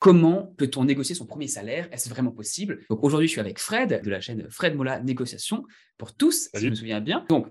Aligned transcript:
Comment 0.00 0.54
peut-on 0.56 0.84
négocier 0.84 1.14
son 1.14 1.26
premier 1.26 1.46
salaire? 1.46 1.86
Est-ce 1.92 2.08
vraiment 2.08 2.30
possible? 2.30 2.80
Donc 2.88 3.04
aujourd'hui, 3.04 3.28
je 3.28 3.32
suis 3.32 3.40
avec 3.40 3.58
Fred 3.58 4.00
de 4.02 4.10
la 4.10 4.22
chaîne 4.22 4.46
Fred 4.50 4.74
Mola 4.74 4.98
Négociation 4.98 5.66
pour 5.98 6.16
tous, 6.16 6.48
si 6.54 6.60
je 6.60 6.68
me 6.70 6.74
souviens 6.74 7.02
bien. 7.02 7.26
Donc, 7.28 7.48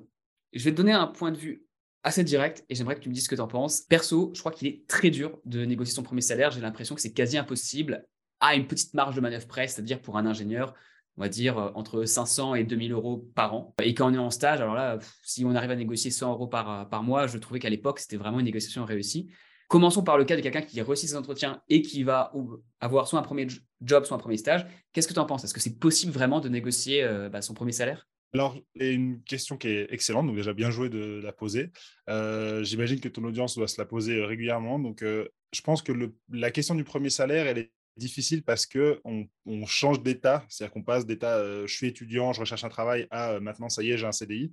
je 0.54 0.64
vais 0.64 0.72
te 0.72 0.76
donner 0.76 0.92
un 0.92 1.06
point 1.06 1.32
de 1.32 1.38
vue 1.38 1.64
assez 2.02 2.24
direct 2.24 2.66
et 2.68 2.74
j'aimerais 2.74 2.96
que 2.96 3.02
tu 3.02 3.10
me 3.10 3.14
dises 3.14 3.26
ce 3.26 3.30
que 3.30 3.36
tu 3.36 3.42
en 3.42 3.48
penses. 3.48 3.82
Perso, 3.82 4.32
je 4.34 4.40
crois 4.40 4.52
qu'il 4.52 4.68
est 4.68 4.88
très 4.88 5.12
dur 5.12 5.38
de 5.46 5.64
négocier 5.64 5.94
son 5.94 6.02
premier 6.02 6.22
salaire. 6.22 6.50
J'ai 6.50 6.60
l'impression 6.60 6.96
que 6.96 7.02
c'est 7.02 7.14
quasi 7.14 7.38
impossible 7.38 8.04
à 8.40 8.56
une 8.56 8.66
petite 8.66 8.96
marge 8.96 9.16
de 9.16 9.22
manœuvre 9.22 9.46
près, 9.46 9.68
c'est-à-dire 9.68 10.02
pour 10.02 10.18
un 10.18 10.26
ingénieur, 10.26 10.74
on 11.18 11.22
va 11.22 11.30
dire 11.30 11.60
euh, 11.60 11.70
entre 11.76 12.04
500 12.04 12.56
et 12.56 12.64
2000 12.64 12.94
euros 12.94 13.30
par 13.36 13.54
an. 13.54 13.76
Et 13.84 13.94
quand 13.94 14.10
on 14.10 14.14
est 14.16 14.18
en 14.18 14.32
stage, 14.32 14.60
alors 14.60 14.74
là, 14.74 14.98
si 15.22 15.46
on 15.46 15.54
arrive 15.54 15.70
à 15.70 15.76
négocier 15.76 16.10
100 16.10 16.32
euros 16.32 16.48
par, 16.48 16.90
par 16.90 17.04
mois, 17.04 17.28
je 17.28 17.38
trouvais 17.38 17.60
qu'à 17.60 17.70
l'époque, 17.70 18.00
c'était 18.00 18.18
vraiment 18.18 18.40
une 18.40 18.46
négociation 18.46 18.86
réussie. 18.86 19.30
Commençons 19.70 20.02
par 20.02 20.18
le 20.18 20.26
cas 20.26 20.36
de 20.36 20.42
quelqu'un 20.42 20.64
qui 20.64 20.82
réussit 20.82 21.08
ses 21.08 21.16
entretiens 21.16 21.62
et 21.70 21.84
qui 21.84 22.02
va 22.02 22.34
avoir 22.80 23.08
soit 23.08 23.20
un 23.20 23.22
premier 23.22 23.46
job, 23.82 24.04
soit 24.04 24.18
un 24.18 24.20
premier 24.20 24.38
stage. 24.38 24.66
Qu'est-ce 24.92 25.08
que 25.08 25.14
tu 25.14 25.20
en 25.20 25.28
penses? 25.28 25.44
Est-ce 25.44 25.54
que 25.54 25.60
c'est 25.60 25.78
possible 25.78 26.12
vraiment 26.12 26.40
de 26.40 26.50
négocier 26.50 27.04
euh, 27.04 27.30
bah, 27.30 27.44
son 27.44 27.54
premier 27.54 27.72
salaire? 27.72 28.08
Alors, 28.34 28.58
c'est 28.76 28.92
une 28.92 29.22
question 29.22 29.58
qui 29.58 29.68
est 29.68 29.94
excellente, 29.94 30.26
donc 30.26 30.36
déjà 30.36 30.54
bien 30.54 30.72
joué 30.72 30.90
de 30.90 31.22
la 31.24 31.32
poser. 31.32 31.70
Euh, 32.10 32.64
j'imagine 32.64 33.00
que 33.00 33.10
ton 33.10 33.24
audience 33.24 33.56
doit 33.56 33.68
se 33.68 33.80
la 33.80 33.86
poser 33.86 34.26
régulièrement. 34.26 34.80
Donc, 34.80 35.04
euh, 35.04 35.28
je 35.54 35.62
pense 35.62 35.84
que 35.84 35.92
la 36.32 36.50
question 36.50 36.74
du 36.74 36.84
premier 36.84 37.12
salaire, 37.12 37.46
elle 37.46 37.60
est 37.60 37.72
difficile 37.96 38.42
parce 38.42 38.66
que 38.66 39.00
on, 39.06 39.28
change 39.68 40.02
d'état, 40.02 40.44
c'est-à-dire 40.50 40.74
qu'on 40.74 40.84
passe 40.84 41.06
d'état 41.06 41.44
je 41.68 41.72
suis 41.72 41.86
étudiant, 41.86 42.34
je 42.34 42.40
recherche 42.40 42.64
un 42.64 42.70
travail 42.70 43.08
à 43.12 43.40
maintenant 43.40 43.70
ça 43.70 43.84
y 43.84 43.92
est, 43.92 43.98
j'ai 43.98 44.08
un 44.08 44.12
CDI. 44.12 44.52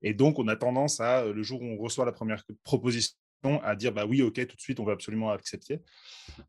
Et 0.00 0.14
donc, 0.14 0.38
on 0.38 0.48
a 0.48 0.56
tendance 0.56 1.00
à, 1.00 1.26
le 1.26 1.42
jour 1.42 1.60
où 1.60 1.66
on 1.66 1.76
reçoit 1.76 2.06
la 2.06 2.12
première 2.12 2.44
proposition, 2.62 3.14
à 3.62 3.76
dire 3.76 3.92
bah 3.92 4.06
oui, 4.06 4.22
ok, 4.22 4.46
tout 4.46 4.56
de 4.56 4.60
suite, 4.60 4.80
on 4.80 4.84
va 4.84 4.92
absolument 4.92 5.30
accepter. 5.30 5.80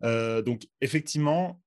Euh, 0.04 0.42
donc, 0.42 0.68
effectivement, 0.82 1.62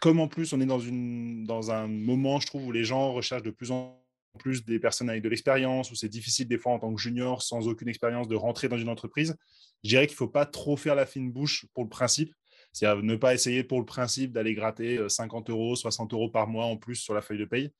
comme 0.00 0.20
en 0.20 0.28
plus 0.28 0.52
on 0.52 0.60
est 0.60 0.66
dans, 0.66 0.80
une, 0.80 1.44
dans 1.44 1.70
un 1.70 1.86
moment, 1.86 2.40
je 2.40 2.46
trouve, 2.46 2.66
où 2.66 2.72
les 2.72 2.84
gens 2.84 3.12
recherchent 3.12 3.42
de 3.42 3.50
plus 3.50 3.70
en 3.70 4.00
plus 4.38 4.64
des 4.64 4.78
personnes 4.78 5.08
avec 5.08 5.22
de 5.22 5.28
l'expérience, 5.28 5.90
où 5.90 5.94
c'est 5.94 6.08
difficile 6.08 6.48
des 6.48 6.58
fois 6.58 6.72
en 6.72 6.78
tant 6.78 6.92
que 6.92 7.00
junior, 7.00 7.42
sans 7.42 7.68
aucune 7.68 7.88
expérience, 7.88 8.28
de 8.28 8.34
rentrer 8.34 8.68
dans 8.68 8.78
une 8.78 8.88
entreprise, 8.88 9.36
je 9.84 9.90
dirais 9.90 10.06
qu'il 10.06 10.14
ne 10.14 10.18
faut 10.18 10.28
pas 10.28 10.46
trop 10.46 10.76
faire 10.76 10.94
la 10.94 11.06
fine 11.06 11.30
bouche 11.30 11.66
pour 11.74 11.84
le 11.84 11.88
principe. 11.88 12.32
C'est-à-dire 12.72 13.04
ne 13.04 13.14
pas 13.14 13.34
essayer 13.34 13.62
pour 13.62 13.78
le 13.78 13.84
principe 13.86 14.32
d'aller 14.32 14.54
gratter 14.54 15.08
50 15.08 15.48
euh, 15.48 15.52
euros, 15.52 15.76
60 15.76 16.12
euros 16.12 16.28
par 16.28 16.48
mois 16.48 16.64
en 16.64 16.76
plus 16.76 16.96
sur 16.96 17.14
la 17.14 17.22
feuille 17.22 17.38
de 17.38 17.44
paye. 17.44 17.70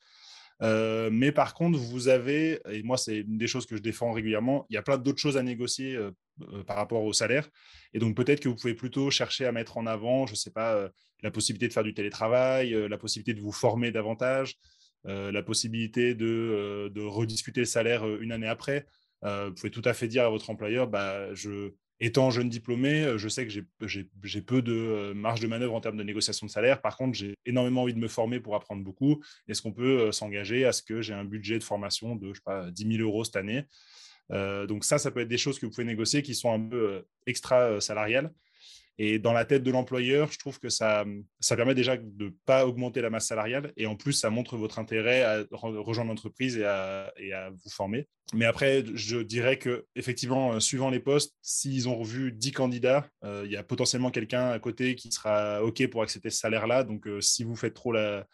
Euh, 0.65 1.11
mais 1.13 1.31
par 1.31 1.53
contre, 1.53 1.79
vous 1.79 2.09
avez, 2.09 2.61
et 2.71 2.83
moi 2.83 2.97
c'est 2.97 3.19
une 3.19 3.37
des 3.37 3.47
choses 3.47 3.67
que 3.67 3.77
je 3.77 3.83
défends 3.83 4.13
régulièrement, 4.13 4.67
il 4.71 4.75
y 4.75 4.77
a 4.79 4.83
plein 4.83 4.97
d'autres 4.97 5.21
choses 5.21 5.37
à 5.37 5.43
négocier 5.43 5.95
euh, 5.95 6.11
euh, 6.53 6.65
par 6.65 6.77
rapport 6.77 7.05
au 7.05 7.13
salaire. 7.13 7.49
Et 7.93 7.99
donc 7.99 8.17
peut-être 8.17 8.41
que 8.41 8.49
vous 8.49 8.57
pouvez 8.57 8.75
plutôt 8.75 9.11
chercher 9.11 9.45
à 9.45 9.53
mettre 9.53 9.77
en 9.77 9.87
avant, 9.87 10.27
je 10.27 10.33
ne 10.33 10.37
sais 10.37 10.51
pas, 10.51 10.89
la 11.23 11.31
possibilité 11.31 11.69
de 11.69 11.73
faire 11.73 11.85
du 11.85 11.95
télétravail, 11.95 12.71
la 12.89 12.99
possibilité 12.99 13.35
de 13.35 13.41
vous 13.41 13.53
former 13.53 13.91
davantage, 13.91 14.57
la 15.05 15.43
possibilité 15.43 16.15
de, 16.15 16.91
de, 16.93 17.03
rediscuter 17.03 17.61
le 17.61 17.67
salaire 17.67 18.05
une 18.21 18.33
année 18.33 18.49
après. 18.49 18.87
vous 19.23 19.53
pouvez 19.55 19.71
tout 19.71 19.83
à 19.85 19.95
fait 19.95 20.09
dire 20.09 20.25
à 20.25 20.29
votre 20.29 20.51
employeur, 20.51 20.89
bah, 20.89 21.33
je, 21.35 21.73
étant 22.01 22.31
jeune 22.31 22.49
diplômé, 22.49 23.05
euh, 23.05 23.19
je 23.19 23.29
sais 23.29 23.47
que 23.47 23.53
j'ai 23.87 24.41
peu 24.43 24.63
de 24.63 24.73
euh, 24.73 25.15
marge 25.15 25.41
de 25.41 25.47
manœuvre 25.47 25.75
en 25.75 25.81
termes 25.81 25.97
de 25.97 26.03
négociation 26.03 26.47
de 26.47 26.51
salaire. 26.51 26.81
Par 26.81 26.97
contre, 26.97 27.17
j'ai 27.17 27.35
énormément 27.47 27.83
envie 27.83 27.95
de 27.95 27.99
me 27.99 28.09
former 28.09 28.41
pour 28.41 28.55
apprendre 28.55 28.83
beaucoup. 28.83 29.23
Est-ce 29.49 29.63
qu'on 29.63 29.73
peut 29.73 30.01
euh, 30.01 30.13
s'engager 30.13 30.65
à 30.65 30.73
ce 30.73 30.83
que 30.83 31.03
j'ai 31.03 31.15
un 31.15 31.25
budget 31.25 31.59
de 31.59 31.65
formation 31.65 32.17
de 32.17 32.29
je 32.29 32.35
sais 32.35 32.45
pas, 32.45 32.71
10 32.71 32.97
000 32.97 33.09
euros 33.09 33.25
cette 33.25 33.37
annne 33.37 33.67
Donc 34.67 34.85
ça, 34.85 34.99
ça 34.99 35.11
peut 35.11 35.21
être 35.21 35.29
des 35.29 35.39
choses 35.39 35.59
que 35.59 35.67
vous 35.67 35.73
pouvez 35.73 35.85
négocier 35.85 36.23
qui 36.23 36.35
sont 36.35 36.53
un 36.53 36.61
peu 36.61 37.05
extra 37.27 37.81
salariales. 37.81 38.33
Et 38.99 39.19
dans 39.19 39.33
la 39.33 39.45
tête 39.45 39.63
de 39.63 39.71
l'employeur, 39.71 40.31
je 40.31 40.39
trouve 40.39 40.61
que 40.61 40.69
ça, 40.69 41.05
ça 41.41 41.57
permet 41.57 41.75
déjà 41.75 41.97
de 41.97 42.25
ne 42.25 42.31
pas 42.47 42.67
augmenter 42.67 43.01
la 43.01 43.11
masse 43.11 43.27
salariale 43.27 43.73
et 43.77 43.87
en 43.87 43.97
plus, 43.97 44.13
ça 44.13 44.31
montre 44.31 44.57
votre 44.57 44.79
intérêt 44.79 45.23
à 45.23 45.45
rejoindre 45.51 46.11
l'entreprise 46.11 46.57
et 46.57 46.65
à, 46.65 47.13
et 47.17 47.33
à, 47.33 47.51
vous 47.51 47.71
former. 47.71 48.07
Mais 48.33 48.45
après, 48.45 48.85
je 48.95 49.19
dirais 49.19 49.59
que 49.59 49.85
effectivement, 49.97 50.55
euh, 50.55 50.61
suivant 50.61 50.91
les 50.91 51.01
postes, 51.01 51.35
s'ils 51.43 51.89
ont 51.89 51.97
revu 51.97 52.33
10 52.33 52.53
candidats, 52.53 53.07
euh, 53.25 53.43
il 53.45 53.53
y 53.53 53.57
a 53.57 53.63
potentiellement 53.63 54.11
quelqu'un 54.11 54.51
à 54.51 54.59
côté 54.59 54.95
qui 54.95 55.11
sera 55.11 55.63
OK 55.63 55.87
pour 55.89 56.03
accepter 56.03 56.31
ce 56.31 56.39
salaire-là. 56.39 56.85
Donc, 56.85 57.07
euh, 57.07 57.21
si 57.21 57.45
vous 57.45 57.57
faites 57.57 57.75
trop 57.75 57.93
la, 57.93 58.27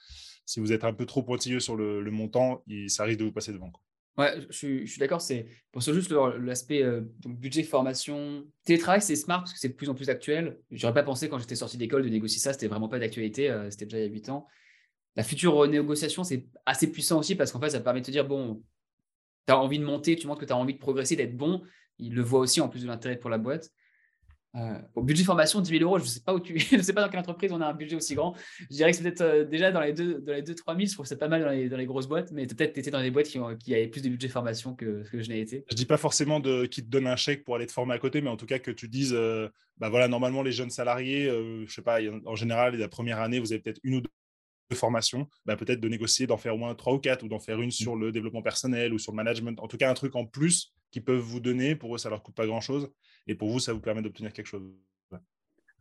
si 0.47 0.60
vous 0.60 0.72
êtes 0.72 0.84
un 0.84 0.93
peu 0.93 1.06
trop 1.06 1.22
pointilleux 1.22 1.60
sur 1.60 1.76
le, 1.76 2.10
montant, 2.10 2.62
ça 2.88 3.04
risque 3.04 3.19
de 3.19 3.25
vous 3.25 3.32
passer 3.32 3.53
devant. 3.53 3.72
Ouais, 4.19 4.41
je 4.50 4.84
suis, 4.87 4.98
d'accord. 4.98 5.21
C'est 5.21 5.47
pour 5.72 5.82
ça 5.82 5.93
juste 5.93 6.10
l'aspect 6.10 6.82
euh, 6.82 7.03
budget 7.25 7.62
formation, 7.62 8.44
télétravail, 8.65 9.00
c'est 9.00 9.16
smart 9.16 9.41
parce 9.41 9.53
que 9.53 9.59
c'est 9.59 9.69
de 9.69 9.75
plus 9.75 9.88
en 9.88 9.94
plus 9.94 10.10
actuel. 10.10 10.59
J'aurais 10.71 10.93
pas 10.93 11.03
pensé 11.03 11.28
quand 11.28 11.38
j'étais 11.38 11.56
sorti 11.56 11.78
d'école 11.78 12.03
de 12.03 12.09
négocier 12.09 12.41
ça. 12.41 12.53
C'était 12.53 12.66
vraiment 12.69 12.88
pas 12.88 12.99
d'actualité. 12.99 13.50
Euh, 13.50 13.70
c'était 13.70 13.87
déjà 13.87 13.99
il 13.99 14.03
y 14.03 14.06
a 14.06 14.10
8 14.10 14.28
ans. 14.28 14.47
La 15.16 15.22
future 15.22 15.66
négociation, 15.66 16.25
c'est 16.25 16.47
assez 16.66 16.91
puissant 16.91 17.19
aussi 17.19 17.34
parce 17.34 17.53
qu'en 17.53 17.60
fait, 17.60 17.70
ça 17.70 17.81
permet 17.81 18.00
de 18.00 18.06
te 18.06 18.10
dire 18.10 18.26
bon, 18.26 18.62
tu 19.47 19.53
as 19.53 19.59
envie 19.59 19.78
de 19.78 19.84
monter, 19.84 20.16
tu 20.16 20.26
montres 20.26 20.41
que 20.41 20.47
tu 20.47 20.53
as 20.53 20.56
envie 20.56 20.75
de 20.75 20.78
progresser, 20.78 21.16
d'être 21.16 21.37
bon. 21.37 21.62
Il 21.99 22.15
le 22.15 22.22
voit 22.22 22.41
aussi 22.41 22.60
en 22.60 22.69
plus 22.69 22.82
de 22.82 22.87
l'intérêt 22.87 23.16
pour 23.16 23.31
la 23.31 23.38
boîte. 23.38 23.70
Euh, 24.56 24.78
au 24.97 25.03
budget 25.03 25.22
formation, 25.22 25.61
10 25.61 25.71
000 25.71 25.84
euros, 25.84 25.99
je 25.99 26.05
ne 26.05 26.09
sais 26.09 26.21
pas 26.21 26.34
où 26.34 26.41
tu 26.41 26.59
je 26.59 26.83
sais 26.83 26.93
pas 26.93 27.03
dans 27.03 27.09
quelle 27.09 27.21
entreprise 27.21 27.53
on 27.53 27.61
a 27.61 27.66
un 27.66 27.75
budget 27.75 27.97
aussi 27.97 28.15
grand. 28.15 28.34
Je 28.62 28.77
dirais 28.77 28.91
que 28.91 28.97
c'est 28.97 29.05
peut-être 29.05 29.21
euh, 29.21 29.44
déjà 29.44 29.71
dans 29.71 29.81
les 29.81 29.93
2 29.93 30.21
dans 30.21 30.33
les 30.33 30.43
3 30.43 30.75
000, 30.75 30.87
je 30.87 30.94
trouve 30.94 31.06
c'est 31.06 31.19
pas 31.19 31.28
mal 31.28 31.43
dans 31.43 31.77
les, 31.77 31.87
grosses 31.87 32.09
boîtes, 32.09 32.33
mais 32.33 32.47
peut-être 32.47 32.72
tu 32.75 32.81
étais 32.81 32.91
dans 32.91 33.00
des 33.00 33.12
boîtes 33.12 33.27
qui, 33.27 33.75
avaient 33.75 33.87
plus 33.87 34.03
de 34.03 34.09
budget 34.09 34.28
formation 34.28 34.75
que, 34.75 35.05
que 35.09 35.22
je 35.22 35.28
n'ai 35.28 35.41
été. 35.41 35.65
Je 35.71 35.77
dis 35.77 35.87
pas 35.87 35.97
forcément 35.97 36.41
de, 36.41 36.66
qui 36.66 36.83
te 36.83 36.91
donne 36.91 37.06
un 37.06 37.16
chèque 37.16 37.44
pour 37.44 37.55
aller 37.55 37.66
te 37.66 37.72
former 37.72 37.94
à 37.94 37.99
côté, 37.99 38.21
mais 38.21 38.31
en 38.31 38.37
tout 38.37 38.47
cas 38.47 38.59
que 38.59 38.72
tu 38.72 38.88
dises, 38.88 39.15
euh, 39.15 39.49
bah 39.78 39.88
voilà, 39.88 40.09
normalement 40.09 40.43
les 40.43 40.53
jeunes 40.53 40.71
salariés, 40.71 41.31
je 41.67 41.72
sais 41.72 41.82
pas, 41.82 41.99
en 42.27 42.34
général, 42.34 42.77
la 42.77 42.88
première 42.88 43.21
année, 43.21 43.38
vous 43.38 43.53
avez 43.53 43.61
peut-être 43.61 43.81
une 43.84 43.97
ou 43.97 44.00
deux 44.00 44.11
formations, 44.76 45.28
bah 45.47 45.56
peut-être 45.56 45.81
de 45.81 45.88
négocier, 45.88 46.26
d'en 46.26 46.36
faire 46.36 46.54
au 46.54 46.58
moins 46.58 46.75
trois 46.75 46.94
ou 46.94 46.98
quatre, 46.98 47.25
ou 47.25 47.28
d'en 47.28 47.41
faire 47.41 47.60
une 47.60 47.70
sur 47.70 47.97
le 47.97 48.12
développement 48.12 48.42
personnel 48.42 48.92
ou 48.92 48.98
sur 48.98 49.12
le 49.12 49.16
management. 49.16 49.60
En 49.60 49.69
tout 49.69 49.76
cas, 49.76 49.91
un 49.91 49.94
truc 49.94 50.16
en 50.16 50.26
plus 50.26 50.72
qu'ils 50.91 51.04
peuvent 51.04 51.20
vous 51.20 51.41
donner. 51.41 51.76
Pour 51.76 51.94
eux, 51.94 51.98
ça 51.98 52.10
leur 52.10 52.22
coûte 52.22 52.34
pas 52.34 52.47
grand-chose. 52.47 52.91
Et 53.26 53.34
pour 53.34 53.50
vous, 53.50 53.60
ça 53.60 53.72
vous 53.72 53.81
permet 53.81 54.03
d'obtenir 54.03 54.32
quelque 54.32 54.47
chose. 54.47 54.62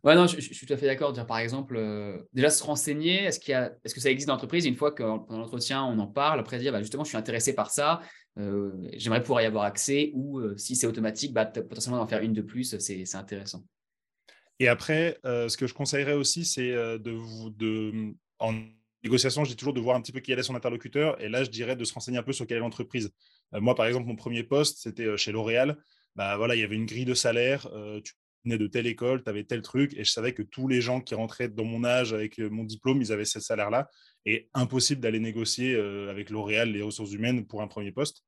Ouais, 0.02 0.14
non, 0.14 0.26
je, 0.26 0.40
suis 0.40 0.66
tout 0.66 0.72
à 0.72 0.78
fait 0.78 0.86
d'accord. 0.86 1.12
Par 1.26 1.38
exemple, 1.38 1.76
euh, 1.76 2.22
déjà 2.32 2.48
se 2.48 2.62
renseigner, 2.64 3.24
est-ce 3.24 3.38
qu'il 3.38 3.52
y 3.52 3.54
a, 3.54 3.72
est-ce 3.84 3.94
que 3.94 4.00
ça 4.00 4.10
existe 4.10 4.28
dans 4.28 4.34
l'entreprise 4.34 4.64
Une 4.64 4.76
fois 4.76 4.92
que 4.92 5.02
pendant 5.02 5.38
l'entretien 5.38 5.84
on 5.84 5.98
en 5.98 6.06
parle, 6.06 6.40
après 6.40 6.58
dire 6.58 6.72
bah, 6.72 6.80
justement, 6.80 7.04
je 7.04 7.10
suis 7.10 7.18
intéressé 7.18 7.54
par 7.54 7.70
ça, 7.70 8.00
euh, 8.38 8.72
j'aimerais 8.94 9.20
pouvoir 9.20 9.42
y 9.42 9.44
avoir 9.44 9.64
accès, 9.64 10.10
ou 10.14 10.38
euh, 10.38 10.56
si 10.56 10.74
c'est 10.74 10.86
automatique, 10.86 11.34
bah, 11.34 11.44
potentiellement 11.44 12.00
en 12.00 12.06
faire 12.06 12.22
une 12.22 12.32
de 12.32 12.40
plus, 12.40 12.78
c'est, 12.78 13.14
intéressant. 13.14 13.62
Et 14.58 14.68
après, 14.68 15.18
ce 15.24 15.56
que 15.56 15.66
je 15.66 15.74
conseillerais 15.74 16.14
aussi, 16.14 16.44
c'est 16.44 16.70
de 16.70 17.10
vous, 17.10 17.48
de, 17.50 18.14
en 18.38 18.54
négociation, 19.02 19.44
je 19.44 19.50
dis 19.50 19.56
toujours 19.56 19.74
de 19.74 19.80
voir 19.80 19.96
un 19.96 20.00
petit 20.00 20.12
peu 20.12 20.20
qui 20.20 20.32
est 20.32 20.42
son 20.42 20.54
interlocuteur. 20.54 21.20
Et 21.20 21.28
là, 21.28 21.44
je 21.44 21.50
dirais 21.50 21.76
de 21.76 21.84
se 21.84 21.92
renseigner 21.92 22.18
un 22.18 22.22
peu 22.22 22.32
sur 22.32 22.46
quelle 22.46 22.58
est 22.58 22.60
l'entreprise. 22.60 23.10
moi, 23.52 23.74
par 23.74 23.86
exemple, 23.86 24.06
mon 24.06 24.16
premier 24.16 24.42
poste, 24.42 24.78
c'était 24.78 25.16
chez 25.16 25.32
L'Oréal. 25.32 25.76
Bah, 26.16 26.36
voilà, 26.36 26.54
il 26.54 26.60
y 26.60 26.64
avait 26.64 26.76
une 26.76 26.86
grille 26.86 27.04
de 27.04 27.14
salaire. 27.14 27.68
tu 28.04 28.14
venais 28.44 28.58
de 28.58 28.66
telle 28.66 28.86
école, 28.86 29.22
tu 29.22 29.30
avais 29.30 29.44
tel 29.44 29.62
truc, 29.62 29.94
et 29.96 30.04
je 30.04 30.10
savais 30.10 30.32
que 30.32 30.42
tous 30.42 30.68
les 30.68 30.80
gens 30.80 31.00
qui 31.00 31.14
rentraient 31.14 31.48
dans 31.48 31.64
mon 31.64 31.84
âge 31.84 32.12
avec 32.12 32.38
euh, 32.38 32.48
mon 32.48 32.64
diplôme, 32.64 33.00
ils 33.02 33.12
avaient 33.12 33.24
ce 33.24 33.40
salaire-là, 33.40 33.88
et 34.24 34.48
impossible 34.54 35.00
d'aller 35.00 35.20
négocier 35.20 35.74
euh, 35.74 36.10
avec 36.10 36.30
L'Oréal 36.30 36.72
les 36.72 36.82
ressources 36.82 37.12
humaines 37.12 37.46
pour 37.46 37.62
un 37.62 37.68
premier 37.68 37.92
poste. 37.92 38.22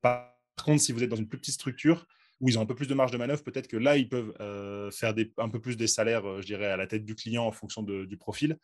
Par 0.00 0.32
contre, 0.62 0.82
si 0.82 0.92
vous 0.92 1.02
êtes 1.02 1.10
dans 1.10 1.16
une 1.16 1.28
plus 1.28 1.38
petite 1.38 1.54
structure, 1.54 2.06
où 2.40 2.48
ils 2.48 2.58
ont 2.58 2.62
un 2.62 2.66
peu 2.66 2.76
plus 2.76 2.86
de 2.86 2.94
marge 2.94 3.10
de 3.10 3.16
manœuvre, 3.16 3.42
peut-être 3.42 3.66
que 3.66 3.76
là, 3.76 3.96
ils 3.96 4.08
peuvent 4.08 4.32
euh, 4.40 4.90
faire 4.92 5.12
un 5.38 5.48
peu 5.48 5.60
plus 5.60 5.76
des 5.76 5.88
salaires, 5.88 6.40
je 6.40 6.46
dirais, 6.46 6.66
à 6.66 6.76
la 6.76 6.86
tête 6.86 7.04
du 7.04 7.16
client 7.16 7.44
en 7.44 7.52
fonction 7.52 7.82
du 7.82 8.16
profil. 8.16 8.56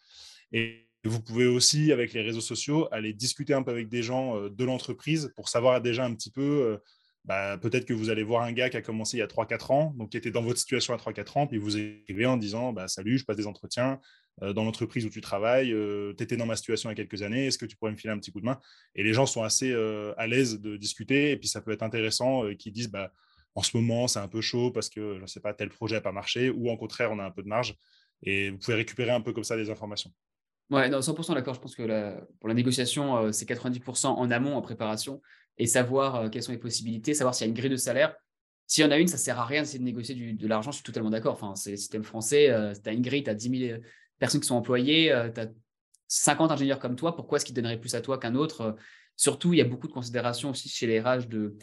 Vous 1.09 1.21
pouvez 1.21 1.47
aussi, 1.47 1.93
avec 1.93 2.13
les 2.13 2.23
réseaux 2.23 2.41
sociaux, 2.41 2.89
aller 2.93 3.13
discuter 3.13 3.55
un 3.55 3.63
peu 3.63 3.71
avec 3.71 3.89
des 3.89 4.03
gens 4.03 4.49
de 4.49 4.65
l'entreprise 4.65 5.33
pour 5.37 5.49
savoir 5.49 5.81
déjà 5.81 6.05
un 6.05 6.15
petit 6.15 6.31
peu 6.31 6.79
bah, 7.25 7.57
peut-être 7.57 7.87
que 7.87 7.95
vous 7.95 8.11
allez 8.11 8.23
voir 8.23 8.43
un 8.43 8.53
gars 8.53 8.69
qui 8.69 8.77
a 8.77 8.83
commencé 8.83 9.17
il 9.17 9.21
y 9.21 9.23
a 9.23 9.27
3-4 9.27 9.73
ans, 9.73 9.95
donc 9.97 10.11
qui 10.11 10.19
était 10.19 10.31
dans 10.31 10.43
votre 10.43 10.59
situation 10.59 10.93
à 10.93 10.99
3-4 10.99 11.39
ans, 11.39 11.47
puis 11.47 11.57
vous 11.57 11.79
écrivez 11.79 12.27
en 12.27 12.37
disant 12.37 12.73
bah, 12.73 12.87
Salut, 12.87 13.17
je 13.19 13.25
passe 13.25 13.39
des 13.39 13.47
entretiens 13.47 13.99
euh, 14.43 14.53
dans 14.53 14.65
l'entreprise 14.65 15.07
où 15.07 15.09
tu 15.09 15.23
travailles, 15.23 15.73
euh, 15.73 16.13
tu 16.17 16.23
étais 16.23 16.37
dans 16.37 16.45
ma 16.45 16.57
situation 16.57 16.91
il 16.91 16.93
y 16.93 17.01
a 17.01 17.05
quelques 17.05 17.23
années, 17.23 17.47
est-ce 17.47 17.57
que 17.57 17.65
tu 17.65 17.77
pourrais 17.77 17.93
me 17.93 17.97
filer 17.97 18.13
un 18.13 18.19
petit 18.19 18.31
coup 18.31 18.41
de 18.41 18.45
main? 18.45 18.61
Et 18.95 19.03
les 19.03 19.15
gens 19.15 19.25
sont 19.25 19.43
assez 19.43 19.73
euh, 19.73 20.13
à 20.19 20.27
l'aise 20.27 20.61
de 20.61 20.77
discuter, 20.77 21.31
et 21.31 21.37
puis 21.39 21.49
ça 21.49 21.63
peut 21.63 21.73
être 21.73 21.83
intéressant 21.83 22.43
qu'ils 22.59 22.73
disent 22.73 22.91
bah, 22.91 23.11
En 23.55 23.63
ce 23.63 23.75
moment, 23.75 24.07
c'est 24.07 24.19
un 24.19 24.29
peu 24.29 24.43
chaud 24.43 24.71
parce 24.71 24.91
que, 24.91 25.17
je 25.17 25.23
ne 25.23 25.27
sais 25.27 25.41
pas, 25.41 25.55
tel 25.55 25.71
projet 25.71 25.95
n'a 25.97 26.03
pas 26.03 26.13
marché, 26.13 26.51
ou 26.51 26.69
au 26.69 26.77
contraire, 26.77 27.11
on 27.11 27.19
a 27.21 27.25
un 27.25 27.31
peu 27.31 27.43
de 27.43 27.49
marge, 27.49 27.75
et 28.23 28.51
vous 28.51 28.59
pouvez 28.59 28.77
récupérer 28.77 29.13
un 29.13 29.23
peu 29.23 29.33
comme 29.33 29.45
ça 29.45 29.57
des 29.57 29.71
informations. 29.71 30.13
Ouais, 30.71 30.89
non, 30.89 31.01
100% 31.01 31.35
d'accord. 31.35 31.55
Je 31.55 31.61
pense 31.61 31.75
que 31.75 32.17
pour 32.41 32.49
la 32.49 32.55
négociation, 32.55 33.31
c'est 33.33 33.49
90% 33.49 34.07
en 34.07 34.31
amont, 34.31 34.57
en 34.57 34.63
préparation 34.63 35.21
et 35.59 35.67
savoir 35.67 36.17
euh, 36.17 36.29
quelles 36.29 36.43
sont 36.43 36.53
les 36.53 36.59
possibilités, 36.59 37.15
savoir 37.15 37.35
s'il 37.35 37.47
y 37.47 37.49
a 37.49 37.51
une 37.51 37.57
grille 37.57 37.71
de 37.71 37.77
salaire. 37.77 38.15
S'il 38.67 38.85
y 38.85 38.87
en 38.87 38.91
a 38.91 38.99
une, 38.99 39.09
ça 39.09 39.17
ne 39.17 39.21
sert 39.21 39.39
à 39.39 39.45
rien 39.45 39.61
d'essayer 39.61 39.79
de 39.79 39.85
négocier 39.85 40.15
de 40.15 40.49
l'argent, 40.49 40.71
je 40.71 40.77
suis 40.77 40.85
totalement 40.85 41.11
d'accord. 41.11 41.35
Enfin, 41.35 41.55
c'est 41.55 41.73
le 41.73 41.77
système 41.77 42.03
français, 42.03 42.51
euh, 42.51 42.73
tu 42.73 42.89
as 42.89 42.93
une 42.93 43.03
grille, 43.03 43.23
tu 43.23 43.31
as 43.31 43.35
10 43.35 43.67
000 43.69 43.81
personnes 44.19 44.41
qui 44.41 44.47
sont 44.47 44.57
employées, 44.57 45.13
euh, 45.13 45.31
tu 45.31 45.41
as 45.41 45.49
50 46.09 46.51
ingénieurs 46.51 46.79
comme 46.79 46.97
toi, 46.97 47.15
pourquoi 47.15 47.37
est-ce 47.37 47.45
qu'ils 47.45 47.55
donneraient 47.55 47.81
plus 47.81 47.95
à 47.95 48.01
toi 48.01 48.19
qu'un 48.19 48.35
autre 48.35 48.77
Surtout, 49.17 49.53
il 49.53 49.59
y 49.59 49.63
a 49.63 49.65
beaucoup 49.65 49.87
de 49.87 49.93
considérations 49.93 50.51
aussi 50.51 50.69
chez 50.69 50.87
les 50.87 51.01
RH 51.01 51.29
de, 51.29 51.57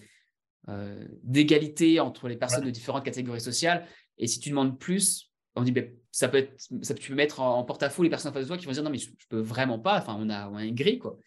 d'égalité 1.24 2.00
entre 2.00 2.30
les 2.30 2.38
personnes 2.38 2.64
de 2.64 2.70
différentes 2.70 3.04
catégories 3.04 3.42
sociales. 3.42 3.86
Et 4.18 4.28
si 4.28 4.40
tu 4.40 4.50
demandes 4.50 4.80
plus, 4.80 5.31
on 5.56 5.64
dit, 5.64 5.72
ben, 5.72 5.92
ça 6.12 6.28
peut 6.28 6.38
être, 6.38 6.54
ça, 6.82 6.94
tu 6.94 7.10
peux 7.10 7.16
mettre 7.16 7.42
en, 7.42 7.64
porte-à-faux 7.64 8.04
les 8.04 8.10
personnes 8.10 8.32
en 8.32 8.34
face 8.34 8.44
de 8.44 8.48
toi 8.48 8.58
qui 8.58 8.66
vont 8.66 8.72
dire, 8.72 8.84
non, 8.84 8.90
mais 8.90 8.98
je, 8.98 9.10
ne 9.10 9.16
peux 9.30 9.40
vraiment 9.40 9.80
pas. 9.80 9.98
Enfin, 9.98 10.16
on 10.20 10.30
a, 10.30 10.50
on 10.50 10.56
a 10.56 10.66
une 10.66 10.76
grille, 10.76 11.00
quoi. 11.00 11.18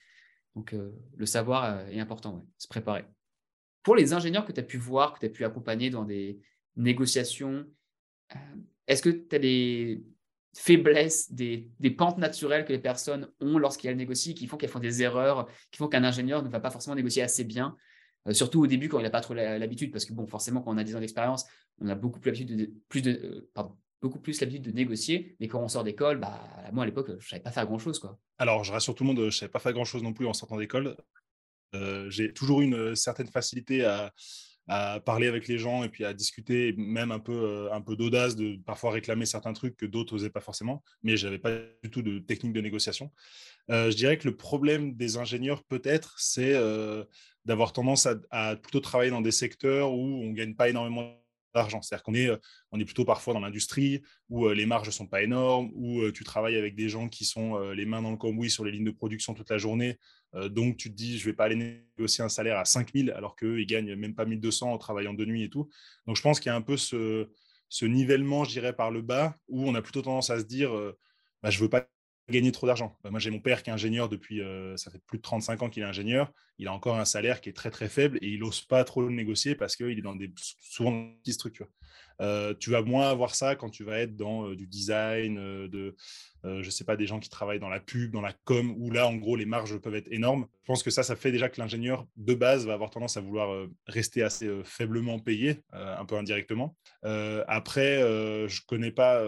Donc, 0.54 0.72
euh, 0.72 0.92
le 1.16 1.26
savoir 1.26 1.64
euh, 1.64 1.86
est 1.88 2.00
important, 2.00 2.46
se 2.58 2.68
préparer. 2.68 3.04
Pour 3.82 3.96
les 3.96 4.12
ingénieurs 4.12 4.44
que 4.44 4.52
tu 4.52 4.60
as 4.60 4.64
pu 4.64 4.78
voir, 4.78 5.14
que 5.14 5.20
tu 5.20 5.26
as 5.26 5.30
pu 5.30 5.44
accompagner 5.44 5.90
dans 5.90 6.04
des 6.04 6.40
négociations, 6.76 7.66
euh, 8.34 8.38
est-ce 8.86 9.02
que 9.02 9.10
tu 9.10 9.34
as 9.34 9.38
des 9.38 10.02
faiblesses, 10.56 11.32
des, 11.32 11.68
pentes 11.98 12.18
naturelles 12.18 12.64
que 12.64 12.72
les 12.72 12.78
personnes 12.78 13.28
ont 13.40 13.58
lorsqu'elles 13.58 13.96
négocient, 13.96 14.34
qui 14.34 14.46
font 14.46 14.56
qu'elles 14.56 14.70
font 14.70 14.78
des 14.78 15.02
erreurs, 15.02 15.48
qui 15.72 15.78
font 15.78 15.88
qu'un 15.88 16.04
ingénieur 16.04 16.42
ne 16.42 16.48
va 16.48 16.60
pas 16.60 16.70
forcément 16.70 16.94
négocier 16.94 17.22
assez 17.22 17.44
bien 17.44 17.76
surtout 18.32 18.62
au 18.62 18.66
début 18.66 18.88
quand 18.88 18.98
il 18.98 19.02
n'a 19.02 19.10
pas 19.10 19.20
trop 19.20 19.34
l'habitude, 19.34 19.92
parce 19.92 20.06
que 20.06 20.14
bon, 20.14 20.26
forcément, 20.26 20.62
quand 20.62 20.72
on 20.72 20.78
a 20.78 20.84
10 20.84 20.96
ans 20.96 21.00
d'expérience, 21.00 21.44
on 21.80 21.88
a 21.88 21.94
beaucoup 21.94 22.20
plus 22.20 22.32
de, 22.32 22.70
plus 22.88 23.02
de, 23.02 23.50
pardon, 23.52 23.76
beaucoup 24.04 24.20
plus 24.20 24.38
l'habitude 24.40 24.62
de 24.62 24.70
négocier. 24.70 25.34
Mais 25.40 25.48
quand 25.48 25.60
on 25.60 25.68
sort 25.68 25.82
d'école, 25.82 26.18
bah, 26.18 26.38
moi 26.72 26.84
à 26.84 26.86
l'époque, 26.86 27.06
je 27.08 27.14
ne 27.14 27.20
savais 27.20 27.42
pas 27.42 27.50
faire 27.50 27.64
grand-chose. 27.64 27.98
Quoi. 27.98 28.18
Alors, 28.38 28.62
je 28.62 28.70
rassure 28.70 28.94
tout 28.94 29.02
le 29.02 29.08
monde, 29.08 29.18
je 29.18 29.24
ne 29.24 29.30
savais 29.30 29.50
pas 29.50 29.58
faire 29.58 29.72
grand-chose 29.72 30.02
non 30.02 30.12
plus 30.12 30.26
en 30.26 30.34
sortant 30.34 30.58
d'école. 30.58 30.94
Euh, 31.74 32.08
j'ai 32.10 32.32
toujours 32.32 32.60
une 32.60 32.94
certaine 32.94 33.28
facilité 33.28 33.84
à, 33.84 34.12
parler 35.04 35.26
avec 35.26 35.46
les 35.46 35.58
gens 35.58 35.84
et 35.84 35.90
puis 35.90 36.06
à 36.06 36.14
discuter, 36.14 36.74
même 36.78 37.12
un 37.12 37.18
peu, 37.18 37.32
euh, 37.32 37.72
un 37.72 37.82
peu 37.82 37.96
d'audace, 37.96 38.34
de 38.34 38.56
parfois 38.64 38.92
réclamer 38.92 39.26
certains 39.26 39.52
trucs 39.52 39.76
que 39.76 39.84
d'autres 39.84 40.14
n'osaient 40.14 40.30
pas 40.30 40.40
forcément, 40.40 40.82
mais 41.02 41.18
je 41.18 41.26
n'avais 41.26 41.38
pas 41.38 41.50
du 41.82 41.90
tout 41.90 42.00
de 42.00 42.18
technique 42.18 42.54
de 42.54 42.62
négociation. 42.62 43.12
Euh, 43.70 43.90
je 43.90 43.96
dirais 43.96 44.16
que 44.16 44.26
le 44.26 44.36
problème 44.36 44.94
des 44.94 45.18
ingénieurs, 45.18 45.64
peut-être, 45.64 46.14
c'est 46.18 46.54
d'avoir 47.44 47.74
tendance 47.74 48.06
à, 48.06 48.14
à, 48.30 48.56
plutôt 48.56 48.80
travailler 48.80 49.10
dans 49.10 49.20
des 49.20 49.32
secteurs 49.32 49.92
où 49.92 50.00
on 50.00 50.30
ne 50.30 50.34
gagne 50.34 50.54
pas 50.54 50.70
énormément 50.70 51.23
C'est-à-dire 51.54 52.02
qu'on 52.02 52.14
est, 52.14 52.28
euh, 52.28 52.36
on 52.72 52.80
est 52.80 52.84
plutôt 52.84 53.04
parfois 53.04 53.34
dans 53.34 53.40
l'industrie 53.40 54.02
où 54.28 54.46
euh, 54.46 54.54
les 54.54 54.66
marges 54.66 54.86
ne 54.86 54.92
sont 54.92 55.06
pas 55.06 55.22
énormes, 55.22 55.70
où 55.74 56.00
euh, 56.00 56.12
tu 56.12 56.24
travailles 56.24 56.56
avec 56.56 56.74
des 56.74 56.88
gens 56.88 57.08
qui 57.08 57.24
sont 57.24 57.58
les 57.70 57.86
mains 57.86 58.02
dans 58.02 58.10
le 58.10 58.16
cambouis 58.16 58.50
sur 58.50 58.64
les 58.64 58.72
lignes 58.72 58.84
de 58.84 58.90
production 58.90 59.34
toute 59.34 59.50
la 59.50 59.58
journée. 59.58 59.98
donc 60.50 60.76
tu 60.76 60.90
te 60.90 60.96
dis, 60.96 61.18
je 61.18 61.24
ne 61.26 61.30
vais 61.30 61.36
pas 61.36 61.44
aller 61.44 61.82
négocier 61.96 62.24
un 62.24 62.28
salaire 62.28 62.58
à 62.58 62.64
5000 62.64 63.10
alors 63.12 63.36
qu'eux, 63.36 63.60
ils 63.60 63.66
gagnent 63.66 63.94
même 63.94 64.14
pas 64.14 64.24
1200 64.24 64.72
en 64.72 64.78
travaillant 64.78 65.14
de 65.14 65.24
nuit 65.24 65.44
et 65.44 65.50
tout. 65.50 65.68
Donc 66.06 66.16
je 66.16 66.22
pense 66.22 66.40
qu'il 66.40 66.50
y 66.50 66.52
a 66.52 66.56
un 66.56 66.62
peu 66.62 66.76
ce, 66.76 67.28
ce 67.68 67.84
nivellement, 67.86 68.44
je 68.44 68.50
dirais, 68.50 68.74
par 68.74 68.90
le 68.90 69.02
bas, 69.02 69.36
où 69.48 69.68
on 69.68 69.74
a 69.74 69.82
plutôt 69.82 70.02
tendance 70.02 70.30
à 70.30 70.38
se 70.40 70.44
dire, 70.44 70.70
bah, 71.42 71.50
je 71.50 71.58
ne 71.58 71.62
veux 71.62 71.70
pas 71.70 71.86
gagner 72.30 72.52
trop 72.52 72.66
d'argent. 72.66 72.96
Bah, 73.04 73.10
moi, 73.10 73.20
j'ai 73.20 73.30
mon 73.30 73.40
père 73.40 73.62
qui 73.62 73.70
est 73.70 73.72
ingénieur 73.72 74.08
depuis, 74.08 74.40
ça 74.76 74.90
fait 74.90 75.02
plus 75.06 75.18
de 75.18 75.22
35 75.22 75.62
ans 75.62 75.70
qu'il 75.70 75.82
est 75.82 75.86
ingénieur. 75.86 76.32
Il 76.58 76.68
a 76.68 76.72
encore 76.72 76.96
un 76.96 77.04
salaire 77.04 77.40
qui 77.40 77.48
est 77.48 77.52
très 77.52 77.70
très 77.70 77.88
faible 77.88 78.18
et 78.22 78.28
il 78.28 78.40
n'ose 78.40 78.62
pas 78.62 78.84
trop 78.84 79.02
le 79.02 79.10
négocier 79.10 79.54
parce 79.54 79.76
qu'il 79.76 79.98
est 79.98 80.02
dans 80.02 80.16
des 80.16 80.32
souvent 80.60 80.92
dans 80.92 81.00
des 81.00 81.16
petites 81.22 81.34
structures. 81.34 81.68
tu 82.60 82.70
vas 82.70 82.82
moins 82.82 83.10
avoir 83.10 83.34
ça 83.34 83.56
quand 83.56 83.70
tu 83.70 83.84
vas 83.84 83.98
être 83.98 84.16
dans 84.16 84.50
du 84.54 84.66
design, 84.66 85.34
de, 85.68 85.96
je 86.44 86.70
sais 86.70 86.84
pas, 86.84 86.96
des 86.96 87.06
gens 87.06 87.20
qui 87.20 87.28
travaillent 87.28 87.60
dans 87.60 87.68
la 87.68 87.80
pub, 87.80 88.12
dans 88.12 88.20
la 88.20 88.32
com, 88.44 88.74
où 88.78 88.90
là, 88.90 89.06
en 89.06 89.16
gros, 89.16 89.36
les 89.36 89.46
marges 89.46 89.76
peuvent 89.78 89.94
être 89.94 90.10
énormes. 90.10 90.46
Je 90.62 90.66
pense 90.66 90.82
que 90.82 90.90
ça, 90.90 91.02
ça 91.02 91.16
fait 91.16 91.32
déjà 91.32 91.48
que 91.48 91.60
l'ingénieur 91.60 92.06
de 92.16 92.34
base 92.34 92.66
va 92.66 92.74
avoir 92.74 92.90
tendance 92.90 93.16
à 93.16 93.20
vouloir 93.20 93.66
rester 93.86 94.22
assez 94.22 94.50
faiblement 94.64 95.18
payé, 95.18 95.60
un 95.72 96.04
peu 96.04 96.16
indirectement. 96.16 96.76
après, 97.02 97.98
je 98.48 98.60
connais 98.66 98.92
pas, 98.92 99.22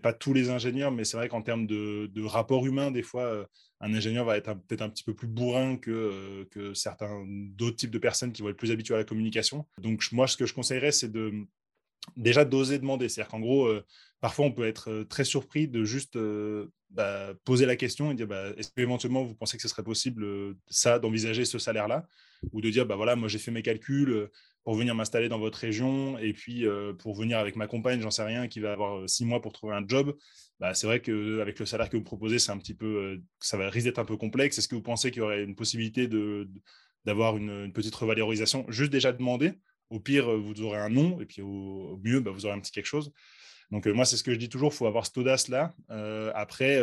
pas 0.00 0.12
tous 0.12 0.32
les 0.32 0.50
ingénieurs, 0.50 0.90
mais 0.92 1.04
c'est 1.04 1.16
vrai 1.16 1.28
qu'en 1.28 1.42
termes 1.42 1.66
de, 1.66 2.24
rapport 2.24 2.64
humain, 2.66 2.90
des 2.90 3.02
fois, 3.02 3.24
euh, 3.24 3.44
un 3.80 3.92
ingénieur 3.94 4.24
va 4.24 4.36
être 4.36 4.54
peut-être 4.66 4.82
un 4.82 4.88
petit 4.88 5.04
peu 5.04 5.14
plus 5.14 5.28
bourrin 5.28 5.76
que, 5.76 5.90
euh, 5.90 6.44
que 6.50 6.74
certains 6.74 7.24
d'autres 7.26 7.76
types 7.76 7.90
de 7.90 7.98
personnes 7.98 8.32
qui 8.32 8.42
vont 8.42 8.48
être 8.48 8.56
plus 8.56 8.70
habituées 8.70 8.94
à 8.94 8.98
la 8.98 9.04
communication. 9.04 9.66
Donc, 9.78 10.02
moi, 10.12 10.26
ce 10.26 10.36
que 10.36 10.46
je 10.46 10.54
conseillerais, 10.54 10.92
c'est 10.92 11.10
de 11.10 11.32
déjà 12.16 12.44
d'oser 12.44 12.78
demander. 12.78 13.08
C'est-à-dire 13.08 13.30
qu'en 13.30 13.40
gros, 13.40 13.66
euh, 13.66 13.84
parfois, 14.20 14.46
on 14.46 14.52
peut 14.52 14.66
être 14.66 15.04
très 15.08 15.24
surpris 15.24 15.68
de 15.68 15.84
juste 15.84 16.18
bah, 16.90 17.32
poser 17.44 17.66
la 17.66 17.76
question 17.76 18.10
et 18.10 18.14
dire 18.14 18.26
bah, 18.26 18.50
est-ce 18.56 18.70
qu'éventuellement, 18.74 19.24
vous 19.24 19.34
pensez 19.34 19.56
que 19.56 19.62
ce 19.62 19.68
serait 19.68 19.84
possible, 19.84 20.56
ça, 20.68 20.98
d'envisager 20.98 21.44
ce 21.44 21.58
salaire-là? 21.58 22.06
Ou 22.52 22.60
de 22.60 22.70
dire 22.70 22.86
bah, 22.86 22.96
voilà, 22.96 23.16
moi, 23.16 23.28
j'ai 23.28 23.38
fait 23.38 23.50
mes 23.50 23.62
calculs 23.62 24.28
pour 24.64 24.74
venir 24.74 24.94
m'installer 24.94 25.28
dans 25.28 25.38
votre 25.38 25.58
région 25.58 26.18
et 26.18 26.32
puis 26.32 26.66
euh, 26.66 26.92
pour 26.92 27.14
venir 27.14 27.38
avec 27.38 27.56
ma 27.56 27.66
compagne, 27.66 28.00
j'en 28.00 28.10
sais 28.10 28.22
rien, 28.22 28.46
qui 28.46 28.60
va 28.60 28.72
avoir 28.72 28.98
euh, 28.98 29.06
six 29.08 29.24
mois 29.24 29.40
pour 29.40 29.52
trouver 29.52 29.74
un 29.74 29.86
job, 29.86 30.16
bah, 30.60 30.74
c'est 30.74 30.86
vrai 30.86 31.00
qu'avec 31.00 31.58
le 31.58 31.66
salaire 31.66 31.88
que 31.88 31.96
vous 31.96 32.04
proposez, 32.04 32.38
c'est 32.38 32.52
un 32.52 32.58
petit 32.58 32.74
peu, 32.74 32.86
euh, 32.86 33.22
ça 33.40 33.56
va 33.56 33.68
risque 33.68 33.86
d'être 33.86 33.98
un 33.98 34.04
peu 34.04 34.16
complexe. 34.16 34.58
Est-ce 34.58 34.68
que 34.68 34.76
vous 34.76 34.82
pensez 34.82 35.10
qu'il 35.10 35.20
y 35.20 35.24
aurait 35.24 35.42
une 35.42 35.56
possibilité 35.56 36.06
de, 36.06 36.48
d'avoir 37.04 37.36
une, 37.36 37.72
petite 37.72 37.94
revalorisation? 37.94 38.64
Juste 38.68 38.92
déjà 38.92 39.12
demander. 39.12 39.52
Au 39.90 40.00
pire, 40.00 40.30
vous 40.38 40.62
aurez 40.62 40.78
un 40.78 40.88
nom 40.88 41.20
et 41.20 41.26
puis 41.26 41.42
au, 41.42 42.00
mieux, 42.02 42.20
bah, 42.20 42.30
vous 42.30 42.46
aurez 42.46 42.54
un 42.54 42.60
petit 42.60 42.72
quelque 42.72 42.86
chose. 42.86 43.12
Donc 43.70 43.86
moi, 43.86 44.04
c'est 44.04 44.16
ce 44.16 44.22
que 44.22 44.32
je 44.32 44.38
dis 44.38 44.48
toujours, 44.48 44.72
il 44.72 44.76
faut 44.76 44.86
avoir 44.86 45.04
cette 45.06 45.18
audace-là. 45.18 45.74
après, 46.34 46.80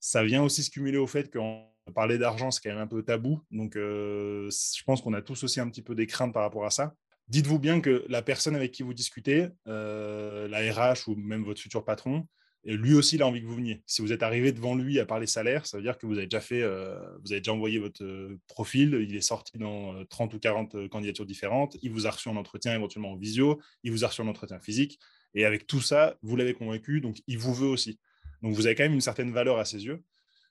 ça 0.00 0.22
vient 0.22 0.42
aussi 0.42 0.62
se 0.62 0.70
cumuler 0.70 0.98
au 0.98 1.06
fait 1.06 1.32
qu'en 1.32 1.72
parler 1.94 2.18
d'argent, 2.18 2.50
c'est 2.50 2.60
quand 2.62 2.70
même 2.70 2.78
un 2.82 2.86
peu 2.86 3.02
tabou. 3.02 3.40
Donc, 3.50 3.74
je 3.74 4.82
pense 4.84 5.02
qu'on 5.02 5.14
a 5.14 5.22
tous 5.22 5.42
aussi 5.42 5.58
un 5.58 5.68
petit 5.68 5.82
peu 5.82 5.96
des 5.96 6.06
craintes 6.06 6.32
par 6.32 6.42
rapport 6.42 6.66
à 6.66 6.70
ça 6.70 6.94
dites-vous 7.28 7.58
bien 7.58 7.80
que 7.80 8.04
la 8.08 8.22
personne 8.22 8.56
avec 8.56 8.72
qui 8.72 8.82
vous 8.82 8.94
discutez, 8.94 9.48
euh, 9.66 10.48
la 10.48 10.58
RH 10.72 11.08
ou 11.08 11.16
même 11.16 11.44
votre 11.44 11.60
futur 11.60 11.84
patron, 11.84 12.26
lui 12.64 12.94
aussi, 12.94 13.14
il 13.14 13.22
a 13.22 13.26
envie 13.28 13.40
que 13.40 13.46
vous 13.46 13.54
veniez. 13.54 13.82
Si 13.86 14.02
vous 14.02 14.12
êtes 14.12 14.24
arrivé 14.24 14.50
devant 14.50 14.74
lui 14.74 14.98
à 14.98 15.06
parler 15.06 15.28
salaire, 15.28 15.66
ça 15.66 15.76
veut 15.76 15.84
dire 15.84 15.98
que 15.98 16.06
vous 16.06 16.18
avez 16.18 16.26
déjà 16.26 16.40
fait, 16.40 16.62
euh, 16.62 16.98
vous 17.22 17.30
avez 17.30 17.40
déjà 17.40 17.52
envoyé 17.52 17.78
votre 17.78 18.02
euh, 18.02 18.40
profil, 18.48 19.06
il 19.08 19.14
est 19.14 19.20
sorti 19.20 19.56
dans 19.56 20.04
30 20.06 20.34
ou 20.34 20.40
40 20.40 20.88
candidatures 20.88 21.26
différentes, 21.26 21.76
il 21.82 21.92
vous 21.92 22.08
a 22.08 22.10
reçu 22.10 22.28
en 22.28 22.34
entretien 22.34 22.74
éventuellement 22.74 23.12
en 23.12 23.16
visio, 23.16 23.60
il 23.84 23.92
vous 23.92 24.04
a 24.04 24.08
reçu 24.08 24.20
en 24.20 24.26
entretien 24.26 24.58
physique, 24.58 24.98
et 25.34 25.44
avec 25.44 25.68
tout 25.68 25.80
ça, 25.80 26.16
vous 26.22 26.34
l'avez 26.34 26.54
convaincu, 26.54 27.00
donc 27.00 27.18
il 27.28 27.38
vous 27.38 27.54
veut 27.54 27.68
aussi. 27.68 28.00
Donc 28.42 28.54
vous 28.54 28.66
avez 28.66 28.74
quand 28.74 28.84
même 28.84 28.94
une 28.94 29.00
certaine 29.00 29.30
valeur 29.30 29.58
à 29.58 29.64
ses 29.64 29.84
yeux. 29.84 30.02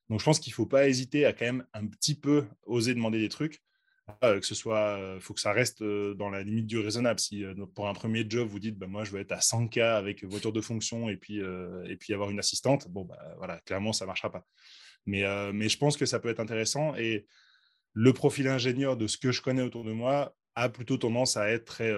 Donc 0.09 0.19
je 0.19 0.25
pense 0.25 0.39
qu'il 0.39 0.51
ne 0.51 0.55
faut 0.55 0.65
pas 0.65 0.87
hésiter 0.87 1.25
à 1.25 1.33
quand 1.33 1.45
même 1.45 1.65
un 1.73 1.85
petit 1.87 2.15
peu 2.15 2.45
oser 2.65 2.93
demander 2.93 3.19
des 3.19 3.29
trucs. 3.29 3.61
Euh, 4.23 4.39
que 4.39 4.45
ce 4.45 4.53
soit, 4.53 4.99
euh, 4.99 5.19
faut 5.19 5.33
que 5.33 5.39
ça 5.39 5.51
reste 5.51 5.81
euh, 5.81 6.13
dans 6.13 6.29
la 6.29 6.43
limite 6.43 6.67
du 6.67 6.77
raisonnable. 6.77 7.19
Si 7.19 7.43
pour 7.73 7.87
un 7.87 7.93
premier 7.93 8.25
job, 8.27 8.47
vous 8.47 8.59
dites, 8.59 8.77
bah, 8.77 8.87
moi, 8.87 9.03
je 9.03 9.11
veux 9.11 9.19
être 9.19 9.31
à 9.31 9.39
100K 9.39 9.81
avec 9.81 10.23
voiture 10.23 10.53
de 10.53 10.61
fonction 10.61 11.09
et 11.09 11.17
puis, 11.17 11.39
et 11.39 11.95
puis 11.97 12.13
avoir 12.13 12.29
une 12.29 12.39
assistante, 12.39 12.87
bon, 12.89 13.05
bah, 13.05 13.17
voilà, 13.37 13.59
clairement, 13.61 13.93
ça 13.93 14.05
ne 14.05 14.07
marchera 14.07 14.31
pas. 14.31 14.45
Mais, 15.05 15.23
mais 15.53 15.69
je 15.69 15.77
pense 15.77 15.97
que 15.97 16.05
ça 16.05 16.19
peut 16.19 16.29
être 16.29 16.39
intéressant. 16.39 16.95
Et 16.95 17.25
le 17.93 18.13
profil 18.13 18.47
ingénieur 18.47 18.97
de 18.97 19.07
ce 19.07 19.17
que 19.17 19.31
je 19.31 19.41
connais 19.41 19.61
autour 19.61 19.83
de 19.83 19.91
moi 19.91 20.35
a 20.55 20.69
plutôt 20.69 20.97
tendance 20.97 21.37
à 21.37 21.49
être 21.49 21.65
très, 21.65 21.91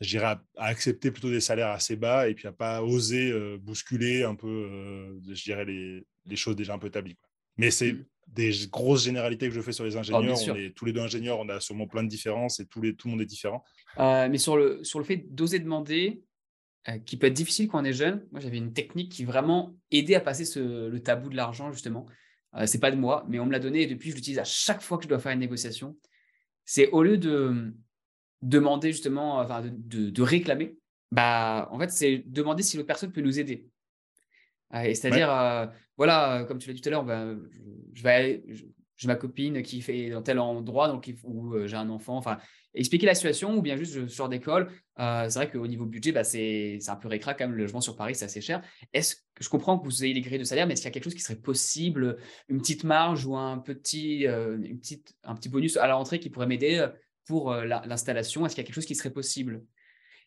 je 0.00 0.08
dirais, 0.08 0.26
à, 0.26 0.44
accepter 0.56 1.10
plutôt 1.10 1.30
des 1.30 1.40
salaires 1.40 1.68
assez 1.68 1.96
bas 1.96 2.28
et 2.28 2.34
puis 2.34 2.48
à 2.48 2.52
pas 2.52 2.82
oser 2.82 3.32
bousculer 3.58 4.24
un 4.24 4.34
peu, 4.34 5.20
je 5.28 5.42
dirais, 5.44 5.64
les, 5.64 6.04
les, 6.26 6.36
choses 6.36 6.56
déjà 6.56 6.74
un 6.74 6.78
peu 6.78 6.88
établies. 6.88 7.18
Mais 7.56 7.70
c'est 7.70 7.92
mmh 7.92 8.04
des 8.32 8.52
grosses 8.70 9.04
généralités 9.04 9.48
que 9.48 9.54
je 9.54 9.60
fais 9.60 9.72
sur 9.72 9.84
les 9.84 9.96
oh, 9.96 10.00
ingénieurs. 10.00 10.36
on 10.48 10.54
est 10.54 10.74
tous 10.74 10.84
les 10.84 10.92
deux 10.92 11.00
ingénieurs, 11.00 11.38
on 11.40 11.48
a 11.48 11.60
sûrement 11.60 11.86
plein 11.86 12.02
de 12.02 12.08
différences 12.08 12.60
et 12.60 12.66
tous 12.66 12.80
les, 12.80 12.94
tout 12.94 13.08
le 13.08 13.12
monde 13.12 13.22
est 13.22 13.26
différent. 13.26 13.64
Euh, 13.98 14.28
mais 14.30 14.38
sur 14.38 14.56
le, 14.56 14.82
sur 14.84 14.98
le 14.98 15.04
fait 15.04 15.24
d'oser 15.34 15.58
demander, 15.58 16.22
euh, 16.88 16.98
qui 16.98 17.16
peut 17.16 17.26
être 17.26 17.34
difficile 17.34 17.68
quand 17.68 17.80
on 17.80 17.84
est 17.84 17.92
jeune, 17.92 18.26
moi 18.30 18.40
j'avais 18.40 18.58
une 18.58 18.72
technique 18.72 19.10
qui 19.10 19.24
vraiment 19.24 19.74
aidait 19.90 20.14
à 20.14 20.20
passer 20.20 20.44
ce, 20.44 20.88
le 20.88 21.00
tabou 21.00 21.28
de 21.28 21.36
l'argent, 21.36 21.72
justement. 21.72 22.06
Euh, 22.54 22.66
c'est 22.66 22.80
pas 22.80 22.90
de 22.90 22.96
moi, 22.96 23.26
mais 23.28 23.40
on 23.40 23.46
me 23.46 23.52
l'a 23.52 23.58
donné 23.58 23.82
et 23.82 23.86
depuis 23.86 24.10
je 24.10 24.16
l'utilise 24.16 24.38
à 24.38 24.44
chaque 24.44 24.82
fois 24.82 24.98
que 24.98 25.04
je 25.04 25.08
dois 25.08 25.18
faire 25.18 25.32
une 25.32 25.40
négociation. 25.40 25.96
C'est 26.64 26.88
au 26.90 27.02
lieu 27.02 27.18
de 27.18 27.74
demander 28.42 28.92
justement, 28.92 29.38
enfin 29.38 29.62
de, 29.62 30.10
de, 30.10 30.22
réclamer, 30.22 30.76
bah, 31.10 31.68
en 31.72 31.78
fait 31.78 31.90
c'est 31.90 32.22
demander 32.26 32.62
si 32.62 32.76
l'autre 32.76 32.86
personne 32.86 33.10
peut 33.10 33.20
nous 33.20 33.40
aider. 33.40 33.66
C'est-à-dire, 34.72 35.70
voilà, 35.96 36.44
comme 36.46 36.58
tu 36.58 36.68
l'as 36.68 36.74
dit 36.74 36.80
tout 36.80 36.88
à 36.88 36.92
l'heure, 36.92 37.04
ben, 37.04 37.40
je, 37.94 38.02
vais 38.02 38.42
j'ai 38.98 39.06
ma 39.06 39.14
copine 39.14 39.62
qui 39.62 39.80
fait 39.80 40.10
dans 40.10 40.22
tel 40.22 40.38
endroit, 40.38 40.88
donc 40.88 41.10
où 41.24 41.54
j'ai 41.66 41.76
un 41.76 41.88
enfant. 41.88 42.16
Enfin, 42.16 42.38
expliquer 42.74 43.06
la 43.06 43.14
situation 43.14 43.56
ou 43.56 43.62
bien 43.62 43.76
juste 43.76 43.94
je 43.94 44.06
sors 44.08 44.28
d'école. 44.28 44.70
c'est 44.96 45.34
vrai 45.34 45.50
qu'au 45.50 45.66
niveau 45.66 45.86
budget, 45.86 46.12
bah, 46.12 46.24
c'est 46.24 46.78
un 46.88 46.96
peu 46.96 47.08
récra 47.08 47.34
quand 47.34 47.46
même. 47.46 47.54
Le 47.54 47.62
logement 47.62 47.80
sur 47.80 47.96
Paris, 47.96 48.14
c'est 48.16 48.24
assez 48.24 48.40
cher. 48.40 48.62
Est-ce 48.92 49.16
que 49.16 49.44
je 49.44 49.48
comprends 49.48 49.78
que 49.78 49.84
vous 49.84 50.04
ayez 50.04 50.14
les 50.14 50.20
grilles 50.20 50.38
de 50.38 50.44
salaire, 50.44 50.66
mais 50.66 50.72
est-ce 50.72 50.82
qu'il 50.82 50.88
y 50.88 50.92
a 50.92 50.94
quelque 50.94 51.04
chose 51.04 51.14
qui 51.14 51.22
serait 51.22 51.36
possible, 51.36 52.18
une 52.48 52.58
petite 52.58 52.84
marge 52.84 53.24
ou 53.24 53.36
un 53.36 53.58
petit, 53.58 54.24
une 54.26 54.78
petite, 54.78 55.14
un 55.22 55.34
petit 55.34 55.48
bonus 55.48 55.76
à 55.76 55.86
la 55.86 55.94
rentrée 55.94 56.18
qui 56.18 56.28
pourrait 56.28 56.46
m'aider 56.46 56.86
pour 57.26 57.54
l'installation? 57.54 58.44
Est-ce 58.44 58.54
qu'il 58.56 58.62
y 58.62 58.64
a 58.64 58.66
quelque 58.66 58.74
chose 58.74 58.86
qui 58.86 58.96
serait 58.96 59.12
possible? 59.12 59.64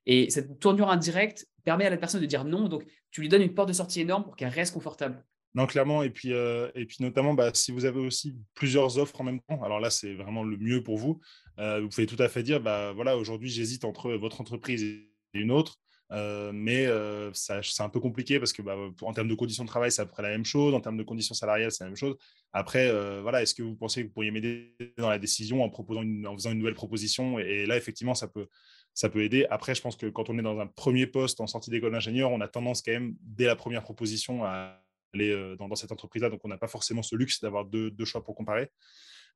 Et 0.06 0.30
cette 0.30 0.60
tournure 0.60 0.90
indirecte 0.90 1.48
permet 1.64 1.86
à 1.86 1.90
la 1.90 1.98
personne 1.98 2.22
de 2.22 2.26
dire 2.26 2.46
non. 2.46 2.68
Donc, 2.68 2.86
tu 3.12 3.22
lui 3.22 3.30
donnes 3.30 3.42
une 3.42 3.54
porte 3.54 3.70
de 3.70 3.74
sortie 3.74 4.02
énorme 4.02 4.24
pour 4.24 4.36
qu'elle 4.36 4.50
reste 4.50 4.74
confortable. 4.74 5.24
Non, 5.54 5.66
clairement. 5.66 6.02
Et 6.04 6.10
puis, 6.10 6.34
euh, 6.34 6.70
et 6.76 6.86
puis 6.86 6.98
notamment, 7.02 7.34
bah, 7.34 7.52
si 7.54 7.72
vous 7.72 7.86
avez 7.86 8.00
aussi 8.00 8.36
plusieurs 8.54 8.98
offres 8.98 9.20
en 9.20 9.24
même 9.24 9.42
temps, 9.42 9.62
alors 9.64 9.80
là, 9.80 9.90
c'est 9.90 10.14
vraiment 10.14 10.44
le 10.44 10.58
mieux 10.58 10.82
pour 10.82 10.98
vous. 10.98 11.20
Euh, 11.60 11.82
vous 11.82 11.90
pouvez 11.90 12.08
tout 12.08 12.22
à 12.22 12.30
fait 12.30 12.44
dire, 12.44 12.62
bah, 12.62 12.94
voilà, 12.94 13.18
aujourd'hui, 13.18 13.50
j'hésite 13.50 13.84
entre 13.84 14.14
votre 14.14 14.40
entreprise 14.40 14.84
et 14.84 15.10
une 15.34 15.52
autre. 15.52 15.78
Euh, 16.14 16.52
mais 16.54 16.88
c'est 17.34 17.84
un 17.84 17.90
peu 17.90 18.02
compliqué 18.02 18.38
parce 18.38 18.52
que 18.52 18.62
bah, 18.62 18.76
en 19.02 19.14
termes 19.14 19.30
de 19.30 19.34
conditions 19.34 19.64
de 19.64 19.70
travail, 19.70 19.92
c'est 19.92 20.02
à 20.02 20.06
peu 20.06 20.12
près 20.12 20.24
la 20.24 20.30
même 20.30 20.46
chose. 20.46 20.74
En 20.74 20.82
termes 20.82 20.98
de 20.98 21.04
conditions 21.04 21.36
salariales, 21.36 21.72
c'est 21.72 21.84
la 21.84 21.90
même 21.90 21.98
chose. 21.98 22.16
Après, 22.54 22.90
voilà, 23.22 23.42
est-ce 23.42 23.54
que 23.54 23.64
vous 23.64 23.76
pensez 23.76 24.02
que 24.02 24.08
vous 24.08 24.14
pourriez 24.14 24.32
m'aider 24.32 24.76
dans 24.98 25.10
la 25.10 25.20
décision 25.20 25.64
en, 25.64 25.70
proposant 25.70 26.04
en 26.26 26.34
faisant 26.36 26.52
une 26.52 26.60
nouvelle 26.60 26.74
proposition? 26.76 27.40
Et, 27.40 27.66
là, 27.66 27.78
effectivement, 27.78 28.14
ça 28.14 28.28
peut, 28.28 28.48
ça 28.94 29.10
peut 29.10 29.24
aider. 29.24 29.46
Après, 29.50 29.76
je 29.76 29.82
pense 29.82 29.96
que 29.96 30.08
quand 30.08 30.30
on 30.30 30.38
est 30.38 30.42
dans 30.42 30.60
un 30.60 30.68
premier 30.68 31.08
poste 31.08 31.42
en 31.42 31.48
sortie 31.48 31.70
d'école 31.70 31.94
d'ingénieur, 31.94 32.32
on 32.32 32.42
a 32.42 32.48
tendance 32.48 32.82
quand 32.82 32.92
même, 32.92 33.16
dès 33.22 33.46
la 33.46 33.56
première 33.56 33.84
proposition, 33.84 34.44
à 34.44 34.82
aller 35.14 35.32
euh, 35.32 35.56
dans, 35.56 35.74
cette 35.76 35.92
entreprise-là. 35.92 36.30
Donc, 36.30 36.42
on 36.44 36.48
n'a 36.48 36.58
pas 36.58 36.68
forcément 36.68 37.04
ce 37.04 37.16
luxe 37.16 37.42
d'avoir 37.42 37.66
deux, 37.66 37.94
choix 38.06 38.24
pour 38.24 38.36
comparer. 38.36 38.70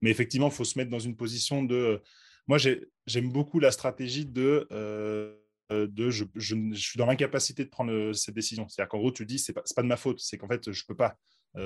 Mais 0.02 0.10
effectivement, 0.10 0.48
il 0.48 0.54
faut 0.54 0.66
se 0.66 0.78
mettre 0.78 0.92
dans 0.92 1.00
une 1.00 1.16
position 1.16 1.64
de... 1.64 2.02
Moi, 2.48 2.58
j'aime 2.58 3.32
beaucoup 3.32 3.60
la 3.60 3.72
stratégie 3.72 4.26
de... 4.26 4.68
Euh, 4.72 5.36
je, 5.72 6.26
suis 6.74 6.98
dans 6.98 7.08
l'incapacité 7.08 7.64
de 7.64 7.70
prendre 7.70 8.14
cette 8.14 8.36
décision. 8.36 8.68
C'est-à-dire 8.68 8.90
qu'en 8.90 9.00
gros, 9.00 9.12
tu 9.12 9.26
dis, 9.26 9.40
ce 9.40 9.52
n'est 9.52 9.54
pas, 9.54 9.64
pas, 9.76 9.82
de 9.82 9.88
ma 9.88 9.98
faute, 9.98 10.20
c'est 10.20 10.38
qu'en 10.38 10.48
fait, 10.48 10.72
je 10.72 10.84
ne 10.84 10.86
peux 10.88 10.96
pas. 10.96 11.18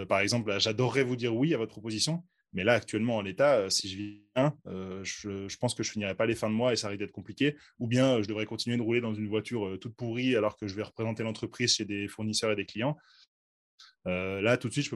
par 0.07 0.19
exemple, 0.19 0.57
j'adorerais 0.59 1.03
vous 1.03 1.17
dire 1.17 1.35
oui 1.35 1.53
à 1.53 1.57
votre 1.57 1.71
proposition, 1.71 2.23
mais 2.53 2.63
là, 2.63 2.73
actuellement, 2.73 3.17
en 3.17 3.21
l'état, 3.21 3.57
euh, 3.57 3.69
si 3.69 3.89
je 3.89 3.97
viens, 3.97 4.57
euh, 4.67 5.03
je, 5.03 5.57
pense 5.57 5.75
que 5.75 5.83
je 5.83 5.91
finirai 5.91 6.15
pas 6.15 6.25
les 6.25 6.35
fins 6.35 6.49
de 6.49 6.55
mois 6.55 6.73
et 6.73 6.75
ça 6.75 6.87
risque 6.87 6.99
d'être 6.99 7.11
compliqué. 7.11 7.55
Ou 7.77 7.87
bien, 7.87 8.15
euh, 8.15 8.23
je 8.23 8.27
devrais 8.27 8.45
continuer 8.45 8.77
de 8.77 8.81
rouler 8.81 9.01
dans 9.01 9.13
une 9.13 9.27
voiture 9.27 9.77
toute 9.79 9.95
pourrie 9.95 10.35
alors 10.35 10.57
que 10.57 10.67
je 10.67 10.75
vais 10.75 10.83
représenter 10.83 11.23
l'entreprise 11.23 11.75
chez 11.75 11.85
des 11.85 12.07
fournisseurs 12.07 12.51
et 12.51 12.55
des 12.55 12.65
clients. 12.65 12.97
là, 14.05 14.57
tout 14.57 14.67
de 14.69 14.73
suite, 14.73 14.89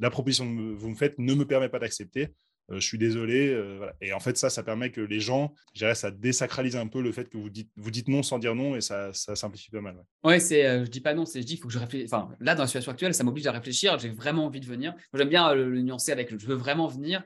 la 0.00 0.10
proposition 0.10 0.44
que 0.44 0.72
vous 0.74 0.88
me 0.88 0.94
faites 0.94 1.18
ne 1.18 1.34
me 1.34 1.44
permet 1.44 1.68
pas 1.68 1.78
d'accepter. 1.78 2.28
Euh, 2.70 2.78
je 2.78 2.86
suis 2.86 2.98
désolé. 2.98 3.48
Euh, 3.48 3.90
et 4.00 4.12
en 4.12 4.20
fait, 4.20 4.36
ça, 4.36 4.50
ça 4.50 4.62
permet 4.62 4.90
que 4.90 5.00
les 5.00 5.20
gens, 5.20 5.54
je 5.74 5.80
dirais, 5.80 5.94
ça 5.94 6.10
désacralise 6.10 6.76
un 6.76 6.86
peu 6.86 7.02
le 7.02 7.12
fait 7.12 7.28
que 7.28 7.36
vous 7.36 7.50
dites, 7.50 7.70
vous 7.76 7.90
dites 7.90 8.08
non 8.08 8.22
sans 8.22 8.38
dire 8.38 8.54
non 8.54 8.76
et 8.76 8.80
ça, 8.80 9.12
ça 9.12 9.34
simplifie 9.34 9.70
pas 9.70 9.80
mal. 9.80 9.96
Ouais, 10.22 10.34
ouais 10.34 10.40
c'est, 10.40 10.66
euh, 10.66 10.84
je 10.84 10.90
dis 10.90 11.00
pas 11.00 11.14
non, 11.14 11.24
c'est 11.24 11.42
je 11.42 11.46
dis, 11.46 11.54
il 11.54 11.56
faut 11.58 11.68
que 11.68 11.74
je 11.74 11.78
réfléchisse. 11.78 12.12
Enfin, 12.12 12.34
là, 12.40 12.54
dans 12.54 12.62
la 12.62 12.66
situation 12.66 12.92
actuelle, 12.92 13.14
ça 13.14 13.24
m'oblige 13.24 13.46
à 13.46 13.52
réfléchir. 13.52 13.98
J'ai 13.98 14.10
vraiment 14.10 14.44
envie 14.44 14.60
de 14.60 14.66
venir. 14.66 14.94
J'aime 15.14 15.28
bien 15.28 15.52
le, 15.54 15.80
nuancer 15.80 16.12
avec 16.12 16.30
je 16.30 16.46
veux 16.46 16.54
vraiment 16.54 16.86
venir. 16.86 17.22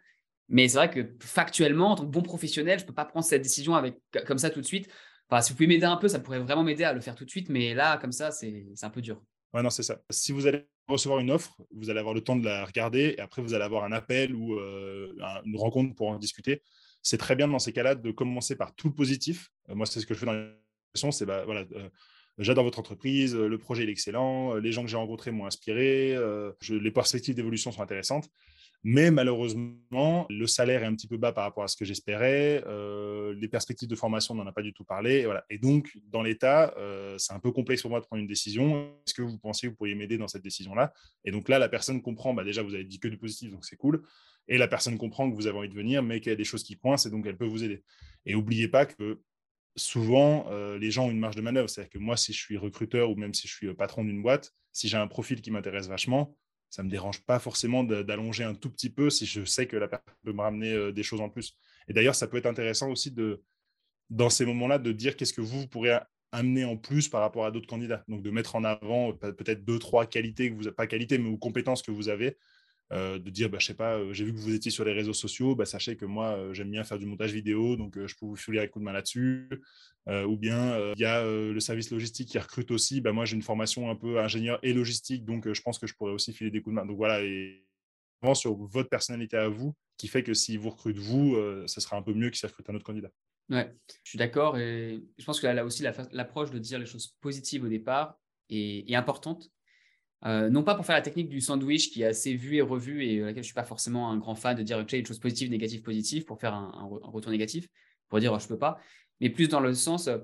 Mais 0.49 0.69
c'est 0.69 0.77
vrai 0.77 0.91
que 0.91 1.15
factuellement, 1.21 1.93
en 1.93 1.95
tant 1.95 2.05
que 2.05 2.11
bon 2.11 2.23
professionnel, 2.23 2.79
je 2.79 2.85
peux 2.85 2.93
pas 2.93 3.07
prendre 3.07 3.25
cette 3.25 3.43
décision 3.43 3.75
avec, 3.75 3.99
comme 4.27 4.37
ça 4.37 4.51
tout 4.51 4.61
de 4.61 4.67
suite. 4.67 4.89
Enfin, 5.31 5.41
si 5.41 5.51
vous 5.51 5.57
pouvez 5.57 5.67
m'aider 5.67 5.87
un 5.87 5.97
peu, 5.97 6.07
ça 6.07 6.21
pourrait 6.21 6.41
vraiment 6.41 6.63
m'aider 6.63 6.85
à 6.85 6.93
le 6.93 7.01
faire 7.01 7.15
tout 7.15 7.25
de 7.25 7.31
suite. 7.31 7.49
Mais 7.49 7.73
là, 7.73 7.97
comme 7.97 8.13
ça, 8.13 8.31
c'est 8.31 8.67
un 8.83 8.91
peu 8.91 9.01
dur. 9.01 9.23
Ouais, 9.55 9.63
non, 9.63 9.71
c'est 9.71 9.83
ça. 9.83 10.03
Si 10.11 10.33
vous 10.33 10.47
allez 10.47 10.67
recevoir 10.89 11.21
une 11.21 11.31
offre, 11.31 11.57
vous 11.71 11.91
allez 11.91 12.01
avoir 12.01 12.15
le 12.15 12.21
temps 12.21 12.37
de 12.37 12.45
la 12.45 12.65
regarder 12.65 13.15
et 13.17 13.21
après 13.21 13.43
vous 13.43 13.55
allez 13.55 13.65
avoir 13.65 13.85
un 13.85 13.93
appel 13.93 14.35
ou 14.35 14.59
euh, 14.59 15.13
une 15.45 15.57
rencontre 15.57 15.95
pour 15.95 16.09
en 16.09 16.19
discuter. 16.19 16.63
C'est 17.03 17.19
très 17.19 17.37
bien 17.37 17.49
dans 17.49 17.59
ces 17.59 17.73
cas-là 17.73 17.95
de 17.95 18.11
commencer 18.11 18.57
par 18.57 18.75
tout 18.75 18.89
le 18.89 18.95
positif. 18.95 19.51
Euh, 19.71 19.75
moi, 19.75 19.87
c'est 19.87 20.01
ce 20.01 20.07
que 20.07 20.15
je 20.15 20.21
fais 20.21 20.27
dans 20.27 20.33
les 20.33 20.51
c'est 21.11 21.27
bah, 21.27 21.45
voilà, 21.45 21.65
euh, 21.73 21.89
j'adore 22.39 22.63
votre 22.63 22.79
entreprise, 22.79 23.35
le 23.35 23.59
projet 23.59 23.85
est 23.85 23.91
excellent, 23.91 24.55
les 24.55 24.71
gens 24.71 24.83
que 24.83 24.89
j'ai 24.89 24.97
rencontrés 24.97 25.33
m'ont 25.33 25.45
inspiré, 25.47 26.17
les 26.71 26.91
perspectives 26.93 27.35
d'évolution 27.35 27.73
sont 27.73 27.83
intéressantes. 27.83 28.29
Mais 28.87 29.11
malheureusement, 29.11 30.27
le 30.29 30.47
salaire 30.47 30.83
est 30.83 30.87
un 30.87 30.95
petit 30.95 31.09
peu 31.09 31.17
bas 31.17 31.33
par 31.33 31.45
rapport 31.45 31.65
à 31.65 31.69
ce 31.69 31.77
que 31.77 31.87
j'espérais. 31.87 32.63
Euh, 32.67 33.35
les 33.35 33.49
perspectives 33.49 33.89
de 33.89 33.97
formation, 33.97 34.35
on 34.35 34.37
n'en 34.37 34.47
a 34.47 34.53
pas 34.53 34.61
du 34.61 34.75
tout 34.75 34.85
parlé. 34.85 35.27
Et, 35.49 35.57
donc, 35.57 35.97
dans 36.11 36.23
l'état, 36.23 36.75
euh, 36.77 37.17
c'est 37.17 37.33
un 37.33 37.41
peu 37.41 37.51
complexe 37.51 37.81
pour 37.81 37.91
moi 37.91 38.01
de 38.01 38.05
prendre 38.05 38.21
une 38.21 38.29
décision. 38.29 38.95
Est-ce 39.07 39.15
que 39.15 39.23
vous 39.23 39.39
pensez 39.39 39.67
que 39.67 39.71
vous 39.71 39.77
pourriez 39.77 39.95
m'aider 39.95 40.19
dans 40.19 40.29
cette 40.29 40.43
décision-là? 40.43 40.93
Et 41.25 41.31
donc 41.31 41.49
là, 41.49 41.59
la 41.59 41.71
personne 41.71 42.03
comprend, 42.03 42.35
bah 42.35 42.45
déjà, 42.45 42.63
vous 42.63 42.75
avez 42.75 42.85
dit 42.85 43.01
que 43.01 43.09
du 43.09 43.17
positif, 43.17 43.51
donc 43.51 43.65
c'est 43.65 43.77
cool. 43.77 44.03
Et 44.49 44.59
la 44.59 44.69
personne 44.69 44.99
comprend 44.99 45.31
que 45.31 45.35
vous 45.35 45.47
avez 45.47 45.57
envie 45.57 45.71
de 45.71 45.75
venir, 45.75 46.03
mais 46.03 46.21
qu'il 46.21 46.29
y 46.29 46.35
a 46.35 46.37
des 46.37 46.45
choses 46.45 46.63
qui 46.63 46.77
coincent, 46.77 47.07
et 47.07 47.11
donc 47.11 47.25
elle 47.27 47.39
peut 47.39 47.47
vous 47.47 47.65
aider. 47.65 47.83
Et 48.27 48.35
n'oubliez 48.35 48.69
pas 48.69 48.85
que 48.85 49.19
souvent, 49.77 50.47
euh, 50.51 50.79
les 50.79 50.91
gens 50.91 51.07
ont 51.07 51.11
une 51.11 51.19
marge 51.19 51.37
de 51.37 51.41
manœuvre. 51.41 51.71
C'est-à-dire 51.71 51.91
que 51.91 51.99
moi, 51.99 52.19
si 52.19 52.35
je 52.35 52.39
suis 52.39 52.59
recruteur 52.59 53.11
ou 53.11 53.17
même 53.17 53.33
si 53.33 53.49
je 53.49 53.55
suis 53.55 53.73
patron 53.73 54.05
d'une 54.05 54.21
boîte, 54.21 54.53
si 54.73 54.89
j'ai 54.89 54.99
un 54.99 55.07
profil 55.07 55.41
qui 55.41 55.51
m'intéresse 55.51 55.89
vachement, 55.89 56.37
ça 56.75 56.83
ne 56.83 56.89
me 56.89 56.91
dérange 56.91 57.21
pas 57.21 57.39
forcément 57.39 57.85
d'allonger 57.85 58.43
un 58.43 58.57
tout 58.57 58.69
petit 58.69 58.91
peu 58.91 59.09
si 59.09 59.27
je 59.27 59.45
sais 59.45 59.69
que 59.69 59.77
la 59.77 59.87
personne 59.87 60.13
peut 60.25 60.33
me 60.33 60.41
ramener 60.41 60.73
euh, 60.73 60.91
des 60.91 61.05
choses 61.05 61.21
en 61.21 61.31
plus. 61.31 61.57
Et 61.87 61.93
d'ailleurs, 61.93 62.17
ça 62.17 62.27
peut 62.27 62.37
être 62.37 62.47
intéressant 62.47 62.91
aussi 62.91 63.13
de, 63.13 63.45
dans 64.11 64.29
ces 64.29 64.45
moments-là, 64.45 64.81
de 64.81 64.91
dire 64.91 65.15
qu'est-ce 65.15 65.33
que 65.33 65.41
vous, 65.41 65.69
pourrez 65.69 65.97
amener 66.33 66.65
en 66.65 66.77
plus 66.77 67.09
par 67.09 67.21
rapport 67.21 67.47
à 67.47 67.53
d'autres 67.53 67.69
candidats. 67.69 68.03
Donc, 68.09 68.23
de 68.23 68.31
mettre 68.33 68.57
en 68.57 68.65
avant 68.65 69.13
peut-être 69.13 69.65
deux, 69.65 69.79
trois 69.79 70.05
qualités, 70.05 70.51
que 70.51 70.57
vous 70.57 70.73
pas 70.73 70.89
qualités, 70.89 71.17
mais 71.17 71.29
ou 71.29 71.39
compétences 71.39 71.81
que 71.81 71.93
vous 71.93 72.09
avez 72.09 72.37
euh, 72.93 73.19
de 73.19 73.31
dire, 73.31 73.49
bah, 73.49 73.59
je 73.61 73.67
sais 73.67 73.75
pas, 73.75 73.97
euh, 73.97 74.13
j'ai 74.13 74.25
vu 74.25 74.33
que 74.35 74.39
vous 74.39 74.55
étiez 74.55 74.71
sur 74.71 74.85
les 74.85 74.93
réseaux 74.93 75.15
sociaux, 75.15 75.55
bah, 75.55 75.65
sachez 75.65 75.97
que 75.97 76.05
moi, 76.05 76.37
euh, 76.37 76.53
j'aime 76.53 76.71
bien 76.71 76.85
faire 76.85 76.99
du 76.99 77.07
montage 77.07 77.33
vidéo, 77.33 77.77
donc 77.77 77.99
je 77.99 78.15
peux 78.15 78.27
vous 78.27 78.37
filer 78.37 78.61
un 78.61 78.67
coup 78.67 78.79
de 78.79 78.85
main 78.85 78.93
là-dessus. 78.93 79.49
ou 80.07 80.37
bien, 80.37 80.93
il 80.95 81.01
y 81.01 81.05
a 81.07 81.25
le 81.25 81.61
service 81.61 81.91
logistique 81.91 82.29
qui 82.29 82.39
recrute 82.39 82.71
aussi. 82.71 83.01
Bah, 83.01 83.13
moi, 83.13 83.25
j'ai 83.25 83.37
une 83.37 83.43
formation 83.43 83.91
un 83.91 83.97
peu 83.97 84.21
ingénieur 84.21 84.59
et 84.63 84.75
logistique, 84.75 85.25
donc 85.25 85.51
je 85.51 85.63
pense 85.63 85.79
que 85.79 85.87
je 85.87 85.95
pourrais 85.95 86.13
aussi 86.13 86.33
filer 86.33 86.51
des 86.51 86.61
coups 86.61 86.75
de 86.75 86.81
main. 86.81 86.87
Donc 86.87 86.99
voilà, 86.99 87.23
et 87.23 87.65
vraiment 88.21 88.35
sur 88.35 88.55
votre 88.55 88.91
personnalité 88.91 89.39
à 89.39 89.49
vous, 89.49 89.75
qui 89.97 90.09
fait 90.09 90.23
que 90.23 90.35
si 90.35 90.57
vous 90.59 90.71
recrutez 90.71 91.01
vous, 91.01 91.37
ce 91.67 91.81
sera 91.81 91.97
un 91.97 92.03
peu 92.03 92.13
mieux 92.13 92.29
que 92.29 92.37
si 92.37 92.47
recrute 92.47 92.69
un 92.69 92.75
autre 92.75 92.85
candidat. 92.85 93.11
Ouais, 93.49 93.75
je 94.03 94.11
suis 94.11 94.19
d'accord. 94.19 94.59
Et 94.59 95.03
je 95.17 95.25
pense 95.25 95.41
que 95.41 95.47
là, 95.47 95.55
là 95.55 95.65
aussi, 95.65 95.83
l'approche 96.13 96.51
de 96.51 96.59
dire 96.59 96.79
les 96.79 96.87
choses 96.87 97.17
positives 97.23 97.65
au 97.65 97.69
départ 97.69 98.19
est, 98.51 98.91
est 98.91 98.95
importante 98.95 99.51
euh, 100.27 100.49
non 100.49 100.63
pas 100.63 100.75
pour 100.75 100.87
faire 100.87 100.95
la 100.95 101.03
technique 101.03 101.29
du 101.29 101.41
sandwich 101.41 101.91
qui 101.91 102.03
est 102.03 102.07
assez 102.07 102.35
vue 102.35 102.57
et 102.57 102.63
revue 102.63 103.05
et 103.05 103.21
laquelle 103.21 103.43
je 103.43 103.49
suis 103.49 103.55
pas 103.55 103.65
forcément 103.65 104.11
un 104.11 104.17
grand 104.17 104.35
fan 104.35 104.57
de 104.57 104.63
dire 104.63 104.79
okay, 104.79 104.99
une 104.99 105.07
chose 105.07 105.19
positive, 105.19 105.51
négative, 105.51 105.83
positive 105.83 106.25
pour 106.25 106.41
faire 106.41 106.55
un, 106.55 106.89
retour 106.89 107.31
négatif, 107.31 107.69
pour 108.09 108.21
dire 108.21 108.33
oh, 108.33 108.39
je 108.39 108.49
peux 108.49 108.59
pas, 108.59 108.79
mais 109.21 109.29
plus 109.29 109.49
dans 109.49 109.61
le 109.61 109.75
sens. 109.75 110.09
Euh, 110.09 110.19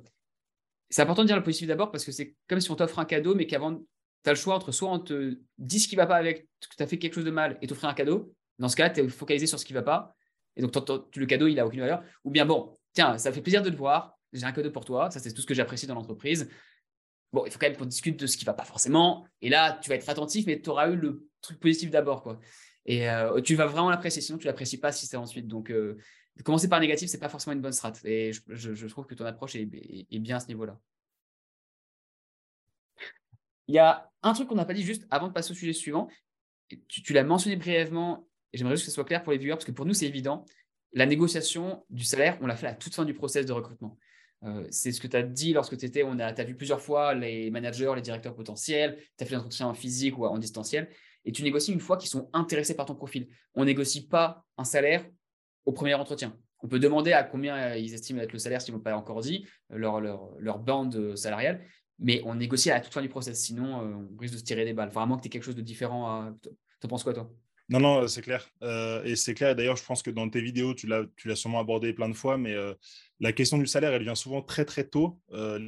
c'est 0.89 1.03
important 1.03 1.23
de 1.23 1.27
dire 1.27 1.37
le 1.37 1.43
positif 1.43 1.69
d'abord 1.69 1.91
parce 1.91 2.05
que 2.05 2.13
c'est 2.13 2.35
comme 2.49 2.61
si 2.61 2.71
on 2.71 2.77
t'offre 2.77 2.99
un 2.99 3.05
cadeau, 3.05 3.35
mais 3.35 3.47
qu'avant, 3.47 3.77
tu 3.77 3.85
as 4.31 4.33
le 4.33 4.39
choix 4.39 4.55
entre 4.55 4.73
soit 4.73 4.91
on 4.91 4.99
te 4.99 5.39
dit 5.59 5.79
ce 5.79 5.87
qui 5.87 5.97
va 5.97 6.07
pas 6.07 6.17
avec, 6.17 6.49
que 6.61 6.77
tu 6.77 6.83
as 6.83 6.87
fait 6.87 6.99
quelque 6.99 7.15
chose 7.15 7.25
de 7.25 7.31
mal 7.31 7.59
et 7.61 7.67
t'offrir 7.67 7.91
un 7.91 7.95
cadeau. 7.95 8.35
Dans 8.59 8.69
ce 8.69 8.77
cas-là, 8.77 8.91
tu 8.91 9.01
es 9.01 9.09
focalisé 9.09 9.47
sur 9.47 9.59
ce 9.59 9.65
qui 9.65 9.73
va 9.73 9.83
pas. 9.83 10.15
Et 10.57 10.63
donc, 10.63 10.75
le 11.17 11.27
cadeau, 11.27 11.47
il 11.47 11.55
n'a 11.55 11.67
aucune 11.67 11.81
valeur. 11.81 12.03
Ou 12.25 12.31
bien, 12.31 12.45
bon, 12.45 12.77
tiens, 12.93 13.17
ça 13.17 13.33
fait 13.33 13.41
plaisir 13.41 13.63
de 13.63 13.71
te 13.71 13.77
voir. 13.77 14.19
J'ai 14.33 14.45
un 14.45 14.53
cadeau 14.53 14.71
pour 14.71 14.85
toi. 14.85 15.11
Ça, 15.11 15.21
c'est 15.21 15.33
tout 15.33 15.41
ce 15.41 15.47
que 15.47 15.55
j'apprécie 15.55 15.87
dans 15.87 15.95
l'entreprise 15.95 16.49
bon, 17.33 17.45
il 17.47 17.53
faut 17.53 17.59
quand 17.59 17.69
même 17.69 17.77
qu'on 17.77 17.87
discute 17.87 18.19
de 18.19 18.27
ce 18.27 18.37
qui 18.37 18.45
ne 18.45 18.47
va 18.47 18.55
pas 18.55 18.65
forcément. 18.65 19.27
Et 19.43 19.49
là, 19.49 19.79
tu 19.83 19.89
vas 19.89 19.97
être 19.97 20.09
attentif, 20.09 20.47
mais 20.47 20.61
tu 20.61 20.71
auras 20.71 20.91
eu 20.91 20.97
le 20.97 21.29
truc 21.41 21.61
positif 21.61 21.91
d'abord. 21.91 22.23
quoi. 22.23 22.41
Et 22.87 23.09
euh, 23.09 23.41
tu 23.41 23.55
vas 23.55 23.67
vraiment 23.67 23.91
l'apprécier, 23.91 24.23
sinon 24.23 24.39
tu 24.39 24.47
l'apprécies 24.47 24.79
pas 24.79 24.93
si 24.93 25.07
c'est 25.07 25.17
ensuite. 25.17 25.47
Donc, 25.47 25.71
euh, 25.71 25.99
commencer 26.45 26.69
par 26.69 26.81
négatif, 26.81 27.09
ce 27.09 27.17
n'est 27.17 27.21
pas 27.21 27.29
forcément 27.29 27.55
une 27.55 27.61
bonne 27.61 27.73
strat. 27.73 27.93
Et 28.05 28.33
je, 28.33 28.87
trouve 28.87 29.07
que 29.07 29.15
ton 29.15 29.25
approche 29.25 29.55
est, 29.57 29.67
bien 29.67 30.37
à 30.37 30.41
ce 30.41 30.49
niveau-là. 30.49 30.79
Il 33.69 33.75
y 33.75 33.79
a 33.79 34.11
un 34.23 34.33
truc 34.33 34.49
qu'on 34.49 34.57
n'a 34.57 34.65
pas 34.65 34.75
dit 34.75 34.83
juste 34.83 35.07
avant 35.11 35.29
de 35.29 35.33
passer 35.33 35.53
au 35.53 35.55
sujet 35.55 35.73
suivant. 35.73 36.09
Tu, 36.89 37.13
l'as 37.13 37.25
mentionné 37.25 37.57
brièvement, 37.57 38.29
et 38.53 38.59
j'aimerais 38.59 38.75
juste 38.75 38.87
que 38.87 38.91
ce 38.91 38.95
soit 38.95 39.05
clair 39.05 39.23
pour 39.23 39.33
les 39.33 39.39
viewers, 39.39 39.55
parce 39.55 39.65
que 39.65 39.73
pour 39.73 39.87
nous, 39.87 39.95
c'est 39.95 40.07
évident. 40.07 40.45
La 40.93 41.07
négociation 41.07 41.85
du 41.91 42.03
salaire, 42.03 42.37
on 42.41 42.47
l'a 42.47 42.57
fait 42.57 42.67
à 42.67 42.75
toute 42.75 42.95
fin 42.95 43.05
du 43.05 43.15
process 43.15 43.47
de 43.47 43.53
recrutement. 43.53 43.97
Euh, 44.45 44.67
c'est 44.71 44.93
ce 44.93 45.01
que 45.01 45.07
tu 45.07 45.17
as 45.17 45.23
dit 45.23 45.53
lorsque 45.53 45.77
tu 45.77 45.85
étais, 45.85 46.03
on 46.03 46.19
a, 46.19 46.27
as 46.27 46.45
vu 46.45 46.55
plusieurs 46.55 46.81
fois 46.81 47.15
les 47.15 47.51
managers, 47.51 47.93
les 47.95 48.03
directeurs 48.03 48.35
potentiels, 48.35 48.99
tu 49.19 49.25
as 49.25 49.27
fait 49.27 49.35
l'entretien 49.35 49.67
en 49.67 49.75
physique 49.75 50.19
ou 50.19 50.27
en 50.27 50.39
distanciel, 50.39 50.89
et 51.25 51.33
tu 51.33 51.43
négocies 51.43 51.73
une 51.73 51.81
fois 51.81 51.97
qu'ils 51.97 52.09
sont 52.09 52.31
intéressés 52.33 52.75
par 52.75 52.87
ton 52.87 52.95
profil. 52.95 53.29
On 53.55 53.65
négocie 53.65 54.07
pas 54.07 54.45
un 54.57 54.65
salaire 54.65 55.05
au 55.67 55.73
premier 55.73 55.95
entretien. 55.95 56.37
On 56.63 56.69
peut 56.69 56.79
demander 56.79 57.13
à 57.13 57.23
combien 57.23 57.57
euh, 57.57 57.77
ils 57.77 57.93
estiment 57.93 58.23
être 58.23 58.33
le 58.33 58.39
salaire 58.39 58.63
s'ils 58.63 58.73
ne 58.73 58.79
l'ont 58.79 58.83
pas 58.83 58.97
encore 58.97 59.21
dit, 59.21 59.47
euh, 59.73 59.79
leur, 59.79 60.01
leur, 60.01 60.31
leur, 60.39 60.59
bande 60.59 61.17
salariale, 61.17 61.65
mais 61.99 62.23
on 62.25 62.35
négocie 62.35 62.71
à 62.71 62.75
la 62.75 62.81
toute 62.81 62.95
fin 62.95 63.03
du 63.03 63.11
process, 63.11 63.39
sinon 63.39 64.09
on 64.15 64.19
risque 64.19 64.35
de 64.35 64.39
se 64.39 64.45
tirer 64.45 64.65
des 64.65 64.73
balles. 64.73 64.89
Vraiment 64.89 65.17
que 65.17 65.23
tu 65.23 65.27
aies 65.27 65.31
quelque 65.31 65.45
chose 65.45 65.57
de 65.57 65.61
différent. 65.61 66.33
Tu 66.81 66.89
penses 66.89 67.05
quoi 67.05 67.13
toi? 67.13 67.31
Non, 67.71 67.81
non, 67.81 68.09
c'est 68.09 68.23
clair. 68.23 68.47
et 69.05 69.17
c'est 69.17 69.35
clair. 69.35 69.57
D'ailleurs, 69.57 69.77
je 69.77 69.85
pense 69.85 70.03
que 70.03 70.11
dans 70.11 70.29
tes 70.29 70.43
vidéos, 70.43 70.75
tu 70.75 70.87
l'as 70.87 71.37
sûrement 71.37 71.61
abordé 71.61 71.93
plein 71.93 72.09
de 72.09 72.15
fois, 72.15 72.37
mais 72.37 72.55
la 73.21 73.33
question 73.33 73.59
du 73.59 73.67
salaire, 73.67 73.93
elle 73.93 74.03
vient 74.03 74.15
souvent 74.15 74.43
très 74.43 74.65
très 74.65 74.85
tôt. 74.85 75.21
Euh, 75.33 75.59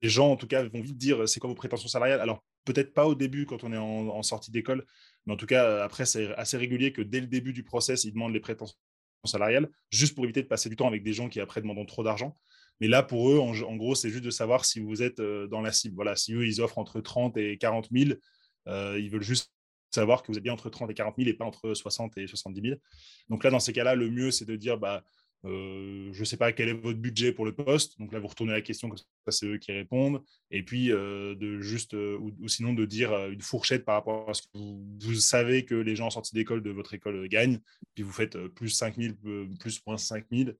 les 0.00 0.08
gens, 0.08 0.30
en 0.32 0.36
tout 0.36 0.46
cas, 0.46 0.64
vont 0.64 0.80
vite 0.80 0.96
dire 0.96 1.28
c'est 1.28 1.38
quoi 1.38 1.48
vos 1.48 1.54
prétentions 1.54 1.88
salariales? 1.88 2.20
Alors, 2.20 2.42
peut-être 2.64 2.94
pas 2.94 3.06
au 3.06 3.14
début 3.14 3.44
quand 3.44 3.64
on 3.64 3.72
est 3.72 3.76
en, 3.76 4.22
sortie 4.22 4.50
d'école, 4.50 4.84
mais 5.26 5.34
en 5.34 5.36
tout 5.36 5.46
cas, 5.46 5.64
euh, 5.64 5.84
après, 5.84 6.06
c'est 6.06 6.34
assez 6.34 6.56
régulier 6.56 6.92
que 6.92 7.02
dès 7.02 7.20
le 7.20 7.26
début 7.26 7.52
du 7.52 7.62
process, 7.62 8.04
ils 8.04 8.12
demandent 8.12 8.32
les 8.32 8.40
prétentions 8.40 8.76
salariales, 9.24 9.68
juste 9.90 10.14
pour 10.14 10.24
éviter 10.24 10.42
de 10.42 10.48
passer 10.48 10.68
du 10.68 10.76
temps 10.76 10.88
avec 10.88 11.02
des 11.04 11.12
gens 11.12 11.28
qui 11.28 11.38
après 11.38 11.60
demandent 11.60 11.86
trop 11.86 12.02
d'argent. 12.02 12.36
Mais 12.80 12.88
là, 12.88 13.02
pour 13.02 13.30
eux, 13.30 13.38
en, 13.38 13.76
gros, 13.76 13.94
c'est 13.94 14.10
juste 14.10 14.24
de 14.24 14.30
savoir 14.30 14.64
si 14.64 14.80
vous 14.80 15.02
êtes 15.02 15.20
euh, 15.20 15.46
dans 15.46 15.60
la 15.60 15.70
cible. 15.70 15.94
Voilà, 15.94 16.16
si 16.16 16.32
eux, 16.34 16.46
ils 16.46 16.60
offrent 16.60 16.78
entre 16.78 17.00
30 17.00 17.36
et 17.36 17.58
40 17.58 17.88
000, 17.92 18.18
ils 18.66 19.10
veulent 19.10 19.22
juste 19.22 19.52
savoir 19.94 20.22
que 20.22 20.32
vous 20.32 20.38
êtes 20.38 20.44
bien 20.44 20.52
entre 20.52 20.70
30 20.70 20.90
et 20.90 20.94
40 20.94 21.16
000 21.16 21.28
et 21.28 21.34
pas 21.34 21.44
entre 21.44 21.74
60 21.74 22.18
et 22.18 22.26
70 22.26 22.60
000. 22.60 22.80
Donc 23.28 23.44
là, 23.44 23.50
dans 23.50 23.60
ces 23.60 23.72
cas-là, 23.72 23.94
le 23.94 24.10
mieux, 24.10 24.30
c'est 24.30 24.44
de 24.44 24.56
dire, 24.56 24.78
bah, 24.78 25.04
euh, 25.44 26.10
je 26.12 26.20
ne 26.20 26.24
sais 26.24 26.36
pas 26.36 26.52
quel 26.52 26.68
est 26.68 26.72
votre 26.72 26.98
budget 26.98 27.32
pour 27.32 27.44
le 27.44 27.52
poste. 27.52 27.98
Donc 27.98 28.12
là, 28.12 28.20
vous 28.20 28.28
retournez 28.28 28.52
la 28.52 28.60
question, 28.60 28.90
c'est 29.28 29.46
eux 29.46 29.58
qui 29.58 29.72
répondent. 29.72 30.22
Et 30.50 30.62
puis, 30.62 30.92
euh, 30.92 31.34
de 31.34 31.60
juste, 31.60 31.94
euh, 31.94 32.18
ou, 32.18 32.48
sinon 32.48 32.72
de 32.72 32.84
dire 32.84 33.12
une 33.28 33.40
fourchette 33.40 33.84
par 33.84 33.96
rapport 33.96 34.30
à 34.30 34.34
ce 34.34 34.42
que 34.42 34.48
vous, 34.54 35.14
savez 35.14 35.64
que 35.64 35.74
les 35.74 35.96
gens 35.96 36.06
en 36.06 36.10
sortie 36.10 36.34
d'école 36.34 36.62
de 36.62 36.70
votre 36.70 36.94
école 36.94 37.28
gagnent. 37.28 37.60
Puis 37.94 38.04
vous 38.04 38.12
faites 38.12 38.38
plus 38.48 38.70
5 38.70 38.96
000, 38.96 39.14
plus 39.58 39.82
moins 39.86 39.98
5 39.98 40.26
000. 40.30 40.50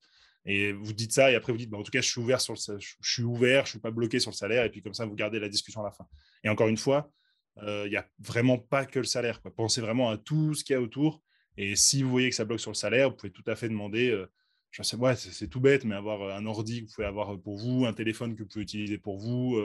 Et 0.45 0.73
vous 0.73 0.93
dites 0.93 1.13
ça, 1.13 1.31
et 1.31 1.37
après 1.37 1.53
vous 1.53 1.59
dites, 1.59 1.71
bah, 1.71 1.79
en 1.79 1.85
tout 1.85 1.93
cas, 1.93 2.01
je 2.01 2.09
suis 2.09 2.21
ouvert, 2.21 2.41
sur 2.41 2.55
le, 2.55 2.79
je 2.81 3.11
suis 3.11 3.23
ouvert, 3.23 3.65
je 3.65 3.71
suis 3.71 3.79
pas 3.79 3.93
bloqué 3.93 4.19
sur 4.19 4.33
le 4.33 4.37
salaire. 4.37 4.65
Et 4.65 4.71
puis 4.71 4.83
comme 4.83 4.95
ça, 4.95 5.07
vous 5.07 5.15
gardez 5.15 5.39
la 5.39 5.49
discussion 5.49 5.83
à 5.83 5.85
la 5.85 5.93
fin. 5.93 6.07
Et 6.43 6.49
encore 6.49 6.69
une 6.69 6.77
fois, 6.77 7.11
il 7.61 7.91
n'y 7.91 7.97
a 7.97 8.09
vraiment 8.19 8.59
pas 8.59 8.87
que 8.87 8.99
le 8.99 9.05
salaire. 9.05 9.41
Pensez 9.57 9.81
vraiment 9.81 10.11
à 10.11 10.17
tout 10.17 10.55
ce 10.55 10.65
qu'il 10.65 10.75
y 10.75 10.77
a 10.77 10.81
autour. 10.81 11.23
Et 11.57 11.77
si 11.77 12.03
vous 12.03 12.11
voyez 12.11 12.31
que 12.31 12.35
ça 12.35 12.45
bloque 12.45 12.61
sur 12.61 12.71
le 12.71 12.77
salaire, 12.77 13.11
vous 13.11 13.17
pouvez 13.17 13.33
tout 13.33 13.45
à 13.47 13.57
fait 13.57 13.69
demander 13.69 14.25
je 14.71 14.83
sais, 14.83 14.97
c'est 15.17 15.49
tout 15.49 15.61
bête, 15.61 15.85
mais 15.85 15.95
avoir 15.95 16.35
un 16.35 16.47
ordi 16.47 16.81
que 16.81 16.89
vous 16.89 16.95
pouvez 16.95 17.07
avoir 17.07 17.39
pour 17.39 17.59
vous, 17.59 17.85
un 17.85 17.93
téléphone 17.93 18.35
que 18.35 18.43
vous 18.43 18.49
pouvez 18.49 18.63
utiliser 18.63 18.97
pour 18.97 19.19
vous. 19.19 19.61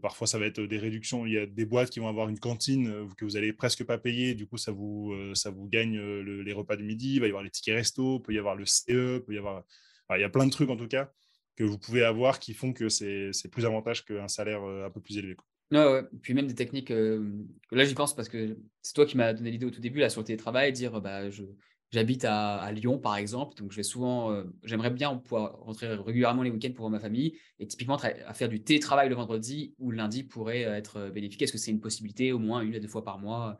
parfois, 0.00 0.26
ça 0.26 0.38
va 0.38 0.46
être 0.46 0.58
des 0.62 0.78
réductions. 0.78 1.26
Il 1.26 1.34
y 1.34 1.38
a 1.38 1.44
des 1.44 1.66
boîtes 1.66 1.90
qui 1.90 2.00
vont 2.00 2.08
avoir 2.08 2.30
une 2.30 2.38
cantine 2.38 3.06
que 3.18 3.26
vous 3.26 3.36
allez 3.36 3.52
presque 3.52 3.84
pas 3.84 3.98
payer. 3.98 4.34
Du 4.34 4.46
coup, 4.46 4.56
ça 4.56 4.72
vous, 4.72 5.14
ça 5.34 5.50
vous 5.50 5.68
gagne 5.68 6.00
les 6.00 6.52
repas 6.54 6.76
du 6.76 6.84
midi. 6.84 7.16
Il 7.16 7.20
va 7.20 7.26
y 7.26 7.28
avoir 7.28 7.42
les 7.42 7.50
tickets 7.50 7.74
resto, 7.74 8.16
il 8.16 8.22
peut 8.22 8.32
y 8.32 8.38
avoir 8.38 8.56
le 8.56 8.64
CE, 8.64 9.22
il 9.28 9.34
y 9.34 10.24
a 10.24 10.28
plein 10.30 10.46
de 10.46 10.50
trucs 10.50 10.70
en 10.70 10.76
tout 10.78 10.88
cas 10.88 11.12
que 11.54 11.64
vous 11.64 11.78
pouvez 11.78 12.02
avoir 12.02 12.38
qui 12.38 12.54
font 12.54 12.72
que 12.72 12.88
c'est 12.88 13.50
plus 13.50 13.66
avantage 13.66 14.02
qu'un 14.06 14.28
salaire 14.28 14.62
un 14.62 14.90
peu 14.90 15.02
plus 15.02 15.18
élevé. 15.18 15.36
Ouais, 15.72 16.02
Puis 16.22 16.32
même 16.34 16.46
des 16.46 16.54
techniques, 16.54 16.90
là 16.90 17.84
j'y 17.84 17.94
pense 17.94 18.14
parce 18.14 18.28
que 18.28 18.56
c'est 18.82 18.94
toi 18.94 19.04
qui 19.04 19.16
m'as 19.16 19.32
donné 19.32 19.50
l'idée 19.50 19.66
au 19.66 19.70
tout 19.70 19.80
début 19.80 19.98
là, 19.98 20.08
sur 20.10 20.20
le 20.20 20.26
télétravail, 20.26 20.72
dire 20.72 21.00
bah, 21.00 21.28
je, 21.28 21.42
j'habite 21.90 22.24
à, 22.24 22.70
Lyon 22.72 22.98
par 22.98 23.16
exemple, 23.16 23.56
donc 23.56 23.72
je 23.72 23.76
vais 23.76 23.82
souvent, 23.82 24.44
j'aimerais 24.62 24.90
bien 24.90 25.16
pouvoir 25.16 25.58
rentrer 25.58 25.88
régulièrement 25.88 26.42
les 26.42 26.50
week-ends 26.50 26.72
pour 26.72 26.84
voir 26.84 26.90
ma 26.90 27.00
famille 27.00 27.36
et 27.58 27.66
typiquement 27.66 27.96
à 27.96 28.34
faire 28.34 28.48
du 28.48 28.62
télétravail 28.62 29.08
le 29.08 29.16
vendredi 29.16 29.74
ou 29.78 29.90
le 29.90 29.96
lundi 29.96 30.22
pourrait 30.22 30.62
être 30.62 31.10
bénéfique. 31.10 31.42
Est-ce 31.42 31.52
que 31.52 31.58
c'est 31.58 31.72
une 31.72 31.80
possibilité 31.80 32.32
au 32.32 32.38
moins 32.38 32.60
une 32.60 32.74
à 32.74 32.80
deux 32.80 32.88
fois 32.88 33.04
par 33.04 33.18
mois? 33.18 33.58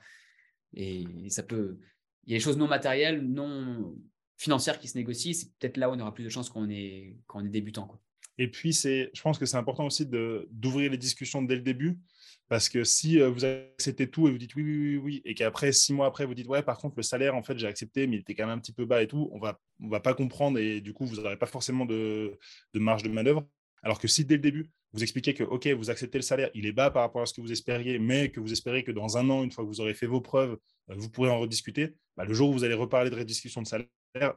Et, 0.74 1.30
ça 1.30 1.42
peut, 1.42 1.78
il 2.24 2.32
y 2.32 2.34
a 2.34 2.38
des 2.38 2.44
choses 2.44 2.58
non 2.58 2.68
matérielles, 2.68 3.20
non 3.20 3.96
financières 4.36 4.78
qui 4.78 4.88
se 4.88 4.98
négocient, 4.98 5.32
c'est 5.32 5.50
peut-être 5.58 5.76
là 5.76 5.88
où 5.88 5.94
on 5.94 6.00
aura 6.00 6.12
plus 6.12 6.24
de 6.24 6.28
chances 6.28 6.50
quand 6.50 6.60
on 6.60 6.68
est, 6.68 7.16
est 7.16 7.48
débutant. 7.48 7.90
Et 8.38 8.48
puis, 8.48 8.72
je 8.72 9.20
pense 9.22 9.38
que 9.38 9.46
c'est 9.46 9.56
important 9.56 9.86
aussi 9.86 10.06
d'ouvrir 10.06 10.90
les 10.90 10.98
discussions 10.98 11.42
dès 11.42 11.56
le 11.56 11.62
début. 11.62 11.98
Parce 12.48 12.68
que 12.68 12.84
si 12.84 13.18
vous 13.18 13.44
acceptez 13.44 14.08
tout 14.08 14.28
et 14.28 14.30
vous 14.30 14.38
dites 14.38 14.54
oui, 14.54 14.62
oui, 14.62 14.76
oui, 14.78 14.96
oui, 14.96 15.22
et 15.24 15.34
qu'après, 15.34 15.72
six 15.72 15.92
mois 15.92 16.06
après, 16.06 16.26
vous 16.26 16.34
dites 16.34 16.46
ouais, 16.46 16.62
par 16.62 16.78
contre, 16.78 16.94
le 16.96 17.02
salaire, 17.02 17.34
en 17.34 17.42
fait, 17.42 17.58
j'ai 17.58 17.66
accepté, 17.66 18.06
mais 18.06 18.16
il 18.16 18.20
était 18.20 18.34
quand 18.36 18.46
même 18.46 18.58
un 18.58 18.60
petit 18.60 18.72
peu 18.72 18.84
bas 18.84 19.02
et 19.02 19.08
tout, 19.08 19.28
on 19.32 19.40
va, 19.40 19.58
on 19.80 19.88
va 19.88 19.98
pas 19.98 20.14
comprendre 20.14 20.58
et 20.58 20.80
du 20.80 20.92
coup, 20.92 21.06
vous 21.06 21.16
n'aurez 21.16 21.36
pas 21.36 21.46
forcément 21.46 21.86
de, 21.86 22.38
de, 22.72 22.78
marge 22.78 23.02
de 23.02 23.08
manœuvre. 23.08 23.44
Alors 23.82 23.98
que 23.98 24.06
si 24.06 24.24
dès 24.24 24.36
le 24.36 24.42
début, 24.42 24.70
vous 24.92 25.02
expliquez 25.02 25.34
que, 25.34 25.42
OK, 25.42 25.66
vous 25.66 25.90
acceptez 25.90 26.18
le 26.18 26.22
salaire, 26.22 26.50
il 26.54 26.66
est 26.66 26.72
bas 26.72 26.90
par 26.90 27.02
rapport 27.02 27.22
à 27.22 27.26
ce 27.26 27.34
que 27.34 27.40
vous 27.40 27.50
espériez, 27.50 27.98
mais 27.98 28.30
que 28.30 28.38
vous 28.38 28.52
espérez 28.52 28.84
que 28.84 28.92
dans 28.92 29.16
un 29.16 29.28
an, 29.28 29.42
une 29.42 29.50
fois 29.50 29.64
que 29.64 29.68
vous 29.68 29.80
aurez 29.80 29.94
fait 29.94 30.06
vos 30.06 30.20
preuves, 30.20 30.56
vous 30.88 31.10
pourrez 31.10 31.30
en 31.30 31.40
rediscuter, 31.40 31.96
bah, 32.16 32.24
le 32.24 32.32
jour 32.32 32.50
où 32.50 32.52
vous 32.52 32.64
allez 32.64 32.74
reparler 32.74 33.10
de 33.10 33.16
rediscussion 33.16 33.60
de 33.60 33.66
salaire, 33.66 33.88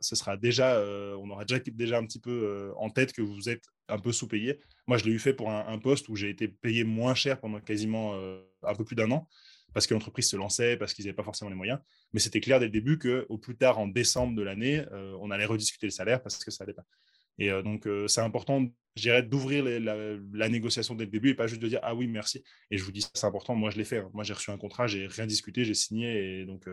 ce 0.01 0.15
sera 0.15 0.37
déjà, 0.37 0.75
euh, 0.75 1.15
on 1.19 1.29
aura 1.29 1.45
déjà, 1.45 1.59
déjà 1.59 1.97
un 1.97 2.05
petit 2.05 2.19
peu 2.19 2.31
euh, 2.31 2.73
en 2.77 2.89
tête 2.89 3.13
que 3.13 3.21
vous 3.21 3.49
êtes 3.49 3.63
un 3.87 3.99
peu 3.99 4.11
sous-payé. 4.11 4.59
Moi, 4.87 4.97
je 4.97 5.05
l'ai 5.05 5.11
eu 5.11 5.19
fait 5.19 5.33
pour 5.33 5.51
un, 5.51 5.77
poste 5.79 6.09
où 6.09 6.15
j'ai 6.15 6.29
été 6.29 6.47
payé 6.47 6.83
moins 6.83 7.15
cher 7.15 7.39
pendant 7.39 7.59
quasiment 7.59 8.15
euh, 8.15 8.41
un 8.63 8.75
peu 8.75 8.83
plus 8.83 8.95
d'un 8.95 9.11
an 9.11 9.27
parce 9.71 9.85
que 9.85 9.93
l'entreprise 9.93 10.27
se 10.27 10.35
lançait, 10.35 10.77
parce 10.77 10.95
qu'ils 10.95 11.05
n'avaient 11.05 11.15
pas 11.15 11.23
forcément 11.23 11.51
les 11.51 11.55
moyens. 11.55 11.79
Mais 12.11 12.19
c'était 12.19 12.41
clair 12.41 12.59
dès 12.59 12.65
le 12.65 12.71
début 12.71 12.97
qu'au 12.97 13.37
plus 13.37 13.55
tard, 13.55 13.77
en 13.77 13.87
décembre 13.87 14.35
de 14.35 14.41
l'année, 14.41 14.83
on 15.21 15.29
allait 15.29 15.45
rediscuter 15.45 15.85
le 15.85 15.91
salaire 15.91 16.23
parce 16.23 16.43
que 16.43 16.49
ça 16.49 16.63
n'allait 16.63 16.73
pas. 16.73 16.85
Et 17.37 17.51
donc, 17.61 17.87
c'est 18.07 18.21
important, 18.21 18.65
je 18.95 19.21
d'ouvrir 19.21 19.63
la, 19.63 20.49
négociation 20.49 20.95
dès 20.95 21.05
le 21.05 21.11
début 21.11 21.29
et 21.29 21.33
pas 21.35 21.45
juste 21.45 21.61
de 21.61 21.67
dire 21.67 21.79
ah 21.83 21.93
oui, 21.93 22.07
merci. 22.07 22.43
Et 22.71 22.79
je 22.79 22.83
vous 22.83 22.91
dis, 22.91 23.05
c'est 23.13 23.27
important. 23.27 23.53
Moi, 23.53 23.69
je 23.69 23.77
l'ai 23.77 23.85
fait. 23.85 23.99
Hein. 23.99 24.09
Moi, 24.11 24.23
j'ai 24.23 24.33
reçu 24.33 24.49
un 24.49 24.57
contrat, 24.57 24.87
j'ai 24.87 25.05
rien 25.05 25.27
discuté, 25.27 25.63
j'ai 25.63 25.75
signé. 25.75 26.39
Et 26.39 26.45
donc, 26.47 26.67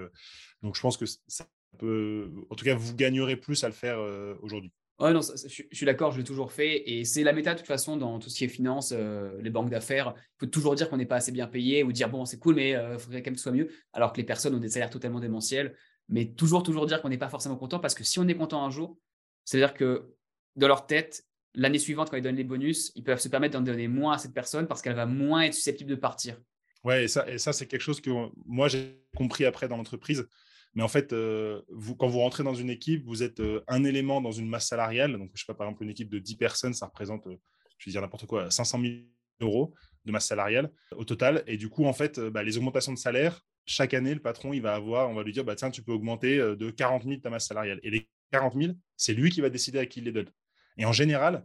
donc, 0.62 0.74
je 0.74 0.80
pense 0.80 0.96
que 0.96 1.04
ça 1.04 1.46
en 1.82 2.54
tout 2.54 2.64
cas, 2.64 2.74
vous 2.74 2.94
gagnerez 2.94 3.36
plus 3.36 3.62
à 3.64 3.68
le 3.68 3.74
faire 3.74 3.98
euh, 3.98 4.34
aujourd'hui. 4.42 4.72
Ouais, 4.98 5.12
non, 5.12 5.20
je, 5.20 5.62
suis 5.72 5.86
d'accord, 5.86 6.12
je 6.12 6.18
l'ai 6.18 6.24
toujours 6.24 6.52
fait. 6.52 6.82
Et 6.90 7.04
c'est 7.04 7.22
la 7.22 7.34
méta, 7.34 7.52
de 7.52 7.58
toute 7.58 7.66
façon, 7.66 7.98
dans 7.98 8.18
tout 8.18 8.30
ce 8.30 8.38
qui 8.38 8.44
est 8.44 8.48
finance, 8.48 8.94
euh, 8.96 9.36
les 9.42 9.50
banques 9.50 9.68
d'affaires. 9.68 10.14
Il 10.16 10.40
faut 10.40 10.46
toujours 10.46 10.74
dire 10.74 10.88
qu'on 10.88 10.96
n'est 10.96 11.06
pas 11.06 11.16
assez 11.16 11.32
bien 11.32 11.46
payé 11.46 11.82
ou 11.82 11.92
dire, 11.92 12.08
bon, 12.08 12.24
c'est 12.24 12.38
cool, 12.38 12.54
mais 12.54 12.70
il 12.70 12.76
euh, 12.76 12.98
faudrait 12.98 13.22
quand 13.22 13.26
même 13.26 13.34
que 13.34 13.40
ce 13.40 13.44
soit 13.44 13.52
mieux. 13.52 13.68
Alors 13.92 14.12
que 14.12 14.18
les 14.18 14.24
personnes 14.24 14.54
ont 14.54 14.60
des 14.60 14.70
salaires 14.70 14.88
totalement 14.88 15.20
démentiels. 15.20 15.76
Mais 16.08 16.32
toujours, 16.32 16.62
toujours 16.62 16.86
dire 16.86 17.02
qu'on 17.02 17.10
n'est 17.10 17.18
pas 17.18 17.28
forcément 17.28 17.56
content 17.56 17.78
parce 17.78 17.94
que 17.94 18.04
si 18.04 18.18
on 18.18 18.28
est 18.28 18.36
content 18.36 18.64
un 18.64 18.70
jour, 18.70 18.96
c'est-à-dire 19.44 19.74
que 19.74 20.14
dans 20.54 20.68
leur 20.68 20.86
tête, 20.86 21.26
l'année 21.52 21.78
suivante, 21.78 22.10
quand 22.10 22.16
ils 22.16 22.22
donnent 22.22 22.36
les 22.36 22.44
bonus, 22.44 22.92
ils 22.94 23.02
peuvent 23.02 23.18
se 23.18 23.28
permettre 23.28 23.54
d'en 23.54 23.64
donner 23.64 23.88
moins 23.88 24.14
à 24.14 24.18
cette 24.18 24.32
personne 24.32 24.66
parce 24.66 24.82
qu'elle 24.82 24.94
va 24.94 25.06
moins 25.06 25.42
être 25.42 25.54
susceptible 25.54 25.90
de 25.90 25.96
partir. 25.96 26.40
Ouais, 26.84 27.04
et 27.04 27.08
ça, 27.08 27.28
et 27.28 27.38
ça 27.38 27.52
c'est 27.52 27.66
quelque 27.66 27.80
chose 27.80 28.00
que 28.00 28.10
moi, 28.46 28.68
j'ai 28.68 29.02
compris 29.16 29.44
après 29.44 29.66
dans 29.66 29.76
l'entreprise. 29.76 30.28
Mais 30.74 30.82
en 30.82 30.88
fait, 30.88 31.12
euh, 31.12 31.62
quand 31.98 32.08
vous 32.08 32.18
rentrez 32.18 32.42
dans 32.42 32.54
une 32.54 32.70
équipe, 32.70 33.04
vous 33.06 33.22
êtes 33.22 33.40
euh, 33.40 33.62
un 33.68 33.84
élément 33.84 34.20
dans 34.20 34.32
une 34.32 34.48
masse 34.48 34.68
salariale. 34.68 35.16
Donc, 35.16 35.30
je 35.34 35.40
sais 35.40 35.46
pas, 35.46 35.54
par 35.54 35.66
exemple, 35.66 35.84
une 35.84 35.90
équipe 35.90 36.10
de 36.10 36.18
10 36.18 36.36
personnes, 36.36 36.74
ça 36.74 36.86
représente, 36.86 37.26
euh, 37.26 37.36
je 37.78 37.86
vais 37.86 37.92
dire 37.92 38.02
n'importe 38.02 38.26
quoi, 38.26 38.50
500 38.50 38.80
000 38.80 38.94
euros 39.40 39.74
de 40.04 40.12
masse 40.12 40.26
salariale 40.26 40.70
au 40.94 41.04
total. 41.04 41.42
Et 41.46 41.56
du 41.56 41.68
coup, 41.68 41.86
en 41.86 41.92
fait, 41.92 42.20
bah, 42.20 42.42
les 42.42 42.58
augmentations 42.58 42.92
de 42.92 42.98
salaire, 42.98 43.40
chaque 43.64 43.94
année, 43.94 44.14
le 44.14 44.20
patron, 44.20 44.52
il 44.52 44.60
va 44.60 44.74
avoir, 44.74 45.08
on 45.10 45.14
va 45.14 45.22
lui 45.22 45.32
dire, 45.32 45.44
bah, 45.44 45.56
tiens, 45.56 45.70
tu 45.70 45.82
peux 45.82 45.92
augmenter 45.92 46.38
de 46.38 46.70
40 46.70 47.04
000 47.04 47.16
ta 47.16 47.30
masse 47.30 47.46
salariale. 47.46 47.80
Et 47.82 47.90
les 47.90 48.08
40 48.32 48.54
000, 48.54 48.72
c'est 48.96 49.14
lui 49.14 49.30
qui 49.30 49.40
va 49.40 49.50
décider 49.50 49.78
à 49.78 49.86
qui 49.86 50.00
il 50.00 50.04
les 50.04 50.12
donne. 50.12 50.30
Et 50.76 50.84
en 50.84 50.92
général, 50.92 51.44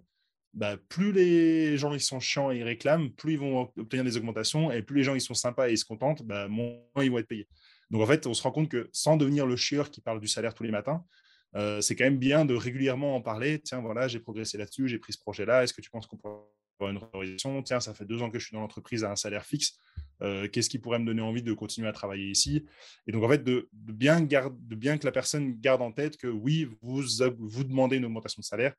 bah, 0.53 0.75
plus 0.89 1.13
les 1.13 1.77
gens 1.77 1.93
ils 1.93 2.01
sont 2.01 2.19
chiants 2.19 2.51
et 2.51 2.57
ils 2.57 2.63
réclament, 2.63 3.09
plus 3.11 3.33
ils 3.33 3.39
vont 3.39 3.71
obtenir 3.77 4.03
des 4.03 4.17
augmentations, 4.17 4.71
et 4.71 4.81
plus 4.81 4.97
les 4.97 5.03
gens 5.03 5.15
ils 5.15 5.21
sont 5.21 5.33
sympas 5.33 5.69
et 5.69 5.73
ils 5.73 5.77
se 5.77 5.85
contentent, 5.85 6.23
moins 6.49 6.75
ils 7.01 7.09
vont 7.09 7.19
être 7.19 7.27
payés. 7.27 7.47
Donc 7.91 8.01
en 8.01 8.07
fait, 8.07 8.25
on 8.25 8.33
se 8.33 8.41
rend 8.41 8.51
compte 8.51 8.69
que 8.69 8.89
sans 8.93 9.17
devenir 9.17 9.45
le 9.45 9.55
chieur 9.55 9.91
qui 9.91 10.01
parle 10.01 10.19
du 10.19 10.27
salaire 10.27 10.53
tous 10.53 10.63
les 10.63 10.71
matins, 10.71 11.03
euh, 11.55 11.81
c'est 11.81 11.95
quand 11.95 12.05
même 12.05 12.17
bien 12.17 12.45
de 12.45 12.55
régulièrement 12.55 13.15
en 13.15 13.21
parler. 13.21 13.59
Tiens, 13.59 13.81
voilà, 13.81 14.07
j'ai 14.07 14.19
progressé 14.19 14.57
là-dessus, 14.57 14.87
j'ai 14.87 14.97
pris 14.97 15.13
ce 15.13 15.19
projet-là. 15.19 15.63
Est-ce 15.63 15.73
que 15.73 15.81
tu 15.81 15.89
penses 15.89 16.07
qu'on 16.07 16.17
pourrait 16.17 16.39
avoir 16.79 16.91
une 16.91 16.97
revalorisation 16.97 17.61
Tiens, 17.63 17.81
ça 17.81 17.93
fait 17.93 18.05
deux 18.05 18.21
ans 18.21 18.31
que 18.31 18.39
je 18.39 18.45
suis 18.45 18.53
dans 18.53 18.61
l'entreprise 18.61 19.03
à 19.03 19.11
un 19.11 19.17
salaire 19.17 19.45
fixe. 19.45 19.73
Euh, 20.21 20.47
qu'est-ce 20.47 20.69
qui 20.69 20.79
pourrait 20.79 20.99
me 20.99 21.05
donner 21.05 21.21
envie 21.21 21.43
de 21.43 21.51
continuer 21.51 21.89
à 21.89 21.91
travailler 21.91 22.29
ici? 22.29 22.65
Et 23.07 23.11
donc, 23.11 23.23
en 23.23 23.29
fait, 23.29 23.43
de, 23.43 23.67
bien 23.73 24.21
de, 24.21 24.75
bien 24.75 24.97
que 24.97 25.05
la 25.05 25.11
personne 25.11 25.59
garde 25.59 25.81
en 25.81 25.91
tête 25.91 26.15
que 26.15 26.27
oui, 26.27 26.69
vous, 26.81 27.03
vous 27.39 27.63
demandez 27.65 27.97
une 27.97 28.05
augmentation 28.05 28.39
de 28.39 28.45
salaire. 28.45 28.73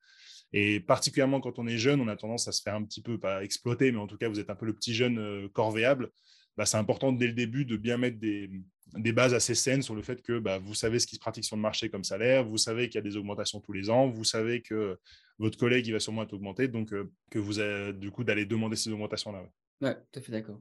Et 0.55 0.81
particulièrement 0.81 1.41
quand 1.41 1.59
on 1.59 1.67
est 1.67 1.79
jeune, 1.79 2.01
on 2.01 2.09
a 2.09 2.17
tendance 2.17 2.47
à 2.47 2.53
se 2.53 2.61
faire 2.61 2.75
un 2.75 2.85
petit 2.85 3.01
peu, 3.03 3.19
pas 3.19 3.43
exploiter, 3.43 3.91
mais 3.91 3.99
en 3.99 4.07
tout 4.07 4.19
cas, 4.19 4.29
vous 4.29 4.39
êtes 4.39 4.51
un 4.51 4.55
peu 4.55 4.67
le 4.67 4.75
petit 4.75 4.95
jeune 4.95 5.19
euh, 5.19 5.49
corvéable. 5.49 6.11
Bah, 6.57 6.67
c'est 6.67 6.77
important 6.77 7.13
dès 7.13 7.27
le 7.27 7.33
début 7.33 7.65
de 7.65 7.77
bien 7.77 7.97
mettre 7.97 8.19
des, 8.19 8.51
des 8.95 9.13
bases 9.13 9.35
assez 9.35 9.55
saines 9.55 9.83
sur 9.83 9.95
le 9.95 10.03
fait 10.03 10.23
que 10.23 10.39
bah, 10.39 10.59
vous 10.59 10.75
savez 10.75 10.99
ce 10.99 11.07
qui 11.07 11.17
se 11.17 11.21
pratique 11.21 11.45
sur 11.45 11.57
le 11.57 11.63
marché 11.63 11.89
comme 11.89 12.05
salaire, 12.05 12.45
vous 12.45 12.59
savez 12.59 12.89
qu'il 12.89 12.97
y 12.97 12.99
a 12.99 13.03
des 13.03 13.17
augmentations 13.17 13.61
tous 13.61 13.73
les 13.73 13.91
ans, 13.91 14.09
vous 14.09 14.25
savez 14.25 14.61
que 14.61 14.99
votre 15.39 15.59
collègue 15.59 15.87
il 15.87 15.93
va 15.93 16.01
sûrement 16.01 16.23
être 16.23 16.35
augmenté, 16.35 16.69
donc 16.69 16.93
euh, 16.93 17.11
que 17.31 17.39
vous 17.39 17.59
avez 17.59 17.93
du 17.93 18.11
coup 18.11 18.25
d'aller 18.25 18.45
demander 18.45 18.77
ces 18.77 18.91
augmentations-là. 18.91 19.45
Ouais. 19.81 19.97
tout 20.13 20.19
à 20.19 20.23
fait 20.23 20.33
d'accord. 20.33 20.61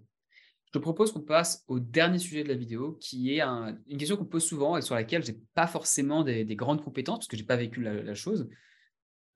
Je 0.66 0.80
te 0.80 0.80
propose 0.80 1.12
qu'on 1.12 1.22
passe 1.22 1.66
au 1.68 1.80
dernier 1.80 2.18
sujet 2.18 2.44
de 2.44 2.48
la 2.48 2.56
vidéo, 2.56 2.98
qui 3.02 3.34
est 3.34 3.42
une 3.42 3.98
question 3.98 4.16
qu'on 4.16 4.26
pose 4.26 4.46
souvent 4.46 4.78
et 4.78 4.82
sur 4.82 4.96
laquelle 4.96 5.22
je 5.24 5.32
n'ai 5.32 5.38
pas 5.54 5.68
forcément 5.68 6.24
des, 6.24 6.46
grandes 6.56 6.82
compétences, 6.82 7.20
parce 7.20 7.28
que 7.28 7.36
je 7.36 7.42
n'ai 7.42 7.48
pas 7.48 7.58
vécu 7.58 7.82
la, 7.82 8.16
chose. 8.16 8.48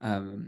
Euh, 0.02 0.38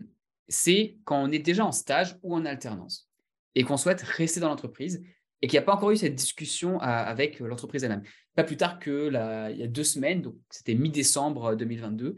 c'est 0.48 0.96
quand 1.04 1.22
on 1.22 1.30
est 1.30 1.40
déjà 1.40 1.66
en 1.66 1.72
stage 1.72 2.16
ou 2.22 2.34
en 2.34 2.46
alternance 2.46 3.10
et 3.54 3.64
qu'on 3.64 3.76
souhaite 3.76 4.00
rester 4.00 4.40
dans 4.40 4.48
l'entreprise 4.48 5.04
et 5.42 5.46
qu'il 5.46 5.58
n'y 5.58 5.62
a 5.62 5.66
pas 5.66 5.74
encore 5.74 5.90
eu 5.90 5.96
cette 5.96 6.14
discussion 6.14 6.80
avec 6.80 7.38
l'entreprise 7.38 7.84
elle-même. 7.84 8.02
Pas 8.38 8.44
plus 8.44 8.56
tard 8.56 8.78
que 8.78 9.08
il 9.52 9.58
y 9.58 9.64
a 9.64 9.66
deux 9.66 9.82
semaines, 9.82 10.22
donc 10.22 10.36
c'était 10.48 10.76
mi-décembre 10.76 11.56
2022, 11.56 12.14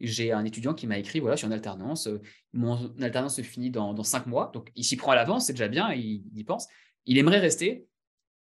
j'ai 0.00 0.32
un 0.32 0.44
étudiant 0.44 0.74
qui 0.74 0.88
m'a 0.88 0.98
écrit 0.98 1.20
voilà, 1.20 1.36
je 1.36 1.42
suis 1.42 1.46
en 1.46 1.52
alternance, 1.52 2.08
mon 2.52 2.92
alternance 3.00 3.36
se 3.36 3.42
finit 3.42 3.70
dans, 3.70 4.02
cinq 4.02 4.26
mois, 4.26 4.50
donc 4.52 4.72
il 4.74 4.82
s'y 4.82 4.96
prend 4.96 5.12
à 5.12 5.14
l'avance, 5.14 5.46
c'est 5.46 5.52
déjà 5.52 5.68
bien, 5.68 5.92
il, 5.92 6.24
y 6.34 6.42
pense. 6.42 6.66
Il 7.06 7.18
aimerait 7.18 7.38
rester, 7.38 7.86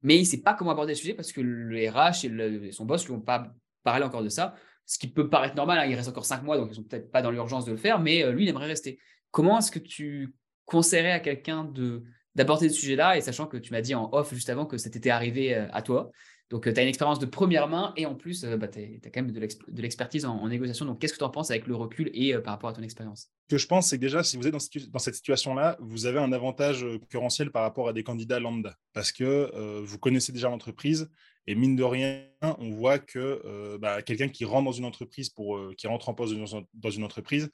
mais 0.02 0.16
il 0.16 0.22
ne 0.22 0.26
sait 0.26 0.42
pas 0.42 0.56
comment 0.56 0.72
aborder 0.72 0.94
le 0.94 0.98
sujet 0.98 1.14
parce 1.14 1.32
que 1.32 1.42
le 1.42 1.88
RH 1.92 2.26
et, 2.26 2.72
son 2.72 2.86
boss 2.86 3.04
ne 3.04 3.10
lui 3.10 3.14
ont 3.18 3.22
pas 3.22 3.54
parlé 3.84 4.04
encore 4.04 4.24
de 4.24 4.30
ça, 4.30 4.56
ce 4.88 4.98
qui 4.98 5.08
peut 5.08 5.30
paraître 5.30 5.54
normal, 5.54 5.78
hein, 5.78 5.86
il 5.86 5.94
reste 5.94 6.10
encore 6.10 6.26
cinq 6.26 6.42
mois, 6.42 6.58
donc 6.58 6.70
ils 6.72 6.76
sont 6.76 6.84
peut-être 6.84 7.12
pas 7.12 7.22
dans 7.22 7.30
l'urgence 7.30 7.66
de 7.66 7.72
le 7.72 7.78
faire, 7.78 8.00
mais 8.00 8.32
lui, 8.32 8.46
il 8.46 8.50
aimerait 8.50 8.66
rester. 8.66 8.98
Comment 9.30 9.60
est-ce 9.60 9.70
que 9.70 9.78
tu 9.78 10.34
conseillerais 10.66 11.12
à 11.12 11.20
quelqu'un 11.20 11.66
de 11.66 12.04
d'aborder 12.36 12.70
ce 12.70 12.76
sujet-là, 12.76 13.18
et 13.18 13.22
sachant 13.22 13.46
que 13.46 13.58
tu 13.58 13.72
m'as 13.72 13.82
dit 13.82 13.96
en 13.96 14.10
off 14.14 14.34
juste 14.34 14.50
avant 14.50 14.66
que 14.66 14.78
ça 14.78 14.90
t'était 14.90 15.10
arrivé 15.10 15.56
euh, 15.56 15.68
à 15.72 15.82
toi. 15.82 16.12
Donc, 16.50 16.68
euh, 16.68 16.74
tu 16.74 16.80
as 16.80 16.84
une 16.84 16.90
expérience 16.90 17.20
de 17.20 17.26
première 17.26 17.68
main 17.68 17.94
et 17.96 18.06
en 18.06 18.16
plus, 18.16 18.44
euh, 18.44 18.58
bah, 18.58 18.68
tu 18.68 18.80
as, 18.80 19.10
quand 19.10 19.22
même 19.22 19.32
de 19.32 19.82
l'expertise 19.82 20.26
en, 20.26 20.48
négociation. 20.48 20.86
Donc, 20.86 21.00
qu'est-ce 21.00 21.14
que 21.14 21.18
tu 21.18 21.24
en 21.24 21.30
penses 21.30 21.50
avec 21.50 21.68
le 21.68 21.76
recul 21.76 22.10
et 22.14 22.38
par 22.40 22.54
rapport 22.54 22.70
à 22.70 22.74
ton 22.74 22.84
expérience? 22.84 23.30
Ce 23.50 23.56
que 23.56 23.58
je 23.58 23.68
pense, 23.68 23.88
c'est 23.88 23.98
que 23.98 24.02
déjà, 24.02 24.24
si 24.24 24.38
vous 24.38 24.48
êtes 24.48 24.54
dans, 24.54 25.00
cette 25.00 25.16
situation-là, 25.16 25.78
vous 25.80 26.06
avez 26.06 26.20
un 26.20 26.32
avantage 26.32 26.86
concurrentiel 27.00 27.52
par 27.52 27.64
rapport 27.64 27.88
à 27.88 27.94
des 27.94 28.04
candidats 28.04 28.40
lambda 28.40 28.76
parce 28.94 29.12
que 29.12 29.82
vous 29.82 29.98
connaissez 29.98 30.32
déjà 30.32 30.50
l'entreprise 30.50 31.10
et 31.48 31.56
mine 31.56 31.76
de 31.76 31.84
rien, 31.84 32.22
on 32.42 32.72
voit 32.72 33.00
que 33.00 33.78
bah, 33.78 34.02
quelqu'un 34.02 34.30
qui 34.30 34.46
rentre 34.46 34.66
dans 34.66 34.72
une 34.72 34.86
entreprise, 34.86 35.30
pour, 35.30 35.60
qui 35.76 35.88
rentre 35.88 36.08
en 36.10 36.14
poste 36.14 36.34
dans 36.74 36.90
une 36.90 37.04
entreprise, 37.04 37.50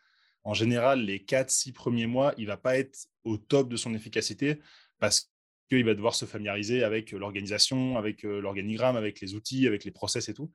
en 0.48 0.54
général, 0.54 1.02
les 1.02 1.20
4-6 1.20 1.74
premiers 1.74 2.08
mois, 2.08 2.34
il 2.38 2.44
ne 2.44 2.48
va 2.48 2.56
pas 2.56 2.78
être 2.78 2.98
au 3.28 3.38
top 3.38 3.70
de 3.70 3.78
son 3.78 3.94
efficacité 3.94 4.60
parce 5.00 5.32
qu'il 5.70 5.84
va 5.86 5.94
devoir 5.94 6.16
se 6.16 6.26
familiariser 6.26 6.84
avec 6.84 7.12
l'organisation, 7.12 7.98
avec 7.98 8.24
euh, 8.24 8.40
l'organigramme, 8.40 8.96
avec 8.96 9.20
les 9.22 9.36
outils, 9.36 9.68
avec 9.68 9.84
les 9.84 9.92
process 9.92 10.30
et 10.30 10.34
tout. 10.34 10.52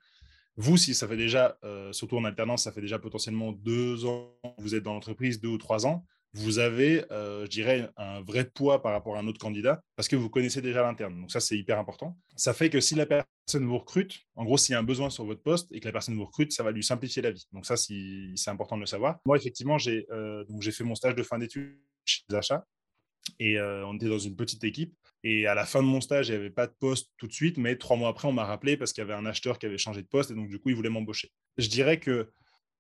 Vous, 0.57 0.77
si 0.77 0.95
ça 0.95 1.09
fait 1.09 1.17
déjà, 1.17 1.59
euh, 1.65 1.93
surtout 1.93 2.17
en 2.17 2.25
alternance, 2.25 2.65
ça 2.65 2.73
fait 2.73 2.81
déjà 2.81 2.99
potentiellement 2.99 3.53
deux 3.53 4.05
ans 4.05 4.35
vous 4.59 4.75
êtes 4.75 4.83
dans 4.83 4.95
l'entreprise, 4.95 5.41
deux 5.41 5.49
ou 5.49 5.59
trois 5.59 5.87
ans, 5.87 6.05
vous 6.35 6.59
avez, 6.59 7.05
je 7.11 7.47
dirais, 7.47 7.91
un 7.97 8.23
vrai 8.23 8.45
poids 8.45 8.83
par 8.83 8.93
rapport 8.93 9.17
à 9.17 9.21
un 9.21 9.27
autre 9.27 9.39
candidat 9.39 9.83
parce 9.97 10.09
que 10.09 10.17
vous 10.17 10.31
connaissez 10.31 10.63
déjà 10.63 10.83
l'interne. 10.83 11.21
Donc 11.21 11.31
ça, 11.31 11.41
c'est 11.41 11.59
hyper 11.59 11.79
important. 11.79 12.19
Ça 12.37 12.55
fait 12.55 12.71
que 12.71 12.81
si 12.81 12.95
la 12.95 13.07
personne 13.07 13.67
vous 13.67 13.79
recrute, 13.79 14.21
en 14.37 14.45
gros, 14.45 14.57
s'il 14.57 14.73
y 14.73 14.77
a 14.77 14.79
un 14.79 14.83
besoin 14.83 15.11
sur 15.11 15.25
votre 15.25 15.43
poste 15.43 15.71
et 15.73 15.81
que 15.81 15.87
la 15.87 15.93
personne 15.93 16.15
vous 16.15 16.25
recrute, 16.25 16.53
ça 16.53 16.63
va 16.63 16.71
lui 16.71 16.83
simplifier 16.83 17.21
la 17.21 17.33
vie. 17.33 17.47
Donc 17.53 17.67
ça, 17.67 17.77
c'est 17.77 18.49
important 18.49 18.77
de 18.77 18.81
le 18.81 18.87
savoir. 18.87 19.19
Moi, 19.27 19.37
effectivement, 19.37 19.77
j'ai 19.79 20.07
fait 20.73 20.85
mon 20.85 20.95
stage 20.95 21.15
de 21.15 21.23
fin 21.23 21.39
d'études 21.39 21.79
chez 22.05 22.23
les 22.31 22.37
achats 22.37 22.65
et 23.39 23.61
on 23.61 23.95
était 23.97 24.09
dans 24.09 24.19
une 24.19 24.35
petite 24.35 24.65
équipe. 24.65 24.95
Et 25.25 25.47
à 25.47 25.55
la 25.55 25.67
fin 25.67 25.83
de 25.83 25.87
mon 25.87 26.01
stage, 26.01 26.29
il 26.29 26.33
n'y 26.33 26.39
avait 26.39 26.51
pas 26.51 26.67
de 26.67 26.75
poste 26.81 27.11
tout 27.17 27.29
de 27.29 27.33
suite, 27.33 27.59
mais 27.59 27.77
trois 27.77 27.97
mois 27.97 28.09
après, 28.09 28.27
on 28.27 28.33
m'a 28.33 28.45
rappelé 28.45 28.77
parce 28.77 28.93
qu'il 28.93 29.03
y 29.03 29.05
avait 29.05 29.15
un 29.15 29.27
acheteur 29.27 29.59
qui 29.59 29.67
avait 29.67 29.79
changé 29.79 30.03
de 30.03 30.09
poste 30.09 30.31
et 30.31 30.35
donc 30.35 30.49
du 30.49 30.59
coup, 30.59 30.71
il 30.71 30.75
voulait 30.75 30.89
m'embaucher. 30.89 31.31
Je 31.59 31.69
dirais 31.69 32.01
que 32.01 32.33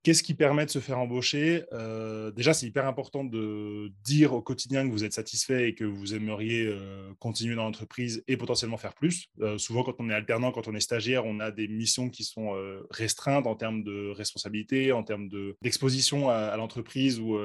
qu'est-ce 0.02 0.22
qui 0.22 0.34
permet 0.34 0.66
de 0.66 0.70
se 0.70 0.78
faire 0.78 0.98
embaucher? 0.98 1.64
Euh, 1.72 2.30
Déjà, 2.32 2.54
c'est 2.54 2.66
hyper 2.66 2.86
important 2.86 3.24
de 3.24 3.92
dire 4.04 4.32
au 4.32 4.42
quotidien 4.42 4.86
que 4.86 4.92
vous 4.92 5.04
êtes 5.04 5.12
satisfait 5.12 5.68
et 5.68 5.74
que 5.74 5.84
vous 5.84 6.14
aimeriez 6.14 6.66
euh, 6.66 7.12
continuer 7.18 7.54
dans 7.54 7.64
l'entreprise 7.64 8.24
et 8.28 8.36
potentiellement 8.36 8.76
faire 8.76 8.94
plus. 8.94 9.26
Euh, 9.40 9.58
souvent, 9.58 9.82
quand 9.82 9.94
on 9.98 10.10
est 10.10 10.14
alternant, 10.14 10.52
quand 10.52 10.68
on 10.68 10.74
est 10.74 10.80
stagiaire, 10.80 11.24
on 11.24 11.40
a 11.40 11.50
des 11.50 11.68
missions 11.68 12.08
qui 12.10 12.24
sont 12.24 12.52
restreintes 12.90 13.46
en 13.46 13.54
termes 13.54 13.82
de 13.82 14.10
responsabilité, 14.10 14.92
en 14.92 15.02
termes 15.02 15.28
d'exposition 15.62 16.28
à, 16.30 16.56
l'entreprise 16.56 17.20
ou 17.20 17.36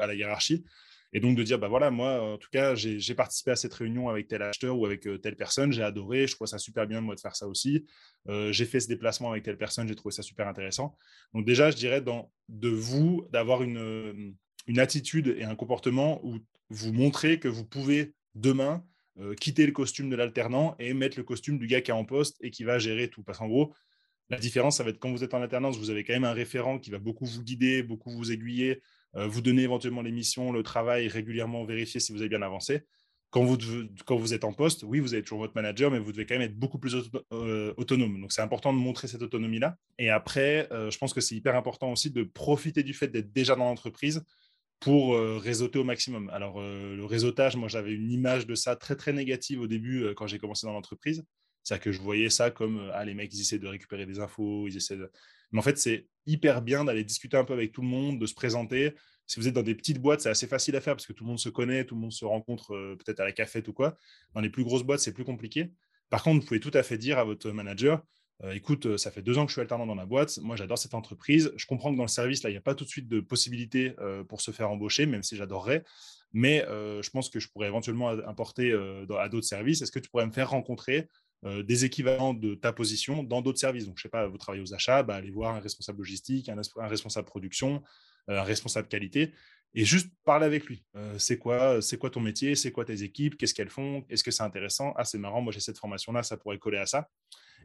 à 0.00 0.06
la 0.06 0.14
hiérarchie. 0.14 0.64
Et 1.12 1.20
donc 1.20 1.36
de 1.36 1.42
dire, 1.42 1.58
bah 1.58 1.68
voilà, 1.68 1.90
moi, 1.90 2.22
en 2.22 2.38
tout 2.38 2.48
cas, 2.52 2.74
j'ai 2.74 3.14
participé 3.14 3.50
à 3.50 3.56
cette 3.56 3.74
réunion 3.74 4.08
avec 4.08 4.28
tel 4.28 4.42
acheteur 4.42 4.78
ou 4.78 4.86
avec 4.86 5.06
euh, 5.06 5.18
telle 5.18 5.36
personne, 5.36 5.72
j'ai 5.72 5.82
adoré, 5.82 6.26
je 6.26 6.36
trouve 6.36 6.46
ça 6.46 6.58
super 6.58 6.86
bien 6.86 7.00
moi 7.00 7.16
de 7.16 7.20
faire 7.20 7.34
ça 7.34 7.48
aussi. 7.48 7.84
Euh, 8.28 8.52
j'ai 8.52 8.64
fait 8.64 8.78
ce 8.78 8.88
déplacement 8.88 9.32
avec 9.32 9.42
telle 9.42 9.58
personne, 9.58 9.88
j'ai 9.88 9.96
trouvé 9.96 10.14
ça 10.14 10.22
super 10.22 10.46
intéressant. 10.46 10.96
Donc 11.34 11.44
déjà, 11.44 11.70
je 11.70 11.76
dirais 11.76 12.00
de 12.00 12.68
vous 12.68 13.26
d'avoir 13.30 13.62
une, 13.62 13.78
euh, 13.78 14.32
une 14.68 14.78
attitude 14.78 15.34
et 15.36 15.44
un 15.44 15.56
comportement 15.56 16.24
où 16.24 16.38
vous 16.68 16.92
montrez 16.92 17.40
que 17.40 17.48
vous 17.48 17.64
pouvez 17.64 18.14
demain 18.34 18.84
quitter 19.38 19.66
le 19.66 19.72
costume 19.72 20.08
de 20.08 20.16
l'alternant 20.16 20.76
et 20.78 20.94
mettre 20.94 21.18
le 21.18 21.24
costume 21.24 21.58
du 21.58 21.66
gars 21.66 21.82
qui 21.82 21.90
est 21.90 21.94
en 21.94 22.06
poste 22.06 22.38
et 22.40 22.50
qui 22.50 22.64
va 22.64 22.78
gérer 22.78 23.10
tout. 23.10 23.22
Parce 23.22 23.36
qu'en 23.36 23.48
gros, 23.48 23.74
la 24.30 24.38
différence, 24.38 24.78
ça 24.78 24.84
va 24.84 24.90
être 24.90 24.98
quand 24.98 25.10
vous 25.10 25.24
êtes 25.24 25.34
en 25.34 25.42
alternance, 25.42 25.76
vous 25.76 25.90
avez 25.90 26.04
quand 26.04 26.14
même 26.14 26.24
un 26.24 26.32
référent 26.32 26.78
qui 26.78 26.90
va 26.90 26.98
beaucoup 26.98 27.26
vous 27.26 27.42
guider, 27.42 27.82
beaucoup 27.82 28.10
vous 28.10 28.32
aiguiller, 28.32 28.80
vous 29.14 29.40
donnez 29.40 29.62
éventuellement 29.62 30.02
les 30.02 30.12
missions, 30.12 30.52
le 30.52 30.62
travail, 30.62 31.08
régulièrement 31.08 31.64
vérifier 31.64 32.00
si 32.00 32.12
vous 32.12 32.20
avez 32.20 32.28
bien 32.28 32.42
avancé. 32.42 32.82
Quand 33.30 33.44
vous, 33.44 33.58
quand 34.06 34.16
vous 34.16 34.34
êtes 34.34 34.42
en 34.42 34.52
poste, 34.52 34.82
oui, 34.82 34.98
vous 34.98 35.14
avez 35.14 35.22
toujours 35.22 35.38
votre 35.38 35.54
manager, 35.54 35.90
mais 35.90 36.00
vous 36.00 36.10
devez 36.10 36.26
quand 36.26 36.34
même 36.34 36.42
être 36.42 36.58
beaucoup 36.58 36.78
plus 36.78 36.96
euh, 37.32 37.72
autonome. 37.76 38.20
Donc, 38.20 38.32
c'est 38.32 38.42
important 38.42 38.72
de 38.72 38.78
montrer 38.78 39.06
cette 39.06 39.22
autonomie-là. 39.22 39.76
Et 39.98 40.10
après, 40.10 40.66
euh, 40.72 40.90
je 40.90 40.98
pense 40.98 41.14
que 41.14 41.20
c'est 41.20 41.36
hyper 41.36 41.54
important 41.54 41.92
aussi 41.92 42.10
de 42.10 42.24
profiter 42.24 42.82
du 42.82 42.92
fait 42.92 43.06
d'être 43.06 43.32
déjà 43.32 43.54
dans 43.54 43.66
l'entreprise 43.66 44.24
pour 44.80 45.14
réseauter 45.18 45.78
au 45.78 45.84
maximum. 45.84 46.30
Alors, 46.30 46.58
le 46.58 47.04
réseautage, 47.04 47.54
moi, 47.54 47.68
j'avais 47.68 47.92
une 47.92 48.10
image 48.10 48.46
de 48.46 48.54
ça 48.54 48.76
très, 48.76 48.96
très 48.96 49.12
négative 49.12 49.60
au 49.60 49.66
début 49.66 50.14
quand 50.16 50.26
j'ai 50.26 50.38
commencé 50.38 50.66
dans 50.66 50.72
l'entreprise. 50.72 51.22
C'est-à-dire 51.62 51.84
que 51.84 51.92
je 51.92 52.00
voyais 52.00 52.30
ça 52.30 52.50
comme, 52.50 52.90
ah, 52.94 53.04
les 53.04 53.12
mecs, 53.12 53.32
ils 53.34 53.42
essaient 53.42 53.58
de 53.58 53.66
récupérer 53.66 54.06
des 54.06 54.20
infos, 54.20 54.66
ils 54.68 54.76
essaient 54.78 54.96
de... 54.96 55.10
Mais 55.52 55.58
en 55.58 55.62
fait, 55.62 55.78
c'est 55.78 56.06
hyper 56.26 56.62
bien 56.62 56.84
d'aller 56.84 57.04
discuter 57.04 57.36
un 57.36 57.44
peu 57.44 57.52
avec 57.52 57.72
tout 57.72 57.82
le 57.82 57.88
monde, 57.88 58.18
de 58.18 58.26
se 58.26 58.34
présenter. 58.34 58.94
Si 59.26 59.38
vous 59.38 59.48
êtes 59.48 59.54
dans 59.54 59.62
des 59.62 59.74
petites 59.74 60.00
boîtes, 60.00 60.22
c'est 60.22 60.28
assez 60.28 60.46
facile 60.46 60.76
à 60.76 60.80
faire 60.80 60.94
parce 60.94 61.06
que 61.06 61.12
tout 61.12 61.24
le 61.24 61.28
monde 61.28 61.38
se 61.38 61.48
connaît, 61.48 61.84
tout 61.84 61.94
le 61.94 62.00
monde 62.00 62.12
se 62.12 62.24
rencontre 62.24 62.74
euh, 62.74 62.96
peut-être 62.96 63.20
à 63.20 63.24
la 63.24 63.32
cafette 63.32 63.68
ou 63.68 63.72
quoi. 63.72 63.96
Dans 64.34 64.40
les 64.40 64.50
plus 64.50 64.64
grosses 64.64 64.82
boîtes, 64.82 65.00
c'est 65.00 65.12
plus 65.12 65.24
compliqué. 65.24 65.72
Par 66.08 66.22
contre, 66.22 66.40
vous 66.40 66.46
pouvez 66.46 66.60
tout 66.60 66.72
à 66.74 66.82
fait 66.82 66.98
dire 66.98 67.18
à 67.18 67.24
votre 67.24 67.50
manager, 67.50 68.02
euh, 68.42 68.52
écoute, 68.52 68.86
euh, 68.86 68.96
ça 68.96 69.10
fait 69.10 69.22
deux 69.22 69.38
ans 69.38 69.44
que 69.44 69.50
je 69.50 69.54
suis 69.54 69.60
alternant 69.60 69.86
dans 69.86 69.94
la 69.94 70.06
boîte, 70.06 70.38
moi 70.38 70.56
j'adore 70.56 70.78
cette 70.78 70.94
entreprise, 70.94 71.52
je 71.56 71.66
comprends 71.66 71.92
que 71.92 71.96
dans 71.96 72.04
le 72.04 72.08
service, 72.08 72.42
là, 72.42 72.50
il 72.50 72.54
n'y 72.54 72.58
a 72.58 72.62
pas 72.62 72.74
tout 72.74 72.84
de 72.84 72.88
suite 72.88 73.06
de 73.06 73.20
possibilité 73.20 73.94
pour 74.28 74.40
se 74.40 74.50
faire 74.50 74.70
embaucher, 74.70 75.06
même 75.06 75.22
si 75.22 75.36
j'adorerais, 75.36 75.84
mais 76.32 76.64
je 76.66 77.10
pense 77.10 77.28
que 77.28 77.38
je 77.38 77.48
pourrais 77.48 77.68
éventuellement 77.68 78.08
apporter 78.08 78.72
à 78.72 79.28
d'autres 79.28 79.46
services. 79.46 79.82
Est-ce 79.82 79.92
que 79.92 79.98
tu 79.98 80.08
pourrais 80.08 80.26
me 80.26 80.32
faire 80.32 80.50
rencontrer 80.50 81.06
euh, 81.46 81.62
des 81.62 81.86
équivalents 81.86 82.34
de 82.34 82.54
ta 82.54 82.70
position 82.70 83.22
dans 83.22 83.40
d'autres 83.40 83.58
services. 83.58 83.86
Donc, 83.86 83.96
je 83.96 84.00
ne 84.00 84.02
sais 84.02 84.08
pas, 84.10 84.26
vous 84.26 84.36
travaillez 84.36 84.62
aux 84.62 84.74
achats, 84.74 85.02
bah, 85.02 85.14
allez 85.14 85.30
voir 85.30 85.54
un 85.54 85.60
responsable 85.60 85.98
logistique, 85.98 86.50
un, 86.50 86.60
responsable 86.86 87.26
production, 87.26 87.82
euh, 88.28 88.38
un 88.38 88.42
responsable 88.42 88.88
qualité, 88.88 89.32
et 89.72 89.86
juste 89.86 90.10
parler 90.24 90.44
avec 90.44 90.66
lui. 90.66 90.84
Euh, 90.96 91.18
c'est 91.18 91.38
quoi, 91.38 91.80
c'est 91.80 91.96
quoi 91.96 92.10
ton 92.10 92.20
métier 92.20 92.54
C'est 92.56 92.72
quoi 92.72 92.84
tes 92.84 93.02
équipes 93.04 93.38
Qu'est-ce 93.38 93.54
qu'elles 93.54 93.70
font 93.70 94.04
Est-ce 94.10 94.22
que 94.22 94.30
c'est 94.30 94.42
intéressant? 94.42 94.92
Ah, 94.96 95.04
c'est 95.04 95.16
marrant, 95.16 95.40
moi 95.40 95.50
j'ai 95.50 95.60
cette 95.60 95.78
formation-là, 95.78 96.22
ça 96.22 96.36
pourrait 96.36 96.58
coller 96.58 96.76
à 96.76 96.84
ça. 96.84 97.08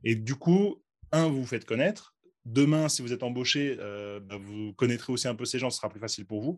Et 0.06 0.16
du 0.16 0.36
coup, 0.36 0.82
un, 1.12 1.28
vous 1.28 1.42
vous 1.42 1.48
faites 1.48 1.66
connaître. 1.66 2.16
Demain, 2.46 2.88
si 2.88 3.02
vous 3.02 3.12
êtes 3.12 3.24
embauché, 3.24 3.76
bah, 3.76 4.38
vous 4.40 4.72
connaîtrez 4.74 5.12
aussi 5.12 5.28
un 5.28 5.36
peu 5.36 5.44
ces 5.44 5.60
gens, 5.60 5.70
ce 5.70 5.78
sera 5.78 5.90
plus 5.90 6.00
facile 6.00 6.26
pour 6.26 6.42
vous. 6.42 6.58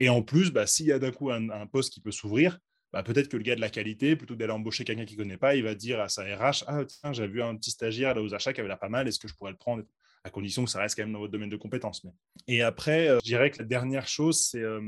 Et 0.00 0.08
en 0.08 0.22
plus, 0.22 0.50
bah, 0.50 0.66
s'il 0.66 0.86
y 0.86 0.92
a 0.92 0.98
d'un 0.98 1.12
coup 1.12 1.30
un 1.30 1.66
poste 1.66 1.92
qui 1.92 2.00
peut 2.00 2.10
s'ouvrir, 2.10 2.58
bah, 2.92 3.02
peut-être 3.02 3.28
que 3.28 3.36
le 3.36 3.42
gars 3.42 3.54
de 3.54 3.60
la 3.60 3.68
qualité, 3.68 4.16
plutôt 4.16 4.34
que 4.34 4.38
d'aller 4.38 4.52
embaucher 4.52 4.84
quelqu'un 4.84 5.04
qui 5.04 5.14
ne 5.16 5.22
connaît 5.22 5.36
pas, 5.36 5.54
il 5.54 5.62
va 5.62 5.74
dire 5.74 6.00
à 6.00 6.08
sa 6.08 6.22
RH 6.22 6.64
Ah, 6.66 6.84
tiens, 6.86 7.12
j'ai 7.12 7.26
vu 7.26 7.42
un 7.42 7.54
petit 7.56 7.70
stagiaire 7.70 8.14
là 8.14 8.22
aux 8.22 8.34
achats 8.34 8.52
qui 8.52 8.60
avait 8.60 8.68
l'air 8.68 8.78
pas 8.78 8.88
mal, 8.88 9.06
est-ce 9.06 9.18
que 9.18 9.28
je 9.28 9.34
pourrais 9.34 9.52
le 9.52 9.58
prendre? 9.58 9.84
À 10.24 10.30
condition 10.30 10.64
que 10.64 10.70
ça 10.70 10.80
reste 10.80 10.96
quand 10.96 11.04
même 11.04 11.12
dans 11.12 11.20
votre 11.20 11.32
domaine 11.32 11.48
de 11.48 11.56
compétences. 11.56 12.04
Et 12.48 12.60
après, 12.62 13.08
euh, 13.08 13.18
je 13.22 13.28
dirais 13.28 13.50
que 13.50 13.58
la 13.58 13.64
dernière 13.64 14.08
chose, 14.08 14.40
c'est. 14.40 14.62
Euh, 14.62 14.80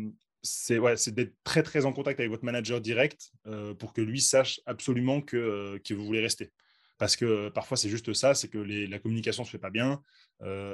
c'est 0.43 1.15
d'être 1.15 1.35
très 1.45 1.63
très 1.63 1.85
en 1.85 1.93
contact 1.93 2.19
avec 2.19 2.31
votre 2.31 2.47
manager 2.47 2.81
direct 2.81 3.31
euh, 3.47 3.75
pour 3.75 3.93
que 3.93 4.01
lui 4.01 4.23
sache 4.23 4.59
absolument 4.65 5.21
que, 5.21 5.79
que 5.85 5.93
vous 5.93 6.03
voulez 6.03 6.23
rester. 6.23 6.51
Parce 6.97 7.15
que 7.15 7.51
parfois 7.51 7.77
c'est 7.77 7.91
juste 7.91 8.15
ça, 8.15 8.35
c'est 8.35 8.49
que 8.49 8.57
la 8.57 8.99
communication 8.99 9.43
ne 9.43 9.47
se 9.47 9.51
fait 9.51 9.59
pas 9.59 9.69
bien 9.69 10.01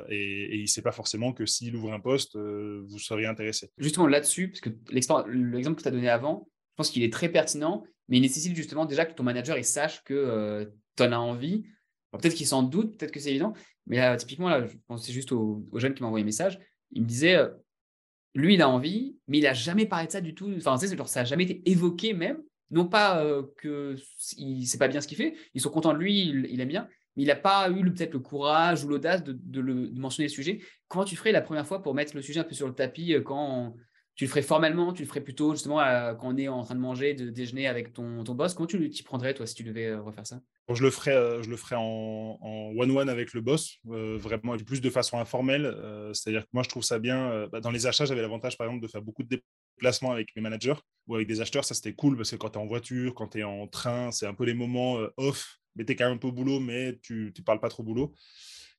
et, 0.09 0.55
il 0.55 0.63
ne 0.63 0.67
sait 0.67 0.83
pas 0.83 0.93
forcément 0.93 1.33
que 1.33 1.47
s'il 1.47 1.75
ouvre 1.75 1.93
un 1.93 1.99
poste, 1.99 2.37
vous 2.37 2.99
seriez 3.01 3.27
intéressé. 3.27 3.69
Justement 3.77 4.07
là-dessus, 4.07 4.51
parce 4.51 4.61
que 4.61 4.71
l'exemple 4.89 5.79
que 5.79 5.83
tu 5.83 5.89
as 5.89 5.91
donné 5.91 6.11
avant, 6.11 6.49
je 6.77 6.83
pense 6.83 6.91
qu'il 6.91 7.03
est 7.03 7.13
très 7.13 7.31
pertinent, 7.31 7.85
mais 8.09 8.19
il 8.19 8.21
nécessite 8.21 8.55
justement 8.55 8.85
déjà 8.85 9.07
que 9.07 9.15
ton 9.15 9.23
manager 9.23 9.57
il 9.57 9.65
sache 9.65 10.05
que 10.05 10.13
euh, 10.13 10.67
tu 10.95 11.05
en 11.05 11.13
as 11.13 11.19
envie. 11.19 11.65
Peut-être 12.13 12.35
qu'il 12.35 12.47
s'en 12.47 12.63
doute, 12.63 12.99
peut-être 12.99 13.13
que 13.13 13.19
c'est 13.19 13.31
évident, 13.31 13.55
mais 13.87 13.97
là, 13.97 14.15
typiquement, 14.17 14.51
là, 14.51 14.67
je 14.67 14.77
pensais 14.87 15.11
juste 15.11 15.33
au, 15.33 15.67
jeune 15.75 15.95
qui 15.95 16.03
m'a 16.03 16.09
envoyé 16.09 16.23
un 16.23 16.27
message. 16.27 16.59
Il 16.93 17.03
me 17.03 17.07
disait, 17.07 17.37
euh, 17.37 17.49
lui, 18.35 18.55
il 18.55 18.63
a 18.63 18.69
envie, 18.69 19.17
mais 19.27 19.39
il 19.39 19.45
n'a 19.45 19.55
jamais 19.55 19.87
parlé 19.87 20.07
de 20.07 20.13
ça 20.13 20.21
du 20.21 20.35
tout. 20.35 20.53
Enfin, 20.55 20.77
sais, 20.77 20.95
genre, 20.95 21.09
ça 21.09 21.21
n'a 21.21 21.25
jamais 21.25 21.45
été 21.45 21.63
évoqué 21.71 22.13
même. 22.13 22.43
Non 22.71 22.87
pas 22.87 23.25
euh, 23.25 23.45
que 23.59 23.97
il 24.37 24.67
sait 24.67 24.77
pas 24.77 24.89
bien 24.89 25.01
ce 25.01 25.09
qu'il 25.09 25.17
fait, 25.17 25.35
ils 25.55 25.61
sont 25.61 25.71
contents 25.71 25.95
de 25.95 25.99
lui, 25.99 26.21
il, 26.21 26.61
aime 26.61 26.69
bien, 26.69 26.89
mais 27.15 27.23
il 27.23 27.27
n'a 27.27 27.37
pas 27.37 27.71
eu 27.71 27.85
peut-être 27.93 28.13
le 28.13 28.19
courage 28.19 28.85
ou 28.85 28.89
l'audace 28.89 29.23
de, 29.23 29.33
de, 29.33 30.01
mentionner 30.01 30.27
le 30.27 30.33
sujet. 30.33 30.61
Comment 30.89 31.05
tu 31.05 31.15
ferais 31.15 31.31
la 31.31 31.43
première 31.43 31.65
fois 31.65 31.81
pour 31.81 31.95
mettre 31.95 32.17
le 32.17 32.23
sujet 32.23 32.41
un 32.41 32.45
peu 32.45 32.57
sur 32.57 32.67
le 32.67 32.75
tapis 32.75 33.15
quand 33.25 33.77
tu 34.17 34.25
le 34.25 34.31
ferais 34.31 34.43
formellement, 34.43 34.95
tu 34.95 35.03
le 35.03 35.09
ferais 35.09 35.21
plutôt 35.21 35.53
justement 35.53 35.77
quand 36.19 36.33
on 36.33 36.37
est 36.39 36.49
en 36.49 36.65
train 36.65 36.75
de 36.75 36.81
manger, 36.81 37.13
de 37.13 37.29
déjeuner 37.29 37.69
avec 37.69 37.93
ton, 37.93 38.25
ton 38.25 38.35
boss. 38.35 38.55
Comment 38.55 38.67
tu 38.67 38.89
t'y 38.89 39.03
prendrais 39.03 39.35
toi 39.35 39.47
si 39.47 39.55
tu 39.55 39.63
devais 39.63 39.89
euh, 39.89 40.01
refaire 40.01 40.27
ça? 40.27 40.41
Je 40.73 40.83
le 40.83 40.91
ferais, 40.91 41.15
euh, 41.15 41.43
je 41.43 41.51
le 41.51 41.57
ferais 41.57 41.77
en 41.77 42.39
one-one 42.77 43.11
avec 43.11 43.35
le 43.35 43.43
boss, 43.43 43.77
euh, 43.91 44.17
vraiment 44.17 44.57
plus 44.57 44.81
de 44.81 44.89
façon 44.89 45.19
informelle. 45.19 45.77
C'est-à-dire 46.15 46.43
que 46.45 46.49
moi, 46.55 46.63
je 46.63 46.71
trouve 46.71 46.83
ça 46.83 46.99
bien. 46.99 47.47
Bah, 47.53 47.61
dans 47.61 47.71
les 47.71 47.87
achats, 47.87 48.07
j'avais 48.07 48.23
l'avantage, 48.23 48.57
par 48.57 48.67
exemple, 48.67 48.83
de 48.83 48.91
faire 48.91 49.03
beaucoup 49.03 49.23
de 49.23 49.41
déplacements 49.77 50.13
avec 50.13 50.35
mes 50.35 50.41
managers 50.41 50.77
ou 51.07 51.15
avec 51.15 51.29
des 51.29 51.43
acheteurs. 51.43 51.67
Ça, 51.67 51.75
c'était 51.75 51.93
cool 51.93 52.17
parce 52.17 52.31
que 52.31 52.37
quand 52.37 52.51
tu 52.51 52.59
es 52.59 52.63
en 52.63 52.67
voiture, 52.67 53.15
quand 53.15 53.29
tu 53.29 53.41
es 53.41 53.45
en 53.45 53.67
train, 53.67 54.11
c'est 54.13 54.27
un 54.27 54.35
peu 54.35 54.45
les 54.45 54.55
moments 54.55 54.99
off, 55.19 55.59
mais 55.77 55.85
tu 55.85 55.93
es 55.93 55.97
quand 55.97 56.07
même 56.07 56.15
un 56.15 56.19
peu 56.19 56.29
au 56.29 56.33
boulot, 56.33 56.59
mais 56.59 56.99
tu 57.03 57.35
ne 57.37 57.45
parles 57.45 57.61
pas 57.61 57.69
trop 57.69 57.83
boulot. 57.83 58.15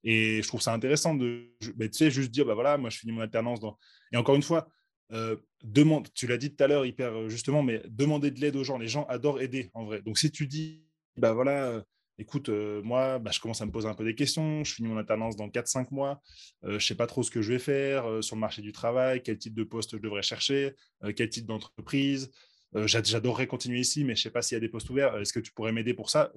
Et 0.03 0.41
je 0.41 0.47
trouve 0.47 0.61
ça 0.61 0.73
intéressant 0.73 1.13
de 1.13 1.51
tu 1.61 1.73
sais, 1.91 2.09
juste 2.09 2.31
dire, 2.31 2.45
bah 2.45 2.55
voilà, 2.55 2.77
moi, 2.77 2.89
je 2.89 2.97
finis 2.97 3.13
mon 3.13 3.21
alternance. 3.21 3.59
Dans... 3.59 3.77
Et 4.11 4.17
encore 4.17 4.35
une 4.35 4.43
fois, 4.43 4.67
euh, 5.13 5.37
demande, 5.63 6.09
tu 6.13 6.27
l'as 6.27 6.37
dit 6.37 6.53
tout 6.53 6.63
à 6.63 6.67
l'heure 6.67 6.85
hyper 6.85 7.13
euh, 7.13 7.29
justement, 7.29 7.63
mais 7.63 7.81
demander 7.87 8.31
de 8.31 8.39
l'aide 8.39 8.55
aux 8.55 8.63
gens. 8.63 8.77
Les 8.77 8.87
gens 8.87 9.05
adorent 9.05 9.41
aider 9.41 9.71
en 9.73 9.85
vrai. 9.85 10.01
Donc 10.01 10.17
si 10.17 10.31
tu 10.31 10.47
dis, 10.47 10.83
bah 11.17 11.33
voilà, 11.33 11.65
euh, 11.65 11.81
écoute, 12.17 12.49
moi, 12.49 13.19
bah, 13.19 13.31
je 13.31 13.39
commence 13.39 13.61
à 13.61 13.65
me 13.65 13.71
poser 13.71 13.87
un 13.87 13.93
peu 13.93 14.03
des 14.03 14.15
questions, 14.15 14.63
je 14.63 14.73
finis 14.73 14.89
mon 14.89 14.97
alternance 14.97 15.35
dans 15.35 15.47
4-5 15.47 15.87
mois, 15.91 16.21
je 16.63 16.73
ne 16.73 16.79
sais 16.79 16.95
pas 16.95 17.07
trop 17.07 17.23
ce 17.23 17.31
que 17.31 17.41
je 17.41 17.53
vais 17.53 17.59
faire 17.59 18.23
sur 18.23 18.35
le 18.35 18.41
marché 18.41 18.61
du 18.61 18.71
travail, 18.71 19.21
quel 19.23 19.37
type 19.37 19.53
de 19.53 19.63
poste 19.63 19.97
je 19.97 20.01
devrais 20.01 20.23
chercher, 20.23 20.73
quel 21.15 21.29
type 21.29 21.45
d'entreprise. 21.45 22.31
J'adorerais 22.73 23.47
continuer 23.47 23.79
ici, 23.79 24.03
mais 24.03 24.15
je 24.15 24.21
ne 24.21 24.23
sais 24.23 24.29
pas 24.31 24.41
s'il 24.41 24.55
y 24.55 24.57
a 24.57 24.59
des 24.59 24.67
postes 24.67 24.89
ouverts. 24.89 25.15
Est-ce 25.17 25.31
que 25.31 25.39
tu 25.39 25.51
pourrais 25.51 25.71
m'aider 25.71 25.93
pour 25.93 26.09
ça? 26.09 26.33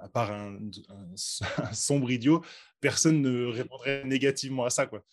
À 0.00 0.08
part 0.08 0.30
un, 0.30 0.56
un, 1.58 1.72
sombre 1.72 2.10
idiot, 2.10 2.44
personne 2.80 3.20
ne 3.20 3.46
répondrait 3.46 4.04
négativement 4.04 4.64
à 4.64 4.70
ça. 4.70 4.86
Quoi. 4.86 5.04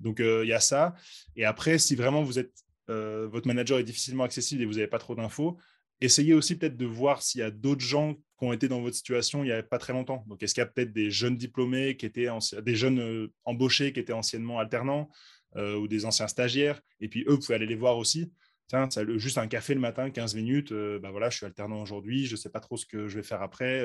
Donc, 0.00 0.20
euh, 0.20 0.44
il 0.44 0.48
y 0.48 0.52
a 0.52 0.60
ça. 0.60 0.94
Et 1.36 1.44
après, 1.44 1.78
si 1.78 1.94
vraiment 1.94 2.22
vous 2.22 2.38
êtes, 2.38 2.52
euh, 2.90 3.28
votre 3.28 3.46
manager 3.46 3.78
est 3.78 3.84
difficilement 3.84 4.24
accessible 4.24 4.62
et 4.62 4.66
vous 4.66 4.74
n'avez 4.74 4.86
pas 4.86 4.98
trop 4.98 5.14
d'infos, 5.14 5.58
essayez 6.00 6.34
aussi 6.34 6.58
peut-être 6.58 6.76
de 6.76 6.86
voir 6.86 7.22
s'il 7.22 7.40
y 7.40 7.44
a 7.44 7.50
d'autres 7.50 7.84
gens 7.84 8.14
qui 8.14 8.44
ont 8.44 8.52
été 8.52 8.68
dans 8.68 8.82
votre 8.82 8.94
situation 8.94 9.42
il 9.42 9.46
n'y 9.46 9.52
a 9.52 9.62
pas 9.62 9.78
très 9.78 9.92
longtemps. 9.92 10.24
Donc, 10.28 10.42
est-ce 10.42 10.54
qu'il 10.54 10.60
y 10.60 10.64
a 10.64 10.66
peut-être 10.66 10.92
des 10.92 11.10
jeunes 11.10 11.36
diplômés, 11.36 11.96
qui 11.96 12.06
étaient 12.06 12.28
des 12.62 12.76
jeunes 12.76 13.00
euh, 13.00 13.32
embauchés 13.44 13.92
qui 13.92 14.00
étaient 14.00 14.12
anciennement 14.12 14.58
alternants 14.58 15.10
ou 15.54 15.88
des 15.88 16.04
anciens 16.04 16.28
stagiaires? 16.28 16.82
Et 17.00 17.08
puis, 17.08 17.24
eux, 17.26 17.32
vous 17.32 17.38
pouvez 17.38 17.54
aller 17.54 17.66
les 17.66 17.76
voir 17.76 17.96
aussi. 17.96 18.30
Tiens, 18.68 18.88
juste 19.16 19.38
un 19.38 19.46
café 19.46 19.74
le 19.74 19.80
matin, 19.80 20.10
15 20.10 20.34
minutes, 20.34 20.72
bah 20.72 21.10
voilà, 21.12 21.30
je 21.30 21.36
suis 21.36 21.46
alternant 21.46 21.80
aujourd'hui, 21.82 22.26
je 22.26 22.32
ne 22.32 22.36
sais 22.36 22.50
pas 22.50 22.58
trop 22.58 22.76
ce 22.76 22.84
que 22.84 23.06
je 23.06 23.16
vais 23.16 23.22
faire 23.22 23.40
après. 23.40 23.84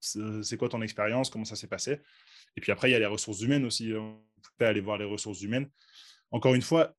c'est 0.00 0.56
quoi 0.58 0.68
ton 0.68 0.82
expérience 0.82 1.30
Comment 1.30 1.46
ça 1.46 1.56
s'est 1.56 1.66
passé? 1.66 2.00
Et 2.56 2.60
puis 2.60 2.70
après, 2.70 2.90
il 2.90 2.92
y 2.92 2.94
a 2.94 2.98
les 2.98 3.06
ressources 3.06 3.40
humaines 3.40 3.64
aussi. 3.64 3.92
Hein. 3.92 4.18
On 4.36 4.58
peut 4.58 4.66
aller 4.66 4.80
voir 4.80 4.98
les 4.98 5.06
ressources 5.06 5.40
humaines. 5.40 5.70
encore 6.30 6.54
une 6.54 6.62
fois, 6.62 6.94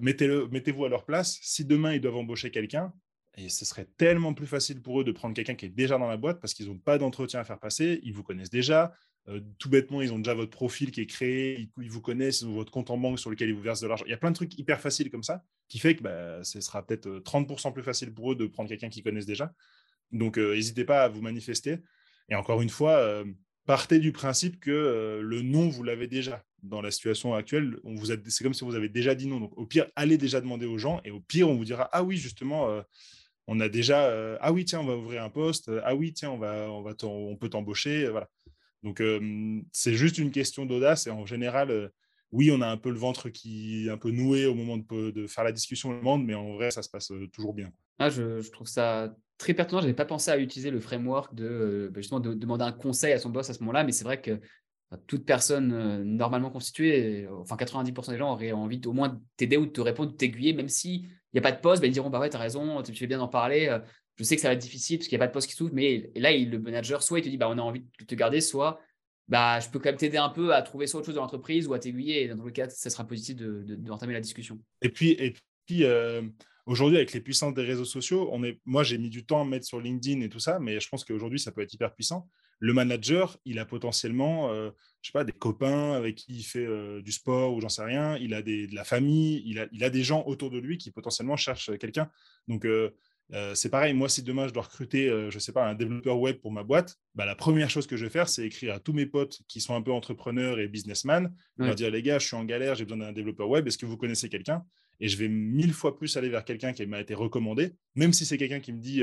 mettez-vous 0.00 0.84
à 0.84 0.88
leur 0.88 1.06
place. 1.06 1.38
Si 1.40 1.64
demain, 1.64 1.94
ils 1.94 2.00
doivent 2.00 2.16
embaucher 2.16 2.50
quelqu'un, 2.50 2.92
et 3.36 3.48
ce 3.48 3.64
serait 3.64 3.88
tellement 3.96 4.34
plus 4.34 4.46
facile 4.46 4.82
pour 4.82 5.00
eux 5.00 5.04
de 5.04 5.12
prendre 5.12 5.34
quelqu'un 5.34 5.54
qui 5.54 5.66
est 5.66 5.70
déjà 5.70 5.98
dans 5.98 6.08
la 6.08 6.16
boîte 6.16 6.40
parce 6.40 6.52
qu'ils 6.52 6.66
n'ont 6.66 6.78
pas 6.78 6.98
d'entretien 6.98 7.40
à 7.40 7.44
faire 7.44 7.60
passer, 7.60 8.00
ils 8.02 8.12
vous 8.12 8.22
connaissent 8.22 8.50
déjà. 8.50 8.92
Euh, 9.28 9.40
tout 9.58 9.68
bêtement, 9.68 10.00
ils 10.02 10.12
ont 10.12 10.18
déjà 10.18 10.34
votre 10.34 10.50
profil 10.50 10.90
qui 10.90 11.02
est 11.02 11.06
créé, 11.06 11.68
ils, 11.80 11.90
vous 11.90 12.00
connaissent, 12.00 12.40
ils 12.40 12.48
ont 12.48 12.54
votre 12.54 12.72
compte 12.72 12.90
en 12.90 12.96
banque 12.96 13.18
sur 13.18 13.30
lequel 13.30 13.48
ils 13.48 13.54
vous 13.54 13.60
versent 13.60 13.80
de 13.80 13.86
l'argent. 13.86 14.04
Il 14.06 14.10
y 14.10 14.14
a 14.14 14.16
plein 14.16 14.30
de 14.30 14.36
trucs 14.36 14.58
hyper 14.58 14.80
faciles 14.80 15.10
comme 15.10 15.22
ça 15.22 15.44
qui 15.68 15.78
fait 15.78 15.94
que 15.94 16.02
bah, 16.02 16.42
ce 16.42 16.60
sera 16.60 16.84
peut-être 16.84 17.08
30% 17.20 17.68
euh, 17.68 17.70
plus 17.70 17.82
facile 17.82 18.12
pour 18.12 18.32
eux 18.32 18.36
de 18.36 18.46
prendre 18.46 18.68
quelqu'un 18.68 18.88
qu'ils 18.88 19.02
connaissent 19.02 19.26
déjà. 19.26 19.52
Donc, 20.10 20.38
euh, 20.38 20.54
n'hésitez 20.54 20.84
pas 20.84 21.04
à 21.04 21.08
vous 21.08 21.20
manifester. 21.20 21.78
Et 22.28 22.34
encore 22.34 22.62
une 22.62 22.70
fois, 22.70 23.24
partez 23.66 23.98
du 23.98 24.12
principe 24.12 24.60
que 24.60 25.18
le 25.20 25.42
non, 25.42 25.68
vous 25.68 25.82
l'avez 25.82 26.06
déjà. 26.06 26.44
Dans 26.62 26.80
la 26.80 26.92
situation 26.92 27.34
actuelle, 27.34 27.76
c'est 28.28 28.44
comme 28.44 28.54
si 28.54 28.64
vous 28.64 28.76
avez 28.76 28.88
déjà 28.88 29.16
dit 29.16 29.26
non. 29.26 29.40
Donc, 29.40 29.58
au 29.58 29.66
pire, 29.66 29.86
allez 29.96 30.16
déjà 30.16 30.40
demander 30.40 30.64
aux 30.64 30.78
gens 30.78 31.00
et 31.04 31.10
au 31.10 31.18
pire, 31.18 31.48
on 31.48 31.56
vous 31.56 31.64
dira 31.64 31.88
Ah 31.92 32.04
oui, 32.04 32.16
justement 32.16 32.68
on 33.48 33.58
a 33.58 33.68
déjà 33.68 34.38
ah 34.40 34.52
oui 34.52 34.64
tiens 34.64 34.78
on 34.78 34.84
va 34.84 34.94
ouvrir 34.94 35.24
un 35.24 35.30
poste 35.30 35.72
ah 35.82 35.96
oui 35.96 36.12
tiens 36.12 36.30
on 36.30 36.38
va 36.38 36.70
on 36.70 36.82
va 36.82 36.94
on 37.02 37.36
peut 37.36 37.48
t'embaucher 37.48 38.08
voilà 38.08 38.28
donc 38.82 39.00
euh, 39.00 39.60
c'est 39.72 39.94
juste 39.94 40.18
une 40.18 40.30
question 40.30 40.66
d'audace 40.66 41.06
et 41.06 41.10
en 41.10 41.26
général 41.26 41.70
euh, 41.70 41.88
oui 42.32 42.50
on 42.52 42.60
a 42.60 42.66
un 42.66 42.76
peu 42.76 42.90
le 42.90 42.98
ventre 42.98 43.28
qui 43.28 43.86
est 43.86 43.90
un 43.90 43.98
peu 43.98 44.10
noué 44.10 44.46
au 44.46 44.54
moment 44.54 44.76
de, 44.78 45.26
faire 45.26 45.44
la 45.44 45.52
discussion 45.52 45.92
le 45.92 46.00
monde 46.00 46.24
mais 46.24 46.34
en 46.34 46.54
vrai 46.54 46.70
ça 46.70 46.82
se 46.82 46.88
passe 46.88 47.12
toujours 47.32 47.54
bien 47.54 47.70
ah, 47.98 48.08
je, 48.08 48.48
trouve 48.50 48.66
ça 48.66 49.14
très 49.38 49.54
pertinent 49.54 49.80
j'avais 49.80 49.94
pas 49.94 50.04
pensé 50.04 50.30
à 50.30 50.38
utiliser 50.38 50.70
le 50.70 50.80
framework 50.80 51.34
de 51.34 51.90
bah, 51.92 52.00
justement 52.00 52.20
de 52.20 52.34
demander 52.34 52.64
un 52.64 52.72
conseil 52.72 53.12
à 53.12 53.18
son 53.18 53.30
boss 53.30 53.50
à 53.50 53.54
ce 53.54 53.60
moment-là 53.60 53.84
mais 53.84 53.92
c'est 53.92 54.04
vrai 54.04 54.20
que 54.20 54.40
toute 55.06 55.24
personne 55.24 56.02
normalement 56.02 56.50
constituée, 56.50 57.28
enfin 57.40 57.54
90% 57.54 58.10
des 58.10 58.18
gens 58.18 58.32
auraient 58.32 58.50
envie 58.50 58.80
au 58.86 58.92
moins 58.92 59.20
t'aider 59.36 59.56
ou 59.56 59.66
de 59.66 59.70
te 59.70 59.80
répondre, 59.80 60.10
de 60.10 60.16
t'aiguiller, 60.16 60.52
même 60.52 60.68
si 60.68 61.06
il 61.32 61.34
n'y 61.34 61.38
a 61.38 61.42
pas 61.42 61.52
de 61.52 61.60
poste, 61.60 61.80
bah, 61.80 61.86
ils 61.86 61.92
diront 61.92 62.10
bah 62.10 62.18
ouais, 62.18 62.28
tu 62.28 62.36
as 62.36 62.40
raison, 62.40 62.82
tu 62.82 62.92
fais 62.92 63.06
bien 63.06 63.18
d'en 63.18 63.28
parler. 63.28 63.78
Je 64.20 64.24
sais 64.24 64.36
que 64.36 64.42
ça 64.42 64.48
va 64.48 64.54
être 64.54 64.60
difficile 64.60 64.98
parce 64.98 65.08
qu'il 65.08 65.16
n'y 65.16 65.22
a 65.22 65.26
pas 65.26 65.28
de 65.28 65.32
poste 65.32 65.48
qui 65.48 65.56
s'ouvre, 65.56 65.72
mais 65.72 66.10
là, 66.14 66.30
le 66.30 66.58
manager, 66.58 67.02
soit 67.02 67.20
il 67.20 67.22
te 67.22 67.30
dit 67.30 67.38
bah, 67.38 67.48
on 67.48 67.56
a 67.56 67.62
envie 67.62 67.80
de 67.80 68.04
te 68.04 68.14
garder, 68.14 68.42
soit 68.42 68.78
bah, 69.28 69.60
je 69.60 69.70
peux 69.70 69.78
quand 69.78 69.88
même 69.88 69.96
t'aider 69.96 70.18
un 70.18 70.28
peu 70.28 70.52
à 70.52 70.60
trouver 70.60 70.86
soit 70.86 70.98
autre 70.98 71.06
chose 71.06 71.14
dans 71.14 71.22
l'entreprise 71.22 71.66
ou 71.66 71.72
à 71.72 71.78
t'aiguiller. 71.78 72.24
Et 72.24 72.28
dans 72.28 72.44
le 72.44 72.50
cas, 72.50 72.68
ça 72.68 72.90
sera 72.90 73.06
positif 73.06 73.36
d'entamer 73.36 74.12
de, 74.12 74.16
la 74.18 74.20
discussion. 74.20 74.60
Et 74.82 74.90
puis, 74.90 75.16
euh, 75.84 76.20
aujourd'hui, 76.66 76.98
avec 76.98 77.14
les 77.14 77.22
puissances 77.22 77.54
des 77.54 77.62
réseaux 77.62 77.86
sociaux, 77.86 78.30
moi, 78.66 78.82
j'ai 78.82 78.98
mis 78.98 79.08
du 79.08 79.24
temps 79.24 79.40
à 79.40 79.44
me 79.46 79.50
mettre 79.50 79.64
sur 79.64 79.80
LinkedIn 79.80 80.20
et 80.20 80.28
tout 80.28 80.38
ça, 80.38 80.58
mais 80.58 80.80
je 80.80 80.88
pense 80.90 81.02
qu'aujourd'hui, 81.06 81.38
ça 81.38 81.50
peut 81.50 81.62
être 81.62 81.72
hyper 81.72 81.94
puissant. 81.94 82.28
Le 82.58 82.74
manager, 82.74 83.38
il 83.46 83.58
a 83.58 83.64
potentiellement, 83.64 84.52
euh, 84.52 84.70
je 85.00 85.08
sais 85.08 85.12
pas, 85.12 85.24
des 85.24 85.32
copains 85.32 85.92
avec 85.92 86.16
qui 86.16 86.34
il 86.34 86.42
fait 86.42 86.66
euh, 86.66 87.00
du 87.00 87.10
sport 87.10 87.54
ou 87.54 87.60
j'en 87.62 87.70
sais 87.70 87.84
rien. 87.84 88.18
Il 88.18 88.34
a 88.34 88.42
de 88.42 88.74
la 88.74 88.84
famille, 88.84 89.42
il 89.46 89.60
a, 89.60 89.66
il 89.72 89.82
a 89.82 89.88
des 89.88 90.02
gens 90.02 90.24
autour 90.26 90.50
de 90.50 90.58
lui 90.58 90.76
qui 90.76 90.90
potentiellement 90.90 91.36
cherchent 91.36 91.70
quelqu'un. 91.78 92.10
Donc, 92.48 92.66
euh, 93.32 93.50
euh, 93.50 93.54
c'est 93.54 93.68
pareil, 93.68 93.94
moi, 93.94 94.08
si 94.08 94.22
demain 94.22 94.48
je 94.48 94.52
dois 94.52 94.62
recruter, 94.64 95.08
je 95.30 95.38
sais 95.38 95.52
pas, 95.52 95.66
un 95.66 95.74
développeur 95.74 96.18
web 96.18 96.36
pour 96.36 96.52
ma 96.52 96.62
boîte, 96.62 96.96
bah, 97.14 97.26
la 97.26 97.34
première 97.34 97.70
chose 97.70 97.86
que 97.86 97.96
je 97.96 98.04
vais 98.04 98.10
faire, 98.10 98.28
c'est 98.28 98.44
écrire 98.44 98.74
à 98.74 98.80
tous 98.80 98.92
mes 98.92 99.06
potes 99.06 99.40
qui 99.48 99.60
sont 99.60 99.74
un 99.74 99.82
peu 99.82 99.92
entrepreneurs 99.92 100.58
et 100.58 100.68
businessmen, 100.68 101.34
ouais. 101.58 101.66
leur 101.66 101.74
dire 101.74 101.90
les 101.90 102.02
gars, 102.02 102.18
je 102.18 102.26
suis 102.26 102.36
en 102.36 102.44
galère, 102.44 102.74
j'ai 102.74 102.84
besoin 102.84 102.98
d'un 102.98 103.12
développeur 103.12 103.48
web, 103.48 103.66
est-ce 103.66 103.78
que 103.78 103.86
vous 103.86 103.96
connaissez 103.96 104.28
quelqu'un? 104.28 104.64
Et 105.00 105.08
je 105.08 105.16
vais 105.16 105.28
mille 105.28 105.72
fois 105.72 105.96
plus 105.96 106.16
aller 106.16 106.28
vers 106.28 106.44
quelqu'un 106.44 106.72
qui 106.72 106.84
m'a 106.86 107.00
été 107.00 107.14
recommandé, 107.14 107.72
même 107.94 108.12
si 108.12 108.24
c'est 108.24 108.36
quelqu'un 108.36 108.60
qui 108.60 108.72
me 108.72 108.80
dit 108.80 109.02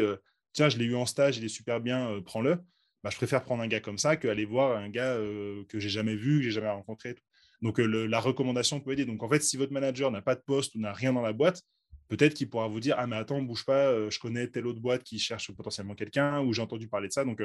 tiens, 0.54 0.70
je 0.70 0.78
l'ai 0.78 0.86
eu 0.86 0.96
en 0.96 1.06
stage, 1.06 1.38
il 1.38 1.46
est 1.46 1.50
super 1.50 1.82
bien, 1.82 2.22
prends-le. 2.26 2.60
Bah, 3.04 3.12
je 3.12 3.18
préfère 3.18 3.44
prendre 3.44 3.63
un 3.63 3.68
gars 3.68 3.80
comme 3.80 3.98
ça 3.98 4.18
qu'aller 4.18 4.46
voir 4.46 4.78
un 4.78 4.90
gars 4.90 5.13
euh, 5.13 5.63
que 5.70 5.80
j'ai 5.80 5.90
jamais 5.90 6.16
vu, 6.16 6.40
que 6.40 6.44
j'ai 6.44 6.52
jamais 6.52 6.70
rencontré. 6.70 7.16
Donc 7.62 7.80
euh, 7.80 8.06
la 8.06 8.20
recommandation 8.20 8.80
peut 8.80 8.92
aider. 8.92 9.06
Donc 9.06 9.24
en 9.24 9.30
fait, 9.30 9.42
si 9.42 9.56
votre 9.58 9.72
manager 9.72 10.12
n'a 10.12 10.22
pas 10.22 10.36
de 10.36 10.42
poste 10.42 10.76
ou 10.76 10.80
n'a 10.80 10.94
rien 10.94 11.13
dans 11.13 11.22
la 11.22 11.34
boîte, 11.34 11.62
peut-être 12.08 12.34
qu'il 12.34 12.50
pourra 12.50 12.67
vous 12.67 12.80
dire 12.80 12.96
ah 12.98 13.08
mais 13.08 13.15
attends, 13.15 13.41
bouge 13.41 13.65
pas, 13.65 13.88
euh, 13.88 14.10
je 14.10 14.20
connais 14.20 14.48
telle 14.48 14.67
autre 14.67 14.80
boîte 14.80 15.04
qui 15.04 15.20
cherche 15.20 15.52
potentiellement 15.52 15.96
quelqu'un 15.96 16.41
ou 16.41 16.54
j'ai 16.54 16.62
entendu 16.62 16.88
parler 16.88 17.08
de 17.08 17.13
ça. 17.13 17.26
Donc 17.26 17.41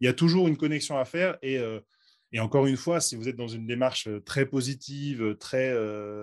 il 0.00 0.06
y 0.06 0.08
a 0.08 0.12
toujours 0.12 0.48
une 0.48 0.56
connexion 0.56 0.98
à 0.98 1.04
faire 1.04 1.38
et 1.42 1.60
et 2.34 2.40
encore 2.40 2.66
une 2.66 2.78
fois, 2.78 2.98
si 3.02 3.14
vous 3.14 3.28
êtes 3.28 3.36
dans 3.36 3.46
une 3.46 3.66
démarche 3.66 4.08
très 4.24 4.46
positive, 4.46 5.36
très, 5.38 5.74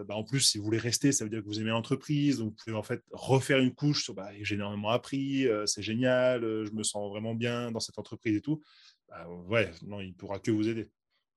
bah, 0.06 0.16
en 0.16 0.24
plus, 0.24 0.40
si 0.40 0.58
vous 0.58 0.64
voulez 0.64 0.80
rester, 0.80 1.12
ça 1.12 1.24
veut 1.24 1.30
dire 1.30 1.42
que 1.42 1.46
vous 1.46 1.60
aimez 1.60 1.70
l'entreprise, 1.70 2.40
donc 2.40 2.50
vous 2.50 2.56
pouvez 2.56 2.76
en 2.76 2.82
fait 2.82 3.04
refaire 3.12 3.60
une 3.60 3.76
couche 3.76 4.06
sur 4.06 4.16
bah, 4.16 4.32
j'ai 4.42 4.56
énormément 4.56 4.90
appris, 4.90 5.48
c'est 5.68 5.84
génial, 5.84 6.42
je 6.42 6.72
me 6.72 6.82
sens 6.82 7.08
vraiment 7.12 7.36
bien 7.36 7.72
dans 7.72 7.80
cette 7.80 8.00
entreprise 8.00 8.38
et 8.38 8.42
tout. 8.42 8.60
Bah, 9.08 9.28
ouais, 9.48 9.72
non, 9.86 10.02
il 10.02 10.16
pourra 10.16 10.40
que 10.40 10.50
vous 10.50 10.68
aider. 10.68 10.90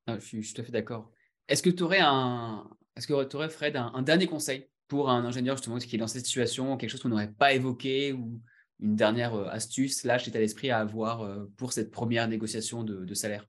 Ah, 0.07 0.19
je, 0.19 0.25
suis, 0.25 0.55
tout 0.55 0.61
à 0.63 0.65
fait 0.65 0.73
d'accord. 0.73 1.13
Est-ce 1.49 1.63
que 1.63 1.71
tu 1.71 1.83
aurais 1.83 2.01
un, 2.01 2.67
est-ce 2.97 3.07
que 3.07 3.25
tu 3.25 3.37
aurais 3.37 3.49
Fred 3.49 3.77
un, 3.77 4.03
dernier 4.03 4.27
conseil 4.27 4.69
pour 4.93 5.11
un 5.11 5.25
ingénieur 5.25 5.57
justement 5.57 5.79
qui 5.79 5.97
est 5.97 5.99
dans 5.99 6.07
cette 6.07 6.27
situation, 6.27 6.77
quelque 6.77 6.91
chose 6.91 7.03
qu'on 7.03 7.09
n'aurait 7.09 7.33
pas 7.33 7.53
évoqué 7.53 8.13
ou 8.13 8.41
une 8.81 8.97
dernière 8.97 9.35
astuce, 9.49 10.05
là, 10.05 10.19
chez 10.19 10.35
à 10.35 10.39
l'esprit 10.39 10.71
à 10.71 10.79
avoir 10.79 11.47
pour 11.57 11.73
cette 11.73 11.91
première 11.91 12.29
négociation 12.29 12.85
de 12.85 13.15
salaire 13.15 13.47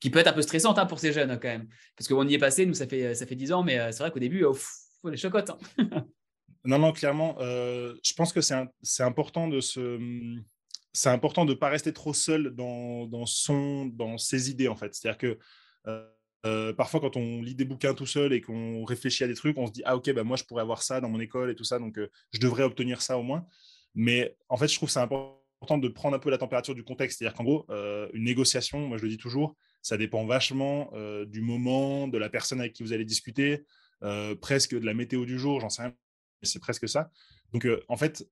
qui 0.00 0.10
peut 0.10 0.18
être 0.18 0.28
un 0.28 0.32
peu 0.32 0.42
stressante 0.42 0.78
hein, 0.78 0.86
pour 0.86 0.98
ces 0.98 1.12
jeunes 1.12 1.38
quand 1.40 1.48
même. 1.48 1.68
Parce 1.96 2.08
qu'on 2.08 2.26
y 2.26 2.34
est 2.34 2.38
passé, 2.38 2.66
nous, 2.66 2.74
ça 2.74 2.86
fait, 2.86 3.14
ça 3.14 3.26
fait 3.26 3.34
10 3.34 3.52
ans, 3.52 3.62
mais 3.62 3.78
euh, 3.78 3.92
c'est 3.92 3.98
vrai 3.98 4.10
qu'au 4.10 4.18
début, 4.18 4.40
il 4.40 4.58
faut 5.02 5.10
les 5.10 5.16
chocottes. 5.16 5.50
Hein. 5.50 5.58
non, 6.64 6.78
non, 6.78 6.92
clairement, 6.92 7.36
euh, 7.40 7.94
je 8.04 8.14
pense 8.14 8.32
que 8.32 8.40
c'est 8.40 9.02
important 9.02 9.48
de 9.48 9.60
se. 9.60 9.98
C'est 10.92 11.10
important 11.10 11.44
de 11.44 11.52
ne 11.52 11.56
pas 11.58 11.68
rester 11.68 11.92
trop 11.92 12.14
seul 12.14 12.50
dans, 12.54 13.06
dans, 13.06 13.26
son, 13.26 13.86
dans 13.86 14.18
ses 14.18 14.50
idées, 14.50 14.68
en 14.68 14.74
fait. 14.74 14.94
C'est-à-dire 14.94 15.18
que 15.18 15.38
euh, 15.86 16.08
parfois, 16.76 17.00
quand 17.00 17.16
on 17.16 17.42
lit 17.42 17.54
des 17.54 17.64
bouquins 17.64 17.94
tout 17.94 18.06
seul 18.06 18.32
et 18.32 18.40
qu'on 18.40 18.84
réfléchit 18.84 19.24
à 19.24 19.26
des 19.26 19.34
trucs, 19.34 19.58
on 19.58 19.66
se 19.66 19.72
dit 19.72 19.82
Ah, 19.84 19.96
ok, 19.96 20.12
bah, 20.12 20.24
moi, 20.24 20.36
je 20.36 20.44
pourrais 20.44 20.62
avoir 20.62 20.82
ça 20.82 21.00
dans 21.00 21.08
mon 21.08 21.20
école 21.20 21.50
et 21.50 21.54
tout 21.54 21.64
ça, 21.64 21.78
donc 21.78 21.98
je 22.32 22.40
devrais 22.40 22.62
obtenir 22.62 23.02
ça 23.02 23.18
au 23.18 23.22
moins. 23.22 23.44
Mais 23.94 24.36
en 24.48 24.56
fait, 24.56 24.68
je 24.68 24.76
trouve 24.76 24.88
c'est 24.88 25.00
important 25.00 25.78
de 25.78 25.88
prendre 25.88 26.16
un 26.16 26.18
peu 26.18 26.30
la 26.30 26.38
température 26.38 26.74
du 26.74 26.84
contexte. 26.84 27.18
C'est-à-dire 27.18 27.36
qu'en 27.36 27.44
gros, 27.44 27.66
une 28.14 28.24
négociation, 28.24 28.86
moi, 28.86 28.98
je 28.98 29.02
le 29.02 29.08
dis 29.08 29.18
toujours, 29.18 29.56
ça 29.82 29.96
dépend 29.96 30.26
vachement 30.26 30.90
euh, 30.94 31.24
du 31.24 31.40
moment, 31.40 32.08
de 32.08 32.18
la 32.18 32.28
personne 32.28 32.60
avec 32.60 32.72
qui 32.72 32.82
vous 32.82 32.92
allez 32.92 33.04
discuter, 33.04 33.64
euh, 34.02 34.34
presque 34.34 34.78
de 34.78 34.84
la 34.84 34.94
météo 34.94 35.24
du 35.24 35.38
jour, 35.38 35.60
j'en 35.60 35.70
sais 35.70 35.82
rien, 35.82 35.94
mais 36.42 36.48
c'est 36.48 36.58
presque 36.58 36.88
ça. 36.88 37.10
Donc, 37.52 37.64
euh, 37.64 37.82
en 37.88 37.96
fait, 37.96 38.28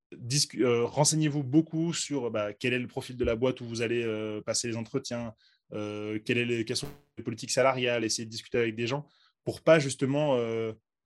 renseignez-vous 0.61 1.42
beaucoup 1.42 1.92
sur 1.92 2.31
bah, 2.31 2.52
quel 2.52 2.72
est 2.74 2.79
le 2.79 2.87
profil 2.87 3.16
de 3.16 3.24
la 3.24 3.35
boîte 3.35 3.61
où 3.61 3.64
vous 3.64 3.83
allez 3.83 4.05
passer 4.44 4.68
les 4.68 4.76
entretiens, 4.76 5.35
quelles, 5.70 6.50
est 6.50 6.74
sont 6.74 6.88
les 7.16 7.24
politiques 7.24 7.50
salariales, 7.50 8.05
essayez 8.05 8.26
de 8.26 8.31
discuter 8.31 8.59
avec 8.59 8.74
des 8.76 8.87
gens 8.87 9.07
pour 9.44 9.62
pas 9.62 9.79
justement 9.79 10.37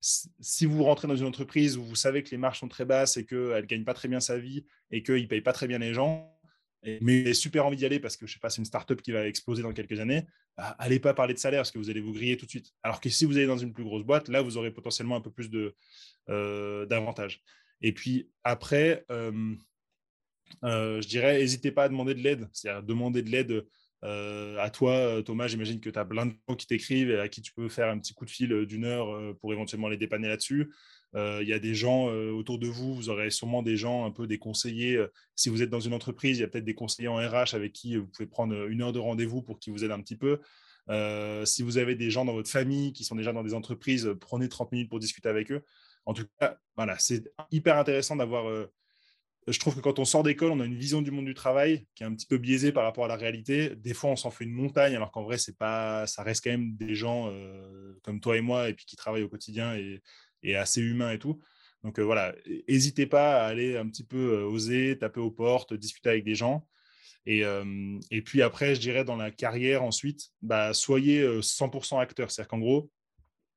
si 0.01 0.67
vous 0.67 0.83
rentrez 0.83 1.07
dans 1.07 1.17
une 1.17 1.27
entreprise 1.27 1.77
où 1.77 1.85
vous 1.85 1.95
savez 1.95 2.23
que 2.23 2.31
les 2.31 2.39
marges 2.39 2.59
sont 2.59 2.69
très 2.69 2.85
basses 2.85 3.17
et 3.17 3.27
qu'elle 3.27 3.39
ne 3.39 3.67
gagne 3.67 3.85
pas 3.85 3.95
très 3.95 4.09
bien 4.09 4.21
sa 4.21 4.39
vie 4.39 4.65
et 4.91 5.03
qu'il 5.03 5.23
ne 5.23 5.27
paye 5.27 5.43
pas 5.43 5.53
très 5.53 5.67
bien 5.67 5.79
les 5.79 5.93
gens, 5.93 6.35
mais 7.01 7.25
j'ai 7.27 7.35
super 7.35 7.67
envie 7.67 7.77
d'y 7.77 7.85
aller 7.85 8.01
parce 8.01 8.17
que 8.17 8.27
je 8.27 8.33
sais 8.33 8.39
pas, 8.39 8.49
c'est 8.49 8.59
une 8.59 8.65
startup 8.65 9.03
qui 9.03 9.13
va 9.13 9.27
exploser 9.27 9.63
dans 9.63 9.73
quelques 9.73 10.01
années, 10.01 10.25
bah, 10.57 10.75
allez 10.79 10.99
pas 10.99 11.13
parler 11.13 11.35
de 11.35 11.39
salaire 11.39 11.61
parce 11.61 11.71
que 11.71 11.79
vous 11.79 11.91
allez 11.91 12.01
vous 12.01 12.13
griller 12.13 12.37
tout 12.37 12.47
de 12.47 12.51
suite. 12.51 12.73
Alors 12.83 13.01
que 13.01 13.11
si 13.11 13.25
vous 13.25 13.37
allez 13.37 13.47
dans 13.47 13.59
une 13.59 13.73
plus 13.73 13.85
grosse 13.85 14.03
boîte, 14.03 14.29
là, 14.29 14.41
vous 14.41 14.57
aurez 14.57 14.71
potentiellement 14.71 15.17
un 15.17 15.21
peu 15.21 15.31
plus 15.31 15.51
euh, 16.29 16.87
d'avantages. 16.87 17.43
Et 17.83 17.93
puis 17.93 18.31
après, 18.45 19.05
euh, 19.11 19.55
euh, 20.65 21.01
je 21.01 21.09
dirais, 21.09 21.39
n'hésitez 21.39 21.73
pas 21.73 21.85
à 21.85 21.89
demander 21.89 22.15
de 22.15 22.21
l'aide, 22.21 22.49
c'est-à-dire 22.53 22.83
demander 22.83 23.23
de 23.23 23.31
l'aide 23.31 23.67
à 24.03 24.71
toi, 24.71 25.23
Thomas. 25.23 25.47
J'imagine 25.47 25.79
que 25.79 25.91
tu 25.91 25.99
as 25.99 26.07
plein 26.07 26.25
de 26.25 26.33
gens 26.49 26.57
qui 26.57 26.67
t'écrivent 26.67 27.11
et 27.11 27.21
à 27.21 27.29
qui 27.29 27.43
tu 27.43 27.53
peux 27.53 27.69
faire 27.69 27.91
un 27.91 27.99
petit 27.99 28.15
coup 28.15 28.25
de 28.25 28.31
fil 28.31 28.65
d'une 28.65 28.87
heure 28.87 29.37
pour 29.41 29.53
éventuellement 29.53 29.89
les 29.89 29.99
dépanner 29.99 30.29
là-dessus. 30.29 30.71
Euh, 31.17 31.41
il 31.43 31.49
y 31.49 31.53
a 31.53 31.59
des 31.59 31.75
gens 31.75 32.09
euh, 32.09 32.31
autour 32.31 32.59
de 32.59 32.69
vous, 32.69 32.95
vous 32.95 33.09
aurez 33.09 33.31
sûrement 33.31 33.63
des 33.63 33.77
gens, 33.77 34.05
un 34.05 34.11
peu 34.11 34.27
des 34.27 34.39
conseillers. 34.39 34.97
Euh, 34.97 35.09
si 35.35 35.49
vous 35.49 35.63
êtes 35.63 35.71
dans 35.71 35.81
une 35.81 35.95
entreprise, 35.95 36.39
il 36.39 36.43
y 36.43 36.45
a 36.45 36.49
peut-être 36.49 36.65
des 36.65 36.75
conseillers 36.75 37.09
en 37.09 37.17
RH 37.17 37.55
avec 37.55 37.73
qui 37.73 37.97
vous 37.97 38.07
pouvez 38.07 38.27
prendre 38.27 38.55
une 38.69 38.83
heure 38.83 38.93
de 38.93 38.99
rendez-vous 38.99 39.43
pour 39.43 39.59
qu'ils 39.59 39.73
vous 39.73 39.85
aident 39.85 39.93
un 39.93 40.03
petit 40.03 40.17
peu. 40.17 40.41
si 41.45 41.63
vous 41.63 41.79
avez 41.79 41.95
des 41.95 42.11
gens 42.11 42.25
dans 42.25 42.33
votre 42.33 42.51
famille 42.51 42.93
qui 42.93 43.05
sont 43.05 43.17
déjà 43.17 43.33
dans 43.33 43.43
des 43.43 43.55
entreprises, 43.55 44.13
prenez 44.21 44.49
30 44.49 44.73
minutes 44.73 44.91
pour 44.91 44.99
discuter 44.99 45.29
avec 45.29 45.51
eux. 45.53 45.63
En 46.07 46.15
tout 46.15 46.27
cas, 46.39 46.57
voilà, 46.77 46.99
c'est 46.99 47.31
hyper 47.51 47.77
intéressant 47.79 48.17
d'avoir. 48.17 48.69
je 49.47 49.59
trouve 49.59 49.77
que 49.77 49.81
quand 49.81 49.99
on 49.99 50.05
sort 50.05 50.23
d'école, 50.23 50.51
on 50.53 50.61
a 50.61 50.65
une 50.65 50.77
vision 50.77 51.03
du 51.03 51.11
monde 51.11 51.27
du 51.27 51.35
travail 51.35 51.87
qui 51.95 52.03
est 52.03 52.07
un 52.07 52.15
petit 52.15 52.27
peu 52.27 52.39
biaisée 52.39 52.73
par 52.73 52.85
rapport 52.85 53.05
à 53.05 53.09
la 53.09 53.17
réalité. 53.17 53.77
Des 53.77 53.95
fois, 53.95 54.11
on 54.11 54.17
s'en 54.17 54.31
fait 54.31 54.45
une 54.45 54.53
montagne, 54.53 54.95
alors 54.97 55.13
qu'en 55.13 55.23
vrai, 55.23 55.39
c'est 55.39 55.57
pas, 55.57 56.07
ça 56.07 56.23
reste 56.23 56.45
quand 56.45 56.51
même 56.51 56.77
des 56.77 56.95
gens 56.95 57.33
comme 58.03 58.21
toi 58.21 58.37
et 58.37 58.41
moi, 58.41 58.69
et 58.69 58.75
puis 58.75 58.87
qui 58.87 58.97
travaillent 58.97 59.23
au 59.23 59.29
quotidien 59.29 59.75
et, 59.77 60.03
et 60.43 60.57
assez 60.57 60.81
humain 60.81 61.13
et 61.13 61.19
tout. 61.19 61.41
Donc 61.83 61.99
euh, 61.99 62.03
voilà, 62.03 62.35
n'hésitez 62.69 63.07
pas 63.07 63.43
à 63.43 63.47
aller 63.47 63.77
un 63.77 63.89
petit 63.89 64.05
peu 64.05 64.35
euh, 64.35 64.45
oser, 64.45 64.99
taper 64.99 65.21
aux 65.21 65.31
portes, 65.31 65.75
discuter 65.75 66.11
avec 66.11 66.25
des 66.25 66.35
gens. 66.35 66.67
Et, 67.27 67.45
euh, 67.45 67.99
et 68.11 68.23
puis 68.23 68.43
après, 68.43 68.75
je 68.75 68.81
dirais 68.81 69.05
dans 69.05 69.17
la 69.17 69.31
carrière 69.31 69.83
ensuite, 69.83 70.31
bah, 70.43 70.73
soyez 70.75 71.23
100% 71.43 72.01
acteur. 72.01 72.31
C'est-à-dire 72.31 72.49
qu'en 72.49 72.59
gros, 72.59 72.91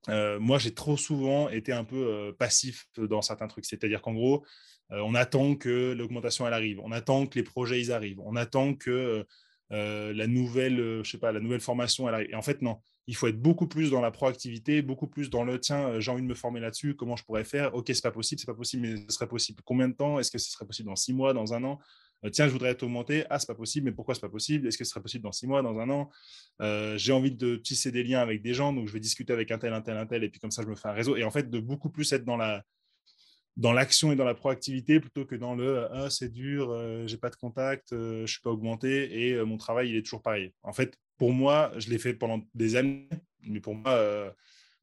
moi, 0.07 0.57
j'ai 0.59 0.73
trop 0.73 0.97
souvent 0.97 1.49
été 1.49 1.71
un 1.71 1.83
peu 1.83 2.35
passif 2.37 2.87
dans 2.97 3.21
certains 3.21 3.47
trucs. 3.47 3.65
C'est-à-dire 3.65 4.01
qu'en 4.01 4.13
gros, 4.13 4.45
on 4.89 5.15
attend 5.15 5.55
que 5.55 5.93
l'augmentation 5.93 6.47
elle 6.47 6.53
arrive, 6.53 6.79
on 6.83 6.91
attend 6.91 7.25
que 7.25 7.39
les 7.39 7.43
projets 7.43 7.79
ils 7.79 7.91
arrivent, 7.91 8.19
on 8.19 8.35
attend 8.35 8.73
que 8.75 9.25
la 9.69 10.27
nouvelle, 10.27 11.01
je 11.03 11.09
sais 11.09 11.17
pas, 11.17 11.31
la 11.31 11.39
nouvelle 11.39 11.61
formation. 11.61 12.07
Elle 12.09 12.29
Et 12.29 12.35
en 12.35 12.41
fait, 12.41 12.61
non. 12.61 12.77
Il 13.05 13.17
faut 13.17 13.27
être 13.27 13.41
beaucoup 13.41 13.67
plus 13.67 13.91
dans 13.91 13.99
la 13.99 14.11
proactivité, 14.11 14.81
beaucoup 14.81 15.07
plus 15.07 15.29
dans 15.29 15.43
le 15.43 15.59
tiens, 15.59 15.99
j'ai 15.99 16.09
envie 16.09 16.21
de 16.21 16.27
me 16.27 16.33
former 16.35 16.61
là-dessus, 16.61 16.95
comment 16.95 17.17
je 17.17 17.25
pourrais 17.25 17.43
faire? 17.43 17.75
Ok, 17.75 17.87
c'est 17.87 18.01
pas 18.01 18.11
possible, 18.11 18.39
c'est 18.39 18.45
pas 18.45 18.53
possible, 18.53 18.83
mais 18.83 18.95
ce 18.95 19.15
serait 19.15 19.27
possible. 19.27 19.61
Combien 19.65 19.89
de 19.89 19.93
temps? 19.93 20.19
Est-ce 20.19 20.31
que 20.31 20.37
ce 20.37 20.49
serait 20.49 20.65
possible 20.65 20.87
dans 20.87 20.95
six 20.95 21.11
mois, 21.13 21.33
dans 21.33 21.53
un 21.53 21.65
an? 21.65 21.79
euh, 21.81 22.12
tiens, 22.31 22.47
je 22.47 22.53
voudrais 22.53 22.75
t'augmenter. 22.75 23.25
Ah, 23.29 23.39
c'est 23.39 23.47
pas 23.47 23.55
possible, 23.55 23.85
mais 23.85 23.91
pourquoi 23.91 24.15
c'est 24.15 24.21
pas 24.21 24.29
possible? 24.29 24.67
Est-ce 24.67 24.77
que 24.77 24.83
ce 24.83 24.91
serait 24.91 25.01
possible 25.01 25.23
dans 25.23 25.31
six 25.31 25.47
mois, 25.47 25.61
dans 25.61 25.77
un 25.79 25.89
an? 25.89 26.09
Euh, 26.61 26.97
J'ai 26.97 27.13
envie 27.13 27.31
de 27.31 27.55
tisser 27.55 27.91
des 27.91 28.03
liens 28.03 28.19
avec 28.19 28.41
des 28.41 28.53
gens, 28.53 28.73
donc 28.73 28.87
je 28.87 28.93
vais 28.93 28.99
discuter 28.99 29.33
avec 29.33 29.51
un 29.51 29.57
tel, 29.57 29.73
un 29.73 29.81
tel, 29.81 29.97
un 29.97 30.05
tel, 30.05 30.23
et 30.23 30.29
puis 30.29 30.39
comme 30.39 30.51
ça, 30.51 30.61
je 30.61 30.67
me 30.67 30.75
fais 30.75 30.87
un 30.87 30.93
réseau. 30.93 31.15
Et 31.15 31.23
en 31.23 31.31
fait, 31.31 31.49
de 31.49 31.59
beaucoup 31.59 31.89
plus 31.89 32.11
être 32.13 32.25
dans 32.25 32.37
la 32.37 32.63
dans 33.55 33.71
l'action 33.71 34.11
et 34.11 34.15
dans 34.15 34.25
la 34.25 34.33
proactivité 34.33 34.99
plutôt 34.99 35.25
que 35.25 35.35
dans 35.35 35.53
le 35.53 35.87
ah, 35.91 36.09
c'est 36.09 36.29
dur, 36.29 36.71
euh, 36.71 37.05
j'ai 37.05 37.17
pas 37.17 37.29
de 37.29 37.35
contact, 37.35 37.89
je 37.91 38.25
suis 38.25 38.41
pas 38.41 38.49
augmenté 38.49 39.27
et 39.27 39.43
mon 39.43 39.57
travail 39.57 39.89
il 39.89 39.95
est 39.95 40.01
toujours 40.01 40.23
pareil. 40.23 40.53
En 40.63 40.73
fait, 40.73 40.97
pour 41.17 41.33
moi, 41.33 41.71
je 41.77 41.89
l'ai 41.89 41.99
fait 41.99 42.15
pendant 42.15 42.41
des 42.55 42.75
années, 42.75 43.07
mais 43.43 43.59
pour 43.59 43.75
moi, 43.75 44.33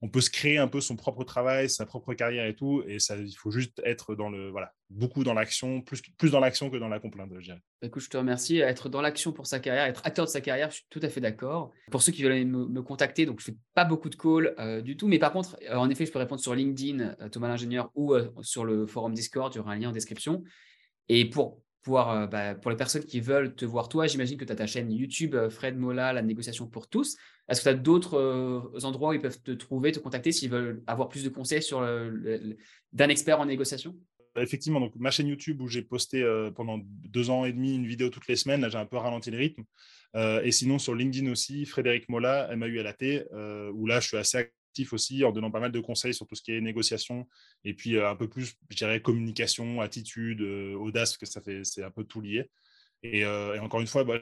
on 0.02 0.08
peut 0.08 0.20
se 0.20 0.30
créer 0.30 0.56
un 0.56 0.68
peu 0.68 0.80
son 0.80 0.96
propre 0.96 1.24
travail, 1.24 1.68
sa 1.68 1.84
propre 1.84 2.14
carrière 2.14 2.46
et 2.46 2.54
tout. 2.54 2.82
Et 2.86 2.98
ça, 2.98 3.16
il 3.16 3.34
faut 3.34 3.50
juste 3.50 3.82
être 3.84 4.14
dans 4.14 4.30
le, 4.30 4.48
voilà, 4.48 4.72
beaucoup 4.88 5.24
dans 5.24 5.34
l'action, 5.34 5.82
plus, 5.82 6.30
dans 6.30 6.40
l'action 6.40 6.70
que 6.70 6.78
dans 6.78 6.88
la 6.88 7.00
complainte, 7.00 7.30
je 7.38 7.44
dirais. 7.44 7.60
Bah, 7.82 7.88
écoute, 7.88 8.02
je 8.02 8.08
te 8.08 8.16
remercie. 8.16 8.58
Être 8.60 8.88
dans 8.88 9.02
l'action 9.02 9.32
pour 9.32 9.46
sa 9.46 9.60
carrière, 9.60 9.84
être 9.84 10.00
acteur 10.04 10.24
de 10.24 10.30
sa 10.30 10.40
carrière, 10.40 10.70
je 10.70 10.76
suis 10.76 10.86
tout 10.88 11.00
à 11.02 11.10
fait 11.10 11.20
d'accord. 11.20 11.70
Pour 11.90 12.00
ceux 12.00 12.12
qui 12.12 12.22
veulent 12.22 12.46
me, 12.46 12.82
contacter, 12.82 13.26
donc 13.26 13.40
je 13.40 13.46
fais 13.46 13.56
pas 13.74 13.84
beaucoup 13.84 14.08
de 14.08 14.16
calls 14.16 14.54
euh, 14.58 14.80
du 14.80 14.96
tout, 14.96 15.06
mais 15.06 15.18
par 15.18 15.32
contre, 15.32 15.58
euh, 15.68 15.76
en 15.76 15.90
effet, 15.90 16.06
je 16.06 16.12
peux 16.12 16.18
répondre 16.18 16.40
sur 16.40 16.54
LinkedIn, 16.54 17.14
euh, 17.20 17.28
Thomas 17.28 17.48
l'ingénieur, 17.48 17.90
ou 17.94 18.14
sur 18.40 18.64
le 18.64 18.86
forum 18.86 19.12
Discord. 19.12 19.54
Il 19.54 19.58
y 19.58 19.60
aura 19.60 19.72
un 19.72 19.78
lien 19.78 19.90
en 19.90 19.92
description. 19.92 20.42
Et 21.08 21.28
pour 21.28 21.60
pouvoir, 21.82 22.28
bah, 22.28 22.54
pour 22.54 22.70
les 22.70 22.76
personnes 22.76 23.04
qui 23.04 23.20
veulent 23.20 23.54
te 23.54 23.64
voir 23.64 23.88
toi, 23.88 24.06
j'imagine 24.06 24.36
que 24.36 24.44
tu 24.44 24.52
as 24.52 24.56
ta 24.56 24.66
chaîne 24.66 24.92
YouTube, 24.92 25.36
Fred 25.48 25.78
Mola, 25.78 26.12
la 26.12 26.22
négociation 26.22 26.66
pour 26.66 26.88
tous. 26.88 27.16
Est-ce 27.50 27.60
que 27.60 27.64
tu 27.64 27.68
as 27.70 27.74
d'autres 27.74 28.16
euh, 28.16 28.84
endroits 28.84 29.10
où 29.10 29.12
ils 29.14 29.20
peuvent 29.20 29.42
te 29.42 29.50
trouver, 29.50 29.90
te 29.90 29.98
contacter 29.98 30.30
s'ils 30.30 30.50
veulent 30.50 30.82
avoir 30.86 31.08
plus 31.08 31.24
de 31.24 31.28
conseils 31.28 31.62
sur 31.62 31.80
d'un 32.92 33.08
expert 33.08 33.40
en 33.40 33.46
négociation? 33.46 33.96
Effectivement, 34.36 34.78
donc 34.78 34.94
ma 34.94 35.10
chaîne 35.10 35.26
YouTube 35.26 35.60
où 35.60 35.66
j'ai 35.66 35.82
posté 35.82 36.22
euh, 36.22 36.52
pendant 36.52 36.78
deux 36.84 37.30
ans 37.30 37.44
et 37.44 37.52
demi 37.52 37.74
une 37.74 37.86
vidéo 37.86 38.08
toutes 38.08 38.28
les 38.28 38.36
semaines, 38.36 38.60
là 38.60 38.68
j'ai 38.68 38.78
un 38.78 38.86
peu 38.86 38.96
ralenti 38.96 39.32
le 39.32 39.38
rythme. 39.38 39.64
Euh, 40.14 40.40
et 40.42 40.52
sinon 40.52 40.78
sur 40.78 40.94
LinkedIn 40.94 41.30
aussi, 41.30 41.66
Frédéric 41.66 42.08
Mola, 42.08 42.48
M-A-U-L-A-T, 42.52 43.24
où 43.74 43.86
là 43.86 43.98
je 43.98 44.06
suis 44.06 44.16
assez 44.16 44.52
aussi 44.92 45.24
en 45.24 45.32
donnant 45.32 45.50
pas 45.50 45.60
mal 45.60 45.72
de 45.72 45.80
conseils 45.80 46.14
sur 46.14 46.26
tout 46.26 46.34
ce 46.34 46.42
qui 46.42 46.52
est 46.52 46.60
négociation 46.60 47.26
et 47.64 47.74
puis 47.74 47.98
un 47.98 48.16
peu 48.16 48.28
plus, 48.28 48.54
je 48.68 48.76
dirais, 48.76 49.00
communication, 49.00 49.80
attitude, 49.80 50.42
audace, 50.42 51.10
parce 51.10 51.18
que 51.18 51.26
ça 51.26 51.40
fait, 51.40 51.64
c'est 51.64 51.82
un 51.82 51.90
peu 51.90 52.04
tout 52.04 52.20
lié. 52.20 52.50
Et, 53.02 53.24
encore 53.26 53.80
une 53.80 53.86
fois, 53.86 54.04
bah, 54.04 54.20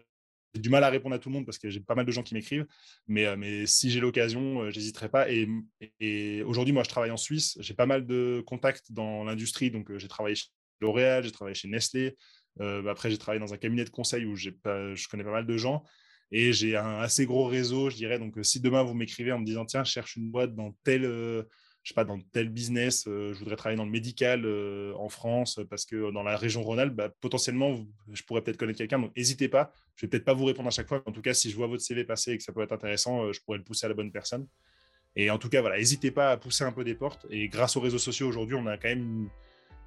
j'ai 0.55 0.61
du 0.61 0.71
mal 0.71 0.83
à 0.85 0.88
répondre 0.88 1.14
à 1.14 1.18
tout 1.18 1.29
le 1.29 1.35
monde 1.35 1.44
parce 1.44 1.59
que 1.59 1.68
j'ai 1.68 1.81
pas 1.81 1.94
mal 1.94 2.07
de 2.07 2.12
gens 2.12 2.23
qui 2.23 2.35
m'écrivent, 2.35 2.66
mais, 3.07 3.27
euh, 3.27 3.37
mais 3.37 3.66
si 3.66 3.90
j'ai 3.90 4.01
l'occasion, 4.01 4.62
euh, 4.62 4.71
j'hésiterai 4.71 5.09
pas. 5.09 5.27
Et, 5.31 6.42
aujourd'hui, 6.42 6.73
moi, 6.73 6.83
je 6.85 6.88
travaille 6.88 7.11
en 7.11 7.16
Suisse. 7.16 7.59
J'ai 7.61 7.75
pas 7.75 7.87
mal 7.87 8.07
de 8.07 8.42
contacts 8.47 8.92
dans 8.92 9.25
l'industrie. 9.25 9.71
Donc, 9.71 9.90
euh, 9.90 9.99
j'ai 9.99 10.09
travaillé 10.09 10.37
chez 10.37 10.49
L'Oréal, 10.81 11.25
j'ai 11.25 11.33
travaillé 11.33 11.55
chez 11.55 11.68
Nestlé. 11.68 12.16
après, 12.61 13.11
j'ai 13.11 13.18
travaillé 13.18 13.40
dans 13.40 13.53
un 13.53 13.57
cabinet 13.57 13.85
de 13.85 13.90
conseil 13.90 14.25
où 14.25 14.35
pas, 14.62 14.94
je 14.94 15.09
connais 15.09 15.25
pas 15.25 15.33
mal 15.33 15.47
de 15.47 15.57
gens. 15.57 15.85
Et 16.31 16.53
j'ai 16.53 16.77
un 16.77 16.99
assez 16.99 17.27
gros 17.27 17.47
réseau, 17.47 17.91
je 17.91 17.97
dirais. 17.97 18.19
Donc, 18.19 18.35
si 18.43 18.61
demain, 18.61 18.83
vous 18.83 18.95
m'écrivez 18.95 19.33
en 19.33 19.38
me 19.38 19.45
disant, 19.45 19.64
tiens, 19.64 19.85
je 19.85 19.91
cherche 19.91 20.17
une 20.17 20.31
boîte 20.31 20.55
dans 20.55 20.77
tel 20.85 21.05
je 21.88 21.95
sais 21.95 21.95
pas, 21.95 22.05
dans 22.05 22.21
tel 22.33 22.51
business, 22.51 23.07
euh, 23.09 23.33
je 23.33 23.38
voudrais 23.38 23.57
travailler 23.57 23.79
dans 23.79 23.87
le 23.87 23.91
médical 23.91 24.45
euh, 24.45 24.93
en 24.97 25.09
France, 25.09 25.59
parce 25.71 25.87
que 25.87 26.12
dans 26.12 26.23
la 26.23 26.37
région 26.37 26.62
Rhône-Alpes, 26.62 26.95
bah, 26.95 27.09
potentiellement, 27.21 27.87
je 28.12 28.23
pourrais 28.25 28.43
peut-être 28.43 28.59
connaître 28.59 28.77
quelqu'un. 28.77 28.99
Donc, 28.99 29.17
n'hésitez 29.17 29.49
pas. 29.49 29.73
Je 29.97 30.05
vais 30.05 30.11
peut-être 30.11 30.27
pas 30.27 30.35
vous 30.35 30.45
répondre 30.45 30.69
à 30.69 30.71
chaque 30.71 30.87
fois. 30.87 31.03
En 31.07 31.12
tout 31.12 31.23
cas, 31.23 31.33
si 31.33 31.51
je 31.51 31.57
vois 31.57 31.67
votre 31.67 31.83
CV 31.83 32.05
passer 32.05 32.33
et 32.33 32.37
que 32.37 32.43
ça 32.43 32.53
peut 32.53 32.61
être 32.61 32.73
intéressant, 32.73 33.25
euh, 33.25 33.33
je 33.33 33.41
pourrais 33.41 33.57
le 33.57 33.64
pousser 33.64 33.87
à 33.87 33.88
la 33.88 33.95
bonne 33.95 34.12
personne. 34.12 34.47
Et 35.17 35.31
en 35.31 35.38
tout 35.38 35.49
cas, 35.49 35.62
voilà, 35.62 35.79
n'hésitez 35.79 36.11
pas 36.11 36.33
à 36.33 36.37
pousser 36.37 36.62
un 36.62 36.73
peu 36.73 36.85
des 36.85 36.95
portes. 36.95 37.27
Et 37.31 37.49
grâce 37.49 37.75
aux 37.77 37.81
réseaux 37.81 37.99
sociaux 37.99 38.29
aujourd'hui, 38.29 38.55
on 38.55 38.67
a 38.67 38.77
quand 38.77 38.88
même 38.88 39.31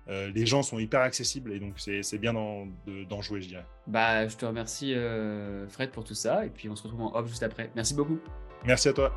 les 0.08 0.46
gens 0.46 0.64
sont 0.64 0.80
hyper 0.80 1.02
accessibles 1.02 1.54
et 1.54 1.60
donc 1.60 1.74
c'est 1.78 2.18
bien 2.18 2.34
d'en 2.34 3.22
jouer, 3.22 3.42
je 3.42 3.48
dirais. 3.48 3.66
Bah, 3.88 4.28
je 4.28 4.36
te 4.36 4.46
remercie, 4.46 4.96
Fred, 5.70 5.92
pour 5.92 6.04
tout 6.04 6.16
ça. 6.16 6.46
Et 6.46 6.50
puis 6.50 6.70
on 6.70 6.76
se 6.76 6.84
retrouve 6.84 7.02
en 7.02 7.16
off 7.16 7.28
juste 7.28 7.44
après. 7.44 7.72
Merci 7.76 7.94
beaucoup. 7.94 8.20
Merci 8.66 8.90
à 8.90 8.94
toi. 8.94 9.16